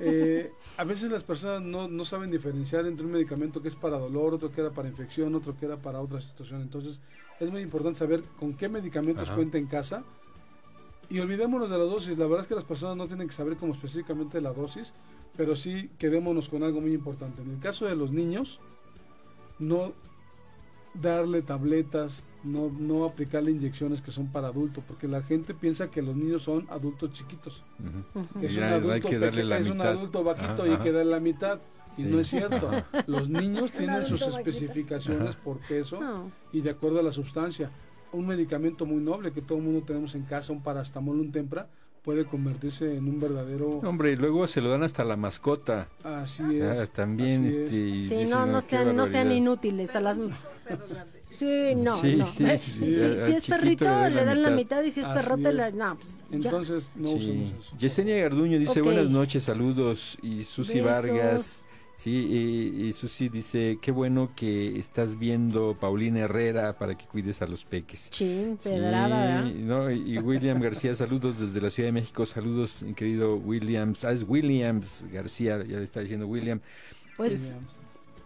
Eh, 0.00 0.52
a 0.78 0.84
veces 0.84 1.10
las 1.10 1.22
personas 1.22 1.60
no, 1.60 1.86
no, 1.86 2.04
saben 2.06 2.30
diferenciar 2.30 2.86
entre 2.86 3.04
un 3.04 3.12
medicamento 3.12 3.60
que 3.60 3.68
es 3.68 3.76
para 3.76 3.98
dolor, 3.98 4.32
otro 4.32 4.50
que 4.50 4.62
era 4.62 4.70
para 4.70 4.88
infección, 4.88 5.34
otro 5.34 5.54
que 5.54 5.66
era 5.66 5.76
para 5.76 6.00
otra 6.00 6.20
situación. 6.20 6.62
Entonces 6.62 6.98
es 7.38 7.50
muy 7.50 7.60
importante 7.60 7.98
saber 7.98 8.22
con 8.38 8.54
qué 8.54 8.70
medicamentos 8.70 9.30
cuenta 9.30 9.58
en 9.58 9.66
casa. 9.66 10.02
Y 11.08 11.20
olvidémonos 11.20 11.70
de 11.70 11.78
la 11.78 11.84
dosis. 11.84 12.18
La 12.18 12.24
verdad 12.24 12.40
es 12.40 12.46
que 12.48 12.54
las 12.54 12.64
personas 12.64 12.96
no 12.96 13.06
tienen 13.06 13.28
que 13.28 13.34
saber 13.34 13.56
como 13.56 13.72
específicamente 13.72 14.40
la 14.40 14.52
dosis, 14.52 14.92
pero 15.36 15.54
sí 15.54 15.90
quedémonos 15.98 16.48
con 16.48 16.62
algo 16.62 16.80
muy 16.80 16.92
importante. 16.92 17.42
En 17.42 17.50
el 17.50 17.58
caso 17.60 17.86
de 17.86 17.94
los 17.94 18.12
niños, 18.12 18.60
no 19.58 19.92
darle 21.00 21.42
tabletas, 21.42 22.24
no, 22.42 22.70
no 22.70 23.04
aplicarle 23.04 23.50
inyecciones 23.50 24.00
que 24.00 24.10
son 24.10 24.28
para 24.28 24.48
adultos, 24.48 24.82
porque 24.86 25.08
la 25.08 25.22
gente 25.22 25.54
piensa 25.54 25.90
que 25.90 26.02
los 26.02 26.16
niños 26.16 26.42
son 26.42 26.66
adultos 26.70 27.12
chiquitos. 27.12 27.62
es, 28.40 28.56
un 28.56 28.62
adulto, 28.64 29.08
es 29.08 29.66
un 29.66 29.80
adulto 29.80 30.24
bajito 30.24 30.66
y 30.66 30.70
hay 30.70 30.78
que 30.78 30.92
darle 30.92 31.10
la 31.12 31.20
mitad. 31.20 31.58
Y 31.98 32.02
no 32.02 32.20
es 32.20 32.28
cierto. 32.28 32.70
Los 33.06 33.30
niños 33.30 33.72
tienen 33.72 34.06
sus 34.06 34.20
especificaciones 34.20 35.34
por 35.34 35.58
peso 35.60 35.98
y 36.52 36.60
de 36.60 36.70
acuerdo 36.70 37.00
a 37.00 37.02
la 37.02 37.12
sustancia. 37.12 37.70
Un 38.12 38.26
medicamento 38.26 38.86
muy 38.86 39.02
noble 39.02 39.32
que 39.32 39.42
todo 39.42 39.58
el 39.58 39.64
mundo 39.64 39.82
tenemos 39.86 40.14
en 40.14 40.22
casa, 40.22 40.52
un 40.52 40.62
parastamol, 40.62 41.20
un 41.20 41.32
tempra, 41.32 41.68
puede 42.02 42.24
convertirse 42.24 42.94
en 42.96 43.08
un 43.08 43.18
verdadero... 43.20 43.68
Hombre, 43.80 44.12
y 44.12 44.16
luego 44.16 44.46
se 44.46 44.60
lo 44.60 44.70
dan 44.70 44.84
hasta 44.84 45.04
la 45.04 45.16
mascota. 45.16 45.88
Así 46.04 46.42
es. 46.60 46.88
también. 46.90 47.66
sí, 47.68 48.24
no, 48.28 48.46
no 48.46 48.60
sean, 48.60 48.94
no 48.94 49.06
sean 49.06 49.32
inútiles. 49.32 49.94
A 49.96 50.00
las... 50.00 50.18
Sí, 51.38 51.74
no, 51.76 51.96
Sí, 51.98 52.16
no. 52.16 52.26
sí, 52.28 52.46
sí, 52.46 52.58
si, 52.58 52.58
sí, 52.58 52.84
si 52.94 53.02
al 53.02 53.32
es 53.32 53.46
perrito, 53.46 53.84
le 53.84 53.90
dan 53.90 54.10
le 54.14 54.16
la 54.16 54.24
dan 54.24 54.42
la 54.42 54.50
mitad. 54.52 54.76
mitad 54.78 54.82
y 54.84 54.90
si 54.90 55.00
es 55.00 55.06
Así 55.06 55.16
perrote, 55.20 55.48
es. 55.50 55.54
la, 55.54 55.70
no, 55.70 55.96
pues, 55.96 56.08
ya. 56.30 56.36
Entonces, 56.36 56.88
no 56.94 57.08
Sí. 57.08 57.14
usemos 57.16 57.52
eso. 57.66 57.76
Yesenia 57.76 58.16
Garduño 58.22 58.58
dice 58.58 58.80
buenas 58.80 59.10
noches, 59.10 59.42
saludos. 59.42 60.16
Y 60.22 60.44
Susi 60.44 60.80
Besos. 60.80 60.84
Vargas. 61.10 61.65
Sí, 61.98 62.10
y, 62.10 62.84
y 62.88 62.92
Susi 62.92 63.30
dice, 63.30 63.78
qué 63.80 63.90
bueno 63.90 64.34
que 64.36 64.78
estás 64.78 65.18
viendo 65.18 65.78
Paulina 65.80 66.20
Herrera 66.20 66.76
para 66.76 66.94
que 66.94 67.06
cuides 67.06 67.40
a 67.40 67.46
los 67.46 67.64
peques. 67.64 68.10
Chin, 68.10 68.58
Sí, 68.60 68.68
pedrada, 68.68 69.18
¿verdad? 69.18 69.54
no, 69.54 69.90
y 69.90 70.18
William 70.18 70.60
García, 70.60 70.94
saludos 70.94 71.38
desde 71.40 71.58
la 71.60 71.70
Ciudad 71.70 71.88
de 71.88 71.92
México, 71.92 72.26
saludos, 72.26 72.82
mi 72.82 72.94
querido 72.94 73.36
Williams. 73.36 74.04
Ah, 74.04 74.12
es 74.12 74.24
Williams 74.28 75.04
García, 75.10 75.64
ya 75.64 75.78
le 75.78 75.84
está 75.84 76.00
diciendo 76.00 76.26
William. 76.26 76.60
Pues 77.16 77.54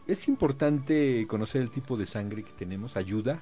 Es 0.06 0.26
importante 0.26 1.26
conocer 1.28 1.62
el 1.62 1.70
tipo 1.70 1.96
de 1.96 2.06
sangre 2.06 2.42
que 2.42 2.52
tenemos, 2.52 2.96
ayuda. 2.96 3.40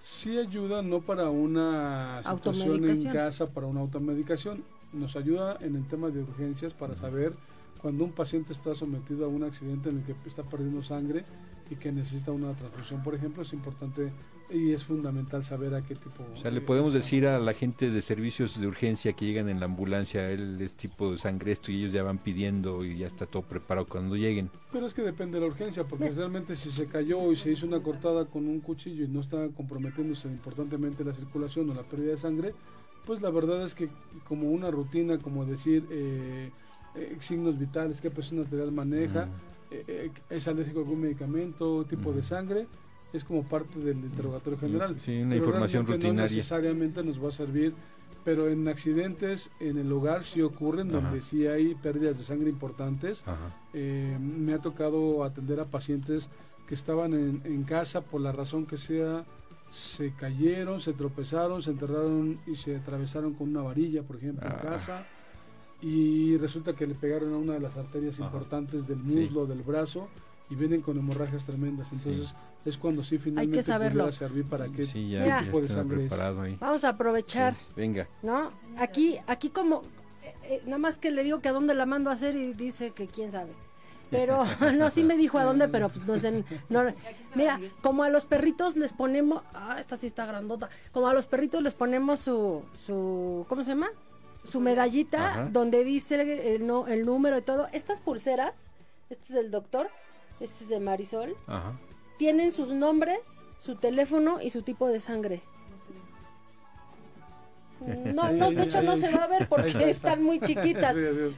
Sí 0.00 0.38
ayuda, 0.38 0.82
no 0.82 1.00
para 1.00 1.30
una 1.30 2.22
situación 2.22 2.84
en 2.88 3.04
casa, 3.12 3.46
para 3.52 3.66
una 3.66 3.80
automedicación. 3.80 4.62
Nos 4.92 5.16
ayuda 5.16 5.56
en 5.60 5.74
el 5.74 5.88
tema 5.88 6.10
de 6.10 6.20
urgencias 6.22 6.74
para 6.74 6.94
saber 6.94 7.34
cuando 7.84 8.04
un 8.04 8.12
paciente 8.12 8.54
está 8.54 8.74
sometido 8.74 9.26
a 9.26 9.28
un 9.28 9.42
accidente 9.42 9.90
en 9.90 9.98
el 9.98 10.04
que 10.04 10.14
está 10.26 10.42
perdiendo 10.42 10.82
sangre 10.82 11.22
y 11.68 11.74
que 11.74 11.92
necesita 11.92 12.32
una 12.32 12.54
transfusión, 12.54 13.02
por 13.02 13.14
ejemplo, 13.14 13.42
es 13.42 13.52
importante 13.52 14.10
y 14.48 14.72
es 14.72 14.82
fundamental 14.84 15.44
saber 15.44 15.74
a 15.74 15.82
qué 15.82 15.94
tipo. 15.94 16.24
O 16.32 16.36
sea, 16.38 16.50
le 16.50 16.60
de 16.60 16.66
podemos 16.66 16.92
sangre. 16.92 17.02
decir 17.04 17.26
a 17.26 17.38
la 17.38 17.52
gente 17.52 17.90
de 17.90 18.00
servicios 18.00 18.58
de 18.58 18.66
urgencia 18.66 19.12
que 19.12 19.26
llegan 19.26 19.50
en 19.50 19.60
la 19.60 19.66
ambulancia, 19.66 20.30
él 20.30 20.58
es 20.62 20.72
tipo 20.72 21.10
de 21.10 21.18
sangre 21.18 21.52
esto 21.52 21.70
y 21.70 21.80
ellos 21.80 21.92
ya 21.92 22.02
van 22.02 22.16
pidiendo 22.16 22.82
y 22.86 22.96
ya 22.96 23.06
está 23.06 23.26
todo 23.26 23.42
preparado 23.42 23.86
cuando 23.86 24.16
lleguen. 24.16 24.48
Pero 24.72 24.86
es 24.86 24.94
que 24.94 25.02
depende 25.02 25.38
de 25.38 25.44
la 25.44 25.52
urgencia, 25.52 25.84
porque 25.84 26.08
realmente 26.08 26.56
si 26.56 26.70
se 26.70 26.86
cayó 26.86 27.32
y 27.32 27.36
se 27.36 27.50
hizo 27.50 27.66
una 27.66 27.82
cortada 27.82 28.24
con 28.24 28.48
un 28.48 28.60
cuchillo 28.60 29.04
y 29.04 29.08
no 29.08 29.20
está 29.20 29.46
comprometiéndose 29.48 30.28
importantemente 30.28 31.04
la 31.04 31.12
circulación 31.12 31.68
o 31.68 31.74
la 31.74 31.82
pérdida 31.82 32.12
de 32.12 32.16
sangre, 32.16 32.54
pues 33.04 33.20
la 33.20 33.28
verdad 33.28 33.62
es 33.62 33.74
que 33.74 33.90
como 34.26 34.48
una 34.50 34.70
rutina, 34.70 35.18
como 35.18 35.44
decir 35.44 35.84
eh, 35.90 36.50
eh, 36.94 37.16
signos 37.20 37.58
vitales, 37.58 38.00
qué 38.00 38.10
presión 38.10 38.40
arterial 38.40 38.72
maneja, 38.72 39.28
eh, 39.70 40.10
es 40.30 40.46
alérgico 40.48 40.80
a 40.80 40.82
algún 40.82 41.00
medicamento, 41.00 41.84
tipo 41.84 42.12
de 42.12 42.22
sangre, 42.22 42.66
es 43.12 43.24
como 43.24 43.42
parte 43.44 43.78
del 43.78 43.98
interrogatorio 43.98 44.58
general. 44.58 44.98
Sí, 45.00 45.18
una 45.20 45.30
Pero 45.30 45.44
información 45.44 45.86
realmente 45.86 46.06
No 46.08 46.12
rutinaria. 46.14 46.36
necesariamente 46.36 47.02
nos 47.04 47.22
va 47.22 47.28
a 47.28 47.32
servir, 47.32 47.74
pero 48.24 48.48
en 48.48 48.66
accidentes 48.68 49.50
en 49.60 49.78
el 49.78 49.90
hogar 49.92 50.24
sí 50.24 50.40
ocurren, 50.42 50.90
Ajá. 50.90 51.00
donde 51.00 51.20
sí 51.20 51.46
hay 51.46 51.74
pérdidas 51.74 52.18
de 52.18 52.24
sangre 52.24 52.48
importantes. 52.50 53.22
Eh, 53.72 54.16
me 54.20 54.54
ha 54.54 54.58
tocado 54.58 55.22
atender 55.24 55.60
a 55.60 55.66
pacientes 55.66 56.28
que 56.66 56.74
estaban 56.74 57.12
en, 57.12 57.42
en 57.44 57.64
casa 57.64 58.00
por 58.00 58.20
la 58.20 58.32
razón 58.32 58.64
que 58.66 58.76
sea, 58.78 59.24
se 59.70 60.12
cayeron, 60.12 60.80
se 60.80 60.92
tropezaron, 60.92 61.60
se 61.62 61.70
enterraron 61.72 62.38
y 62.46 62.54
se 62.56 62.76
atravesaron 62.76 63.34
con 63.34 63.48
una 63.50 63.60
varilla, 63.62 64.02
por 64.02 64.16
ejemplo, 64.16 64.48
Ah. 64.48 64.58
en 64.62 64.68
casa. 64.70 65.06
Y 65.84 66.38
resulta 66.38 66.72
que 66.72 66.86
le 66.86 66.94
pegaron 66.94 67.34
a 67.34 67.36
una 67.36 67.52
de 67.52 67.60
las 67.60 67.76
arterias 67.76 68.14
Ajá. 68.16 68.24
importantes 68.24 68.86
del 68.88 68.98
Sí. 69.02 69.04
muslo, 69.18 69.44
del 69.44 69.62
brazo, 69.62 70.08
y 70.48 70.54
vienen 70.54 70.80
con 70.80 70.98
hemorragias 70.98 71.44
tremendas. 71.44 71.92
Entonces 71.92 72.34
es 72.64 72.78
cuando 72.78 73.04
sí 73.04 73.18
finalmente 73.18 73.62
saberlo. 73.62 74.04
pudiera 74.04 74.16
servir 74.16 74.44
para 74.46 74.68
que 74.68 74.84
Sí, 74.86 75.10
ya, 75.10 75.20
Mira. 75.20 75.40
ya 75.40 75.44
tipo 75.46 75.60
de 75.60 75.68
sangre 75.68 76.08
ahí. 76.42 76.56
Vamos 76.58 76.84
a 76.84 76.88
aprovechar, 76.90 77.54
Sí, 77.54 77.60
Venga. 77.76 78.08
¿no? 78.22 78.50
Aquí, 78.78 79.18
aquí 79.26 79.50
como, 79.50 79.82
eh, 80.22 80.34
eh, 80.44 80.62
nada 80.64 80.78
más 80.78 80.96
que 80.96 81.10
le 81.10 81.22
digo 81.22 81.40
que 81.40 81.48
a 81.48 81.52
dónde 81.52 81.74
la 81.74 81.84
mando 81.84 82.08
a 82.08 82.14
hacer 82.14 82.34
y 82.34 82.54
dice 82.54 82.92
que 82.92 83.06
quién 83.06 83.30
sabe. 83.30 83.52
Pero 84.10 84.42
no, 84.78 84.88
sí 84.88 85.04
me 85.04 85.18
dijo 85.18 85.36
a 85.38 85.44
dónde, 85.44 85.68
pero 85.68 85.90
pues 85.90 86.06
no 86.06 86.16
sé. 86.16 86.44
No, 86.70 86.82
mira, 87.34 87.60
como 87.82 88.04
a 88.04 88.08
los 88.08 88.24
perritos 88.24 88.76
les 88.76 88.94
ponemos, 88.94 89.42
ah, 89.52 89.76
esta 89.78 89.98
sí 89.98 90.06
está 90.06 90.24
grandota. 90.24 90.70
Como 90.92 91.08
a 91.08 91.12
los 91.12 91.26
perritos 91.26 91.62
les 91.62 91.74
ponemos 91.74 92.20
su, 92.20 92.62
su, 92.86 93.44
¿cómo 93.50 93.64
se 93.64 93.72
llama? 93.72 93.88
Su 94.44 94.60
medallita 94.60 95.30
Ajá. 95.30 95.48
donde 95.50 95.84
dice 95.84 96.54
el, 96.54 96.66
no, 96.66 96.86
el 96.86 97.04
número 97.06 97.38
y 97.38 97.42
todo. 97.42 97.68
Estas 97.72 98.00
pulseras, 98.00 98.70
este 99.10 99.24
es 99.28 99.34
del 99.34 99.50
doctor, 99.50 99.88
este 100.40 100.64
es 100.64 100.68
de 100.70 100.80
Marisol, 100.80 101.36
Ajá. 101.46 101.72
tienen 102.18 102.52
sus 102.52 102.68
nombres, 102.70 103.42
su 103.58 103.76
teléfono 103.76 104.40
y 104.40 104.50
su 104.50 104.62
tipo 104.62 104.86
de 104.88 105.00
sangre. 105.00 105.42
No, 108.14 108.32
no, 108.32 108.50
de 108.50 108.62
hecho 108.62 108.82
no 108.82 108.96
se 108.96 109.10
va 109.10 109.24
a 109.24 109.26
ver 109.28 109.48
porque 109.48 109.90
están 109.90 110.22
muy 110.22 110.40
chiquitas. 110.40 110.96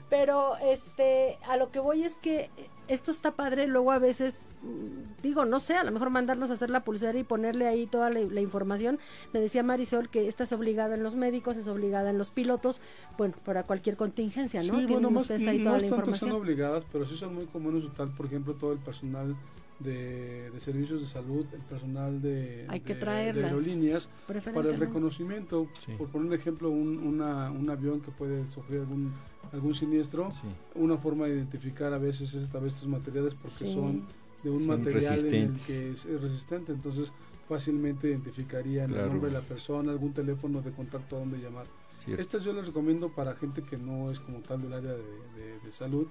Pero 0.08 0.56
este, 0.58 1.38
a 1.48 1.56
lo 1.56 1.70
que 1.70 1.78
voy 1.80 2.04
es 2.04 2.14
que 2.14 2.50
esto 2.88 3.10
está 3.10 3.32
padre, 3.32 3.66
luego 3.66 3.90
a 3.90 3.98
veces, 3.98 4.46
mm, 4.62 5.20
digo, 5.22 5.44
no 5.44 5.58
sé, 5.58 5.74
a 5.74 5.82
lo 5.82 5.90
mejor 5.90 6.10
mandarnos 6.10 6.50
a 6.50 6.54
hacer 6.54 6.70
la 6.70 6.84
pulsera 6.84 7.18
y 7.18 7.24
ponerle 7.24 7.66
ahí 7.66 7.86
toda 7.86 8.10
la, 8.10 8.20
la 8.20 8.40
información. 8.40 9.00
Me 9.32 9.40
decía 9.40 9.64
Marisol 9.64 10.08
que 10.08 10.28
esta 10.28 10.44
es 10.44 10.52
obligada 10.52 10.94
en 10.94 11.02
los 11.02 11.16
médicos, 11.16 11.56
es 11.56 11.66
obligada 11.66 12.10
en 12.10 12.18
los 12.18 12.30
pilotos, 12.30 12.80
bueno, 13.18 13.34
para 13.44 13.64
cualquier 13.64 13.96
contingencia, 13.96 14.60
¿no? 14.60 14.66
Sí, 14.66 14.70
Tienen 14.70 14.92
bueno, 14.92 15.10
más, 15.10 15.22
ustedes 15.22 15.46
ahí 15.48 15.58
no 15.58 15.64
toda 15.64 15.76
la 15.78 15.82
que 15.82 15.88
son 15.88 15.98
información. 15.98 16.30
obligadas, 16.32 16.86
pero 16.92 17.06
sí 17.06 17.16
son 17.16 17.34
muy 17.34 17.46
comunes 17.46 17.82
usar, 17.84 18.08
por 18.16 18.26
ejemplo, 18.26 18.54
todo 18.54 18.72
el 18.72 18.78
personal 18.78 19.34
de, 19.78 20.50
de 20.50 20.60
servicios 20.60 21.00
de 21.00 21.06
salud, 21.06 21.44
el 21.52 21.60
personal 21.60 22.20
de, 22.22 22.64
Hay 22.68 22.80
que 22.80 22.94
de- 22.94 23.00
traerlas, 23.00 23.36
de 23.36 23.44
aerolíneas, 23.50 24.08
para 24.26 24.70
el 24.70 24.76
reconocimiento. 24.78 25.68
Sí. 25.84 25.92
Por 25.98 26.08
poner 26.08 26.28
un 26.28 26.32
ejemplo, 26.34 26.70
un, 26.70 26.98
una- 26.98 27.50
un 27.50 27.68
avión 27.68 28.00
que 28.00 28.10
puede 28.10 28.46
sufrir 28.50 28.80
algún, 28.80 29.12
algún 29.52 29.74
siniestro, 29.74 30.30
Sí. 30.30 30.46
una 30.74 30.96
forma 30.96 31.26
de 31.26 31.34
identificar 31.34 31.92
a 31.92 31.98
veces 31.98 32.32
es 32.34 32.54
a 32.54 32.58
veces 32.58 32.74
estos 32.76 32.88
materiales 32.88 33.34
porque 33.34 33.66
Sí. 33.66 33.74
son 33.74 34.04
de 34.42 34.50
un 34.50 34.60
Son 34.66 34.78
material 34.78 35.18
en 35.26 35.34
el 35.50 35.60
que 35.60 35.90
es, 35.92 36.04
es 36.06 36.20
resistente, 36.20 36.72
entonces 36.72 37.12
fácilmente 37.48 38.08
identificarían 38.08 38.88
Claro. 38.88 39.04
el 39.04 39.10
nombre 39.12 39.30
de 39.30 39.34
la 39.36 39.42
persona, 39.46 39.92
algún 39.92 40.12
teléfono 40.12 40.62
de 40.62 40.70
contacto 40.72 41.16
a 41.16 41.20
dónde 41.20 41.38
llamar. 41.38 41.66
Cierto. 42.04 42.20
Estas 42.20 42.44
yo 42.44 42.52
les 42.52 42.66
recomiendo 42.66 43.08
para 43.08 43.34
gente 43.34 43.62
que 43.62 43.76
no 43.76 44.10
es 44.10 44.20
como 44.20 44.38
tal 44.40 44.62
del 44.62 44.72
área 44.72 44.92
de, 44.92 44.98
de- 44.98 45.58
de 45.64 45.72
salud, 45.72 46.06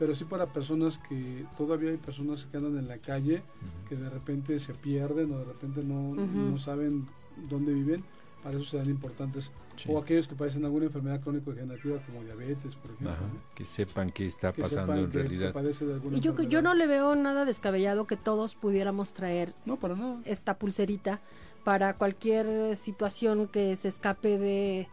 pero 0.00 0.14
sí 0.16 0.24
para 0.24 0.46
personas 0.46 0.98
que 0.98 1.44
todavía 1.56 1.90
hay 1.90 1.96
personas 1.98 2.46
que 2.46 2.56
andan 2.56 2.76
en 2.78 2.88
la 2.88 2.98
calle, 2.98 3.42
que 3.88 3.94
de 3.96 4.08
repente 4.10 4.58
se 4.58 4.72
pierden 4.74 5.30
o 5.32 5.38
de 5.38 5.44
repente 5.44 5.84
no, 5.84 6.14
no 6.14 6.58
saben 6.58 7.06
dónde 7.48 7.72
viven, 7.74 8.02
para 8.42 8.56
eso 8.56 8.64
serán 8.64 8.88
importantes. 8.88 9.52
Sí. 9.76 9.88
O 9.92 9.98
aquellos 9.98 10.26
que 10.26 10.34
padecen 10.34 10.64
alguna 10.64 10.86
enfermedad 10.86 11.20
crónico-degenerativa 11.20 11.98
como 12.06 12.22
diabetes, 12.24 12.74
por 12.76 12.90
ejemplo. 12.92 13.10
Ajá. 13.10 13.20
¿no? 13.22 13.40
Que 13.54 13.64
sepan 13.66 14.10
qué 14.10 14.26
está 14.26 14.52
Que 14.52 14.62
pasando 14.62 14.94
sepan 14.94 15.04
en 15.04 15.10
que- 15.10 15.18
realidad. 15.18 15.54
de 15.54 16.16
Y 16.16 16.20
yo, 16.20 16.34
yo 16.42 16.62
no 16.62 16.72
le 16.74 16.86
veo 16.86 17.14
nada 17.14 17.44
descabellado 17.44 18.06
que 18.06 18.16
todos 18.16 18.54
pudiéramos 18.54 19.12
traer 19.12 19.52
No, 19.66 19.76
para 19.76 19.94
nada. 19.96 20.16
esta 20.24 20.54
pulserita 20.58 21.20
para 21.64 21.92
cualquier 21.98 22.74
situación 22.76 23.46
que 23.48 23.76
se 23.76 23.88
escape 23.88 24.38
de, 24.38 24.88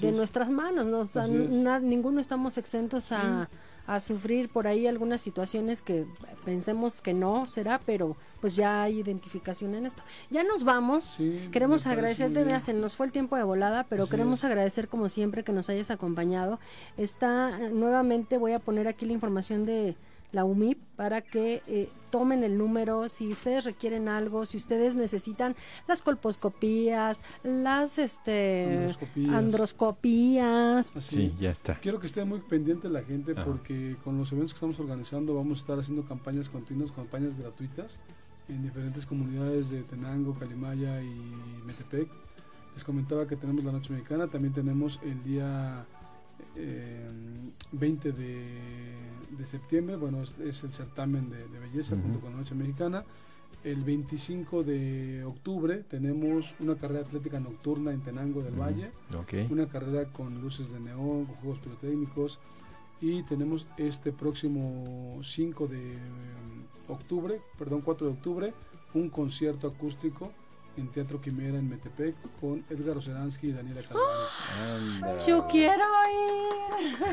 de 0.00 0.08
es. 0.08 0.14
nuestras 0.14 0.50
manos. 0.50 0.86
¿no? 0.86 1.00
O 1.00 1.06
sea, 1.06 1.24
Así 1.24 1.34
es. 1.36 1.50
na- 1.50 1.78
ninguno 1.80 2.20
estamos 2.20 2.56
exentos 2.56 3.12
a, 3.12 3.50
a 3.86 4.00
sufrir 4.00 4.48
por 4.48 4.66
ahí 4.66 4.86
algunas 4.86 5.20
situaciones 5.20 5.82
que 5.82 6.06
pensemos 6.44 7.00
que 7.00 7.14
no 7.14 7.46
será, 7.46 7.80
pero 7.84 8.16
pues 8.40 8.56
ya 8.56 8.82
hay 8.82 9.00
identificación 9.00 9.74
en 9.74 9.86
esto. 9.86 10.02
Ya 10.30 10.42
nos 10.44 10.64
vamos. 10.64 11.04
Sí, 11.04 11.48
queremos 11.52 11.86
agradecerte, 11.86 12.44
vea, 12.44 12.60
se 12.60 12.72
nos 12.74 12.96
fue 12.96 13.06
el 13.06 13.12
tiempo 13.12 13.36
de 13.36 13.42
volada, 13.44 13.84
pero 13.84 14.04
Así 14.04 14.10
queremos 14.10 14.40
es. 14.40 14.44
agradecer 14.44 14.88
como 14.88 15.08
siempre 15.08 15.44
que 15.44 15.52
nos 15.52 15.68
hayas 15.68 15.90
acompañado. 15.90 16.58
Está 16.96 17.58
eh, 17.60 17.70
nuevamente 17.70 18.38
voy 18.38 18.52
a 18.52 18.58
poner 18.58 18.88
aquí 18.88 19.06
la 19.06 19.12
información 19.12 19.64
de 19.64 19.96
la 20.32 20.44
UMIP 20.44 20.78
para 20.96 21.20
que 21.20 21.62
eh, 21.66 21.88
tomen 22.10 22.44
el 22.44 22.56
número 22.58 23.08
si 23.08 23.32
ustedes 23.32 23.64
requieren 23.64 24.08
algo, 24.08 24.44
si 24.46 24.56
ustedes 24.56 24.94
necesitan 24.94 25.54
las 25.86 26.02
colposcopías, 26.02 27.22
las 27.42 27.98
este 27.98 28.64
Androscopías. 28.76 29.34
androscopías. 29.34 30.96
Así. 30.96 31.16
Sí, 31.16 31.34
ya 31.40 31.50
está. 31.50 31.74
Quiero 31.80 32.00
que 32.00 32.06
esté 32.06 32.24
muy 32.24 32.40
pendiente 32.40 32.88
la 32.88 33.02
gente 33.02 33.32
Ajá. 33.32 33.44
porque 33.44 33.96
con 34.04 34.18
los 34.18 34.30
eventos 34.32 34.52
que 34.52 34.56
estamos 34.56 34.78
organizando 34.80 35.34
vamos 35.34 35.58
a 35.58 35.60
estar 35.60 35.78
haciendo 35.78 36.04
campañas 36.04 36.48
continuas, 36.48 36.90
campañas 36.92 37.38
gratuitas 37.38 37.96
en 38.48 38.62
diferentes 38.62 39.04
comunidades 39.06 39.70
de 39.70 39.82
Tenango, 39.82 40.32
Calimaya 40.34 41.02
y 41.02 41.14
Metepec. 41.66 42.08
Les 42.74 42.84
comentaba 42.84 43.26
que 43.26 43.36
tenemos 43.36 43.64
la 43.64 43.72
Noche 43.72 43.92
Mexicana, 43.92 44.28
también 44.28 44.52
tenemos 44.52 45.00
el 45.02 45.22
día 45.22 45.86
eh, 46.56 47.08
20 47.72 48.12
de, 48.12 48.44
de 49.36 49.46
septiembre, 49.46 49.96
bueno, 49.96 50.22
es, 50.22 50.34
es 50.38 50.62
el 50.64 50.72
certamen 50.72 51.30
de, 51.30 51.46
de 51.48 51.58
belleza 51.58 51.96
junto 51.96 52.20
con 52.20 52.32
la 52.32 52.38
Noche 52.38 52.54
Mexicana. 52.54 53.04
El 53.64 53.82
25 53.82 54.62
de 54.62 55.24
octubre 55.24 55.82
tenemos 55.88 56.54
una 56.60 56.76
carrera 56.76 57.00
atlética 57.00 57.40
nocturna 57.40 57.92
en 57.92 58.00
Tenango 58.00 58.40
del. 58.42 58.54
Valle 58.54 58.90
Ok. 59.18 59.50
una 59.50 59.66
carrera 59.66 60.04
con 60.12 60.40
luces 60.40 60.70
de 60.72 60.78
neón, 60.78 61.24
con 61.26 61.34
juegos 61.36 61.58
pirotécnicos 61.58 62.38
y 63.00 63.22
tenemos 63.24 63.66
este 63.76 64.12
próximo 64.12 65.18
5 65.22 65.66
de 65.66 65.94
eh, 65.94 65.98
octubre, 66.88 67.40
perdón, 67.58 67.80
4 67.84 68.06
de 68.06 68.12
octubre, 68.12 68.54
un 68.94 69.10
concierto 69.10 69.66
acústico 69.66 70.32
en 70.76 70.88
Teatro 70.88 71.20
Quimera 71.20 71.58
en 71.58 71.68
Metepec 71.68 72.14
con 72.40 72.64
Edgar 72.70 72.96
Oceransky 72.98 73.48
y 73.48 73.52
Daniela 73.52 73.82
Calvario. 73.82 74.10
Anda. 75.02 75.26
Yo 75.26 75.46
quiero 75.48 75.84
ir. 76.74 76.96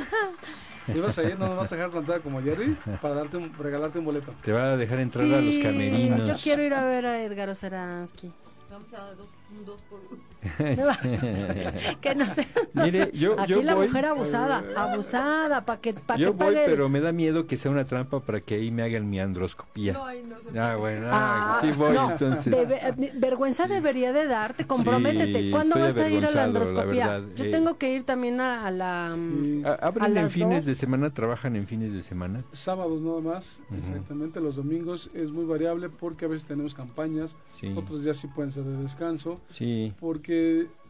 Si 0.85 0.99
vas 0.99 1.17
a 1.17 1.23
ir, 1.23 1.39
no 1.39 1.47
nos 1.47 1.55
vas 1.55 1.71
a 1.71 1.75
dejar 1.77 1.91
plantada 1.91 2.19
como 2.19 2.41
Jerry 2.41 2.75
para 3.01 3.15
darte 3.15 3.37
un- 3.37 3.53
regalarte 3.53 3.99
un 3.99 4.03
boleto. 4.05 4.33
Te 4.43 4.51
va 4.51 4.73
a 4.73 4.75
dejar 4.75 4.99
entrar 4.99 5.23
a 5.23 5.39
los 5.39 5.53
Sí, 5.55 5.61
camerinos. 5.61 6.27
Yo 6.27 6.35
quiero 6.43 6.61
ir 6.61 6.73
a 6.73 6.83
ver 6.83 7.05
a 7.05 7.23
Edgar 7.23 7.47
Oceransky. 7.47 8.29
vamos 8.69 8.93
a 8.93 9.13
dos, 9.13 9.29
un 9.57 9.63
dos 9.63 9.81
por 9.83 10.01
uno. 10.11 10.21
que 12.01 12.15
nos 12.15 12.29
Mire, 12.73 13.11
yo, 13.13 13.39
Aquí 13.39 13.51
yo 13.53 13.61
la 13.63 13.75
voy, 13.75 13.87
mujer 13.87 14.05
abusada, 14.05 14.63
abusada, 14.75 15.65
para 15.65 15.79
que, 15.81 15.93
pa 15.93 16.15
yo 16.15 16.31
que 16.31 16.37
voy, 16.43 16.47
pague 16.53 16.65
el- 16.65 16.71
pero 16.71 16.89
me 16.89 16.99
da 17.01 17.11
miedo 17.11 17.45
que 17.47 17.57
sea 17.57 17.71
una 17.71 17.85
trampa 17.85 18.19
para 18.19 18.41
que 18.41 18.55
ahí 18.55 18.71
me 18.71 18.83
hagan 18.83 19.09
mi 19.09 19.19
androscopía. 19.19 19.93
No, 19.93 20.05
ahí 20.05 20.23
no 20.27 20.39
se 20.39 20.59
Ah, 20.59 20.75
puede. 20.77 20.99
bueno, 20.99 21.07
Ah, 21.11 21.57
sí 21.61 21.71
voy 21.77 21.93
no, 21.93 22.11
entonces. 22.11 22.53
Bebe- 22.53 23.11
vergüenza 23.15 23.67
debería 23.67 24.11
de 24.13 24.25
darte, 24.27 24.65
comprométete. 24.65 25.39
Sí, 25.43 25.51
¿Cuándo 25.51 25.79
vas 25.79 25.95
a 25.97 26.09
ir 26.09 26.25
a 26.25 26.31
la 26.31 26.43
androscopía? 26.43 27.07
verdad, 27.07 27.23
Yo 27.35 27.45
eh. 27.45 27.49
tengo 27.51 27.77
que 27.77 27.93
ir 27.93 28.03
también 28.03 28.39
a, 28.41 28.65
a 28.67 28.71
la... 28.71 29.11
Sí. 29.15 29.61
A 29.65 29.73
¿Abren 29.87 30.05
en 30.05 30.13
las 30.15 30.31
fines 30.31 30.57
dos. 30.59 30.65
de 30.65 30.75
semana? 30.75 31.09
¿Trabajan 31.13 31.55
en 31.55 31.67
fines 31.67 31.93
de 31.93 32.01
semana? 32.01 32.43
Sábados 32.51 33.01
nada 33.01 33.21
más, 33.21 33.59
exactamente. 33.77 34.39
Los 34.39 34.55
domingos 34.55 35.09
es 35.13 35.31
muy 35.31 35.45
variable 35.45 35.89
porque 35.89 36.25
a 36.25 36.27
veces 36.27 36.47
tenemos 36.47 36.73
campañas, 36.73 37.35
Sí. 37.59 37.73
otros 37.75 38.03
días 38.03 38.17
sí 38.17 38.27
pueden 38.27 38.51
ser 38.51 38.63
de 38.63 38.77
descanso. 38.77 39.39
Sí. 39.51 39.93
Porque, 39.99 40.32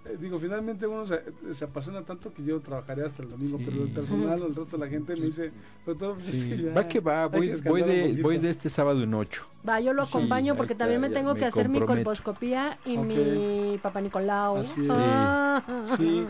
eh, 0.06 0.18
digo, 0.20 0.38
finalmente 0.38 0.86
uno 0.86 1.06
se, 1.06 1.22
se 1.54 1.64
apasiona 1.66 2.02
tanto 2.02 2.34
que 2.34 2.44
yo 2.44 2.60
trabajaré 2.60 3.06
hasta 3.06 3.24
el 3.24 3.30
domingo, 3.30 3.58
Sí. 3.58 3.64
pero 3.70 3.84
el 3.84 3.89
personal 3.91 4.41
o 4.41 4.48
el 4.48 4.56
resto 4.56 4.78
de 4.78 4.86
la 4.86 4.89
gente 4.89 5.16
me 5.16 5.26
dice, 5.28 5.52
doctor, 5.86 6.16
pues 6.16 6.28
es 6.30 6.41
sí. 6.41 6.50
que 6.50 6.58
ya 6.64 6.74
Va 6.74 6.88
que 6.88 7.00
va, 7.00 7.28
voy, 7.28 7.50
que 7.62 7.70
voy, 7.70 7.82
de, 7.84 8.02
poquito". 8.04 8.24
voy 8.24 8.38
de 8.38 8.50
este 8.50 8.70
sábado 8.70 9.02
en 9.04 9.14
ocho. 9.14 9.46
Va, 9.68 9.80
yo 9.80 9.94
lo 9.94 10.04
acompaño 10.04 10.56
porque 10.58 10.74
está, 10.74 10.84
también 10.84 11.00
me 11.00 11.08
ya 11.10 11.14
tengo 11.14 11.34
me 11.34 11.39
que 11.39 11.46
hacer 11.46 11.70
mi 11.70 11.80
colposcopía 11.80 12.78
y 12.86 12.98
mi 12.98 13.78
papá 13.82 14.02
Nicolau. 14.02 14.58
Así 14.58 14.82
es. 14.84 14.89
Ah. 14.91 15.64
Sí. 15.98 16.26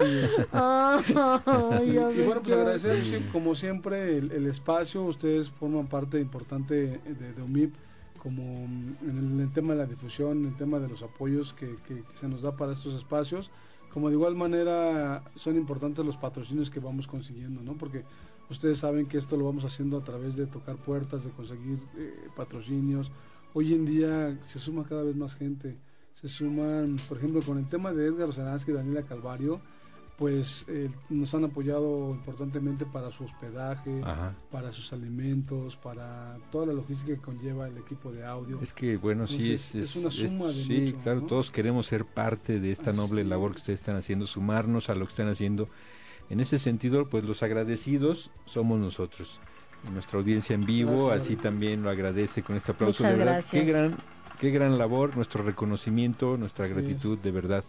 Ah, 0.52 1.00
y 1.84 1.92
bueno, 2.24 2.40
pues 2.42 2.52
agradecer 2.54 2.98
como 3.32 3.54
siempre 3.54 4.16
el, 4.18 4.32
el 4.32 4.46
espacio, 4.46 5.04
ustedes 5.04 5.50
forman 5.50 5.86
parte 5.86 6.18
importante 6.20 6.74
de, 6.74 7.32
de 7.34 7.42
UMIP, 7.42 7.74
como 8.22 8.68
mm, 8.68 8.94
en 9.02 9.40
el, 9.40 9.52
tema 9.52 9.72
de 9.72 9.80
la 9.80 9.86
difusión, 9.86 10.38
en 10.38 10.46
el 10.46 10.56
tema 10.56 10.78
de 10.78 10.88
los 10.88 11.02
apoyos 11.02 11.52
que, 11.54 11.76
se 12.14 12.28
nos 12.28 12.42
da 12.42 12.56
para 12.56 12.72
estos 12.72 12.94
espacios, 12.94 13.50
como 13.92 14.08
de 14.08 14.14
igual 14.14 14.36
manera 14.36 15.24
son 15.34 15.56
importantes 15.56 16.06
los 16.06 16.16
patrocinios 16.16 16.70
que 16.70 16.78
vamos 16.78 17.08
consiguiendo, 17.08 17.62
¿no? 17.62 17.74
Porque 17.74 18.04
ustedes 18.48 18.78
saben 18.78 19.06
que 19.06 19.18
esto 19.18 19.36
lo 19.36 19.46
vamos 19.46 19.64
haciendo 19.64 19.98
a 19.98 20.04
través 20.04 20.36
de 20.36 20.46
tocar 20.46 20.76
puertas, 20.76 21.24
de 21.24 21.30
conseguir 21.30 21.80
eh, 21.96 22.14
patrocinios. 22.36 23.10
Hoy 23.54 23.74
en 23.74 23.84
día 23.84 24.38
se 24.44 24.60
suma 24.60 24.84
cada 24.84 25.02
vez 25.02 25.16
más 25.16 25.34
gente, 25.34 25.76
se 26.14 26.28
suman, 26.28 26.96
por 27.08 27.18
ejemplo, 27.18 27.42
con 27.42 27.58
el 27.58 27.68
tema 27.68 27.92
de 27.92 28.06
Edgar 28.06 28.28
Ozanansky 28.28 28.70
y 28.70 28.74
Daniela 28.74 29.02
Calvario, 29.02 29.60
pues 30.16 30.66
eh, 30.68 30.90
nos 31.08 31.34
han 31.34 31.44
apoyado 31.44 32.10
importantemente 32.10 32.84
para 32.84 33.10
su 33.10 33.24
hospedaje, 33.24 34.02
Ajá. 34.04 34.34
para 34.50 34.70
sus 34.72 34.92
alimentos, 34.92 35.76
para 35.76 36.36
toda 36.50 36.66
la 36.66 36.72
logística 36.74 37.14
que 37.14 37.20
conlleva 37.20 37.66
el 37.66 37.78
equipo 37.78 38.12
de 38.12 38.24
audio. 38.24 38.60
Es 38.62 38.72
que 38.72 38.96
bueno, 38.96 39.26
sí 39.26 39.52
es, 39.52 39.74
una 39.96 40.10
suma 40.10 40.46
de 40.46 40.52
sí, 40.52 40.80
mucho, 40.80 40.98
claro, 40.98 41.20
¿no? 41.22 41.26
todos 41.26 41.50
queremos 41.50 41.86
ser 41.86 42.04
parte 42.04 42.60
de 42.60 42.70
esta 42.70 42.90
Así 42.90 43.00
noble 43.00 43.24
labor 43.24 43.52
que 43.52 43.58
ustedes 43.58 43.80
están 43.80 43.96
haciendo, 43.96 44.26
sumarnos 44.26 44.90
a 44.90 44.94
lo 44.94 45.06
que 45.06 45.10
están 45.10 45.28
haciendo. 45.28 45.68
En 46.30 46.40
ese 46.40 46.58
sentido, 46.58 47.08
pues 47.08 47.24
los 47.24 47.42
agradecidos 47.42 48.30
somos 48.44 48.78
nosotros. 48.78 49.40
Nuestra 49.92 50.18
audiencia 50.18 50.54
en 50.54 50.64
vivo, 50.64 51.08
Gracias. 51.08 51.26
así 51.26 51.36
también 51.36 51.82
lo 51.82 51.90
agradece 51.90 52.42
con 52.42 52.56
este 52.56 52.72
aplauso. 52.72 53.02
Muchas 53.02 53.12
de 53.12 53.18
verdad, 53.18 53.32
gracias. 53.34 53.50
Qué 53.50 53.68
gran, 53.68 53.96
qué 54.40 54.50
gran 54.50 54.78
labor, 54.78 55.16
nuestro 55.16 55.42
reconocimiento, 55.42 56.36
nuestra 56.36 56.66
Así 56.66 56.74
gratitud, 56.74 57.18
de 57.18 57.30
verdad. 57.32 57.64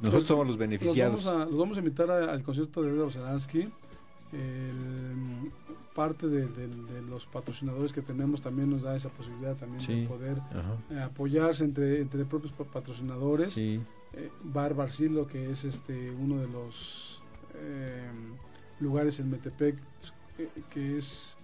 Nosotros 0.00 0.26
somos 0.26 0.46
los 0.46 0.54
Los 0.54 0.58
beneficiados. 0.58 1.24
vamos, 1.24 1.42
a, 1.42 1.50
los 1.50 1.58
vamos 1.58 1.76
a 1.76 1.80
invitar 1.80 2.10
a- 2.10 2.32
al 2.32 2.42
concierto 2.42 2.82
de 2.82 2.90
Edgar. 2.90 3.10
El- 4.32 5.50
parte 5.94 6.26
de, 6.28 6.46
de- 6.46 6.68
de 6.68 7.02
los 7.08 7.24
patrocinadores 7.24 7.90
que 7.90 8.02
tenemos 8.02 8.42
también 8.42 8.68
nos 8.68 8.82
da 8.82 8.94
esa 8.94 9.08
posibilidad 9.08 9.56
también 9.56 9.80
Sí. 9.80 10.00
de 10.02 10.06
poder 10.06 10.36
eh, 10.90 11.00
apoyarse 11.00 11.64
entre, 11.64 12.02
entre 12.02 12.26
propios 12.26 12.52
pa- 12.52 12.64
patrocinadores. 12.64 13.54
Sí, 13.54 13.80
eh, 14.12 14.30
Bar 14.44 14.74
Barcilo, 14.74 15.26
que 15.26 15.50
es 15.50 15.64
este 15.64 16.10
uno 16.10 16.36
de 16.38 16.48
los 16.48 17.22
eh, 17.54 18.10
lugares 18.80 19.20
en 19.20 19.30
Metepec, 19.30 19.76
que 20.68 20.98
es, 20.98 21.34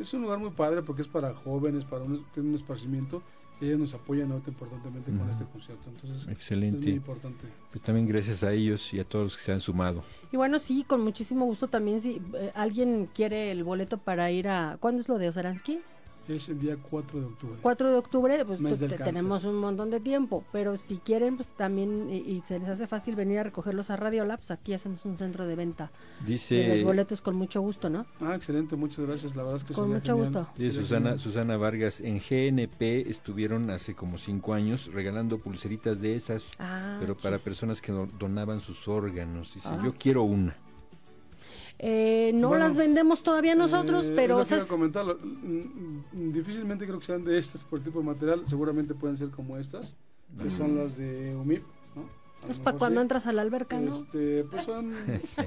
es 0.00 0.14
un 0.14 0.22
lugar 0.22 0.38
muy 0.38 0.50
padre 0.50 0.80
porque 0.82 1.02
es 1.02 1.08
para 1.08 1.34
jóvenes, 1.34 1.84
para 1.84 2.04
un, 2.04 2.24
tiene 2.32 2.48
un 2.48 2.54
esparcimiento, 2.54 3.22
ellos 3.60 3.78
nos 3.78 3.94
apoyan 3.94 4.30
ahorita 4.30 4.50
importantemente 4.50 5.10
con 5.10 5.28
este 5.30 5.44
concierto. 5.44 5.90
Entonces, 5.90 6.20
es 6.20 6.26
muy 6.26 6.34
excelente. 6.34 6.90
importante. 6.90 7.44
Pues 7.70 7.82
también 7.82 8.06
gracias 8.06 8.44
a 8.44 8.52
ellos 8.52 8.92
y 8.94 9.00
a 9.00 9.04
todos 9.04 9.24
los 9.24 9.36
que 9.36 9.42
se 9.42 9.52
han 9.52 9.60
sumado. 9.60 10.02
Y 10.32 10.36
bueno, 10.36 10.58
sí, 10.58 10.84
con 10.84 11.02
muchísimo 11.02 11.44
gusto 11.46 11.68
también 11.68 12.00
si 12.00 12.20
eh, 12.34 12.52
alguien 12.54 13.08
quiere 13.14 13.50
el 13.50 13.64
boleto 13.64 13.98
para 13.98 14.30
ir 14.30 14.48
a... 14.48 14.76
¿Cuándo 14.80 15.00
es 15.00 15.08
lo 15.08 15.18
de 15.18 15.28
Osaransky? 15.28 15.80
Es 16.28 16.48
el 16.50 16.58
día 16.60 16.76
4 16.76 17.20
de 17.20 17.26
octubre. 17.26 17.58
4 17.62 17.90
de 17.90 17.96
octubre, 17.96 18.44
pues 18.44 18.60
cáncer. 18.60 18.96
tenemos 19.02 19.44
un 19.44 19.56
montón 19.56 19.90
de 19.90 19.98
tiempo, 19.98 20.44
pero 20.52 20.76
si 20.76 20.98
quieren, 20.98 21.36
pues 21.36 21.52
también, 21.52 22.10
y, 22.10 22.16
y 22.18 22.42
se 22.46 22.58
les 22.58 22.68
hace 22.68 22.86
fácil 22.86 23.16
venir 23.16 23.38
a 23.38 23.44
recogerlos 23.44 23.88
a 23.88 23.96
Radio 23.96 24.26
Labs, 24.26 24.50
aquí 24.50 24.74
hacemos 24.74 25.04
un 25.06 25.16
centro 25.16 25.46
de 25.46 25.56
venta 25.56 25.86
de 25.86 26.20
los 26.20 26.26
Dice, 26.28 26.84
boletos 26.84 27.22
con 27.22 27.34
mucho 27.34 27.62
gusto, 27.62 27.88
¿no? 27.88 28.04
Ah, 28.20 28.34
excelente, 28.34 28.76
muchas 28.76 29.06
gracias. 29.06 29.34
La 29.36 29.42
verdad 29.42 29.56
es 29.56 29.64
que 29.64 29.72
Con 29.72 29.88
mucho 29.90 30.16
genial. 30.16 30.32
gusto. 30.44 30.48
dice 30.58 30.78
Susana, 30.80 31.00
genial. 31.00 31.18
Susana 31.18 31.56
Vargas, 31.56 32.00
en 32.02 32.18
GNP 32.20 33.08
estuvieron 33.08 33.70
hace 33.70 33.94
como 33.94 34.18
cinco 34.18 34.52
años 34.52 34.90
regalando 34.92 35.38
pulseritas 35.38 36.00
de 36.02 36.14
esas, 36.14 36.50
Ah, 36.58 36.98
pero 37.00 37.16
para 37.16 37.38
personas 37.38 37.80
que 37.80 37.90
do- 37.92 38.08
donaban 38.18 38.60
sus 38.60 38.86
órganos. 38.86 39.54
Dice, 39.54 39.68
Ah. 39.70 39.80
yo 39.82 39.94
quiero 39.98 40.24
una. 40.24 40.54
Eh, 41.80 42.32
no 42.34 42.48
Bueno, 42.48 42.64
las 42.64 42.76
vendemos 42.76 43.22
todavía 43.22 43.54
nosotros, 43.54 44.06
Eh, 44.08 44.12
pero... 44.16 44.40
es 44.40 44.64
comentarlo. 44.64 45.18
Mm, 45.22 46.32
Difícilmente 46.32 46.84
creo 46.86 46.98
que 46.98 47.06
sean 47.06 47.24
de 47.24 47.38
estas 47.38 47.62
por 47.64 47.80
tipo 47.80 48.00
de 48.00 48.04
material. 48.06 48.42
Seguramente 48.46 48.94
pueden 48.94 49.16
ser 49.16 49.30
como 49.30 49.56
estas, 49.56 49.94
que 50.42 50.50
son 50.50 50.76
las 50.76 50.96
de 50.96 51.34
UMIP. 51.36 51.62
¿no? 51.94 52.02
Es 52.48 52.58
para 52.58 52.74
mejor 52.74 52.78
cuando 52.78 53.00
sí. 53.00 53.02
entras 53.02 53.26
a 53.26 53.32
la 53.32 53.42
alberca, 53.42 53.78
¿no? 53.80 53.94
Este, 53.96 54.44
pues 54.44 54.64
son, 54.64 54.92
Sí. 55.24 55.42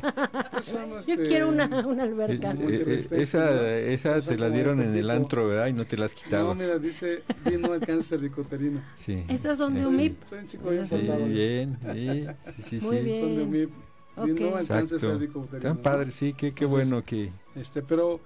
pues 0.52 0.66
son, 0.66 0.90
Yo 0.90 0.96
este, 0.98 1.24
quiero 1.24 1.50
una, 1.50 1.66
una 1.88 2.04
alberca. 2.04 2.52
Eh, 2.52 2.58
eh, 2.62 2.84
resistente, 2.86 3.24
esa 3.24 3.46
¿no? 3.52 3.62
esa 3.68 4.22
Son 4.22 4.30
te 4.36 4.38
la 4.42 4.50
dieron 4.50 4.80
este 4.80 4.90
en 4.92 4.96
el 4.98 5.02
tipo. 5.02 5.14
antro, 5.14 5.48
¿verdad? 5.48 5.68
Y 5.68 5.74
no 5.74 5.86
te 5.86 5.98
la 5.98 6.06
has 6.06 6.16
No, 6.48 6.56
mira, 6.56 6.78
dice, 6.80 7.24
vino 7.46 7.74
el 7.74 7.82
cáncer 7.82 8.20
cervicoterino. 8.20 8.82
Sí. 8.96 9.24
Estas 9.28 9.58
son 9.58 9.74
de 9.74 9.82
Eh, 9.82 9.88
UMIP. 9.88 10.24
Soy 10.26 10.40
un 10.40 10.48
chico 10.48 10.70
bien 10.70 10.86
Sí, 10.88 10.96
bien, 11.30 11.78
sí, 11.94 12.26
sí, 12.64 12.80
sí, 12.80 12.86
Muy 12.86 13.00
bien. 13.00 13.20
Son 13.22 13.36
de 13.36 13.44
UMIP. 13.44 13.70
Ok. 14.18 14.26
Vino 14.26 14.48
el 14.60 14.68
cáncer 14.68 14.98
Exacto. 14.98 15.08
cervicoterino. 15.12 15.60
Tan 15.62 15.76
¿no? 15.78 15.82
padre, 15.82 16.12
sí, 16.12 16.34
qué, 16.34 16.54
qué 16.54 16.66
Entonces, 16.66 16.90
bueno 16.90 17.06
que... 17.06 17.32
Este, 17.56 17.82
pero 17.82 18.20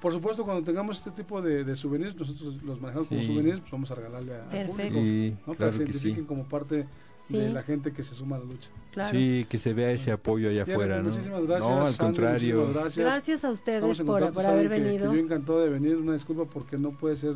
por 0.00 0.12
supuesto 0.12 0.44
cuando 0.44 0.62
tengamos 0.62 0.98
este 0.98 1.10
tipo 1.10 1.40
de, 1.42 1.64
de 1.64 1.74
souvenirs, 1.76 2.14
nosotros 2.16 2.62
los 2.62 2.80
manejamos 2.80 3.08
como 3.08 3.20
Sí. 3.20 3.26
souvenirs, 3.26 3.60
pues 3.60 3.72
vamos 3.72 3.90
a 3.90 3.94
regalarle 3.94 4.34
a, 4.36 4.48
Perfecto. 4.48 4.72
público, 4.94 5.04
Sí, 5.04 5.30
¿no? 5.46 5.54
Para 5.54 5.56
claro 5.56 5.70
que 5.72 5.76
se 5.78 5.84
que 5.84 5.90
identifiquen 5.90 6.24
sí. 6.24 6.28
como 6.28 6.44
parte 6.44 6.86
Sí, 7.18 7.38
de 7.38 7.50
la 7.50 7.62
gente 7.62 7.92
que 7.92 8.04
se 8.04 8.14
suma 8.14 8.36
a 8.36 8.38
la 8.38 8.44
lucha. 8.44 8.68
claro. 8.92 9.10
Sí, 9.18 9.46
que 9.48 9.58
se 9.58 9.72
vea 9.72 9.90
ese 9.90 10.12
apoyo 10.12 10.48
allá 10.50 10.62
afuera, 10.62 10.98
¿no? 11.02 11.08
Muchísimas 11.08 11.44
gracias. 11.46 11.68
No, 11.70 11.78
al 11.84 11.92
Sandra, 11.92 12.06
contrario. 12.30 12.68
gracias. 12.72 13.04
Gracias 13.06 13.44
a 13.44 13.50
ustedes 13.50 14.02
por, 14.02 14.32
por 14.32 14.46
haber 14.46 14.68
que- 14.68 14.76
que 14.76 14.80
venido. 14.82 15.12
yo 15.12 15.18
encantado 15.20 15.60
de 15.60 15.70
venir, 15.70 15.96
una 15.96 16.12
disculpa 16.12 16.44
porque 16.44 16.76
no 16.78 16.90
puede 16.90 17.16
ser 17.16 17.34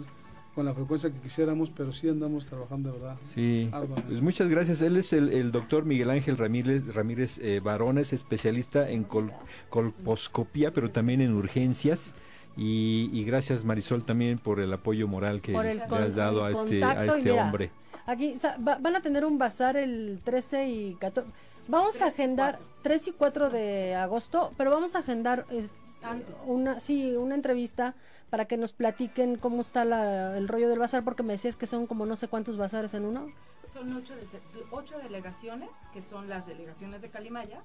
con 0.54 0.64
la 0.66 0.74
frecuencia 0.74 1.10
que 1.10 1.18
quisiéramos, 1.20 1.70
pero 1.70 1.92
sí 1.92 2.08
andamos 2.08 2.46
trabajando 2.46 2.90
de 2.92 2.98
verdad. 2.98 3.16
Sí, 3.34 3.68
Arduamente. 3.72 4.02
pues 4.08 4.20
muchas 4.20 4.48
gracias. 4.48 4.82
Él 4.82 4.96
es 4.96 5.12
el, 5.12 5.32
el 5.32 5.52
doctor 5.52 5.84
Miguel 5.84 6.10
Ángel 6.10 6.36
Ramírez, 6.36 6.92
Ramírez 6.94 7.38
eh, 7.38 7.60
Barona, 7.62 8.00
es 8.00 8.12
especialista 8.12 8.90
en 8.90 9.04
col- 9.04 9.32
colposcopía, 9.68 10.72
pero 10.72 10.90
también 10.90 11.20
en 11.20 11.34
urgencias. 11.34 12.14
Y, 12.56 13.08
y 13.12 13.24
gracias 13.24 13.64
Marisol 13.64 14.04
también 14.04 14.38
por 14.38 14.60
el 14.60 14.72
apoyo 14.72 15.06
moral 15.06 15.40
que 15.40 15.52
le 15.52 15.80
has 15.96 16.14
dado 16.16 16.44
a 16.44 16.50
este, 16.50 16.82
a 16.84 17.04
este 17.06 17.30
mira, 17.30 17.44
hombre. 17.44 17.70
Aquí 18.06 18.34
va- 18.66 18.76
van 18.78 18.96
a 18.96 19.00
tener 19.00 19.24
un 19.24 19.38
bazar 19.38 19.76
el 19.76 20.18
13 20.24 20.68
y 20.68 20.94
14. 20.94 21.30
Vamos 21.68 21.94
a 21.96 21.98
3 21.98 22.02
y 22.08 22.08
agendar 22.22 22.58
3 22.82 23.08
y 23.08 23.12
4 23.12 23.50
de 23.50 23.94
agosto, 23.94 24.50
pero 24.56 24.70
vamos 24.70 24.96
a 24.96 24.98
agendar 24.98 25.46
eh, 25.50 25.68
Antes. 26.02 26.34
una 26.46 26.80
sí, 26.80 27.14
una 27.14 27.36
entrevista 27.36 27.94
para 28.30 28.44
que 28.46 28.56
nos 28.56 28.72
platiquen 28.72 29.36
cómo 29.36 29.60
está 29.60 29.84
la- 29.84 30.36
el 30.38 30.48
rollo 30.48 30.68
del 30.68 30.78
bazar 30.78 31.02
porque 31.04 31.22
me 31.22 31.32
decías 31.32 31.56
que 31.56 31.66
son 31.66 31.86
como 31.86 32.06
no 32.06 32.16
sé 32.16 32.28
cuántos 32.28 32.56
bazares 32.56 32.94
en 32.94 33.04
uno. 33.04 33.26
Son 33.72 33.92
ocho, 33.94 34.14
de- 34.16 34.24
ocho 34.70 34.98
delegaciones, 34.98 35.70
que 35.92 36.00
son 36.00 36.28
las 36.28 36.46
delegaciones 36.46 37.02
de 37.02 37.10
Calimaya, 37.10 37.62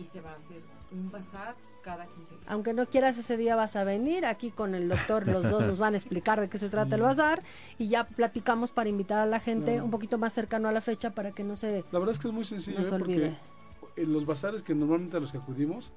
y 0.00 0.04
se 0.04 0.20
va 0.20 0.32
a 0.32 0.34
hacer 0.36 0.60
un 0.92 1.10
bazar 1.10 1.54
cada 1.82 2.06
15 2.06 2.34
días. 2.34 2.44
Aunque 2.48 2.74
no 2.74 2.86
quieras 2.86 3.16
ese 3.18 3.36
día 3.36 3.56
vas 3.56 3.76
a 3.76 3.84
venir 3.84 4.26
aquí 4.26 4.50
con 4.50 4.74
el 4.74 4.88
doctor, 4.88 5.26
los 5.26 5.48
dos 5.48 5.64
nos 5.64 5.78
van 5.78 5.94
a 5.94 5.96
explicar 5.96 6.40
de 6.40 6.48
qué 6.48 6.58
se 6.58 6.68
trata 6.68 6.96
el 6.96 7.02
bazar 7.02 7.42
y 7.78 7.88
ya 7.88 8.04
platicamos 8.04 8.72
para 8.72 8.88
invitar 8.88 9.20
a 9.20 9.26
la 9.26 9.40
gente 9.40 9.72
Claro. 9.72 9.84
un 9.84 9.90
poquito 9.90 10.18
más 10.18 10.32
cercano 10.32 10.68
a 10.68 10.72
la 10.72 10.80
fecha 10.80 11.10
para 11.10 11.30
que 11.32 11.44
no 11.44 11.56
se 11.56 11.84
La 11.92 11.98
verdad 11.98 12.12
es 12.14 12.18
que 12.18 12.28
es 12.28 12.34
muy 12.34 12.44
sencillo, 12.44 12.78
No 12.78 12.84
se 12.84 12.88
¿eh? 12.90 12.98
porque 12.98 13.14
olvide. 13.14 13.38
en 13.96 14.12
los 14.12 14.26
bazares 14.26 14.62
que 14.62 14.74
normalmente 14.74 15.16
a 15.16 15.20
los 15.20 15.30
que 15.32 15.38
acudimos, 15.38 15.92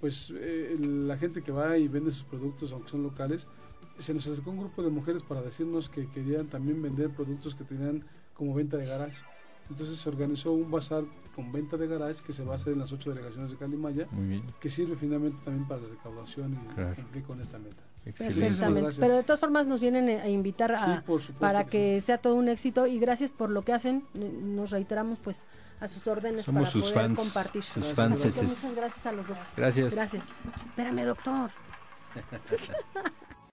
pues 0.00 0.32
eh, 0.34 0.76
la 0.80 1.16
gente 1.18 1.42
que 1.42 1.52
va 1.52 1.76
y 1.76 1.88
vende 1.88 2.10
sus 2.10 2.24
productos, 2.24 2.72
aunque 2.72 2.88
son 2.88 3.02
locales, 3.02 3.46
se 3.98 4.14
nos 4.14 4.26
acercó 4.26 4.50
un 4.50 4.58
grupo 4.58 4.82
de 4.82 4.90
mujeres 4.90 5.22
para 5.22 5.42
decirnos 5.42 5.90
que 5.90 6.08
querían 6.08 6.46
también 6.46 6.80
vender 6.80 7.10
productos 7.10 7.54
que 7.54 7.64
tenían 7.64 8.04
como 8.34 8.54
venta 8.54 8.78
de 8.78 8.86
garage. 8.86 9.22
Entonces 9.68 9.98
se 9.98 10.08
organizó 10.08 10.52
un 10.52 10.70
bazar 10.70 11.04
con 11.36 11.52
venta 11.52 11.76
de 11.76 11.86
garage 11.86 12.24
que 12.24 12.32
se 12.32 12.42
va 12.42 12.54
a 12.54 12.56
hacer 12.56 12.72
en 12.72 12.80
las 12.80 12.92
ocho 12.92 13.10
delegaciones 13.10 13.50
de 13.50 13.56
Calimaya, 13.56 14.08
que 14.58 14.68
sirve 14.70 14.96
finalmente 14.96 15.38
también 15.44 15.68
para 15.68 15.82
la 15.82 15.88
recaudación 15.88 16.54
y 16.54 16.94
cumplir 16.96 17.24
con 17.24 17.40
esta 17.40 17.58
meta. 17.58 17.82
Perfectamente. 18.04 18.96
Pero 18.98 19.16
de 19.16 19.22
todas 19.22 19.40
formas 19.40 19.66
nos 19.66 19.80
vienen 19.80 20.08
a 20.08 20.28
invitar 20.28 20.72
a, 20.72 21.04
para 21.38 21.64
que, 21.64 22.00
sea 22.00 22.18
todo 22.18 22.34
un 22.34 22.48
éxito 22.48 22.86
y 22.86 22.98
gracias 22.98 23.32
por 23.32 23.50
lo 23.50 23.62
que 23.62 23.72
hacen. 23.72 24.04
Nos 24.14 24.70
reiteramos 24.70 25.18
pues 25.18 25.44
a 25.80 25.88
sus 25.88 26.06
órdenes 26.06 26.46
para 26.46 26.66
sus 26.66 26.90
poder 26.90 26.94
fans, 26.94 27.18
compartir. 27.18 27.62
Sus 27.62 27.86
fans. 27.92 28.24
Muchas 28.24 28.76
gracias 28.76 29.06
a 29.06 29.12
los 29.12 29.28
dos. 29.28 29.38
Gracias. 29.56 29.94
Gracias. 29.94 30.22
Espérame, 30.66 31.04
doctor. 31.04 31.50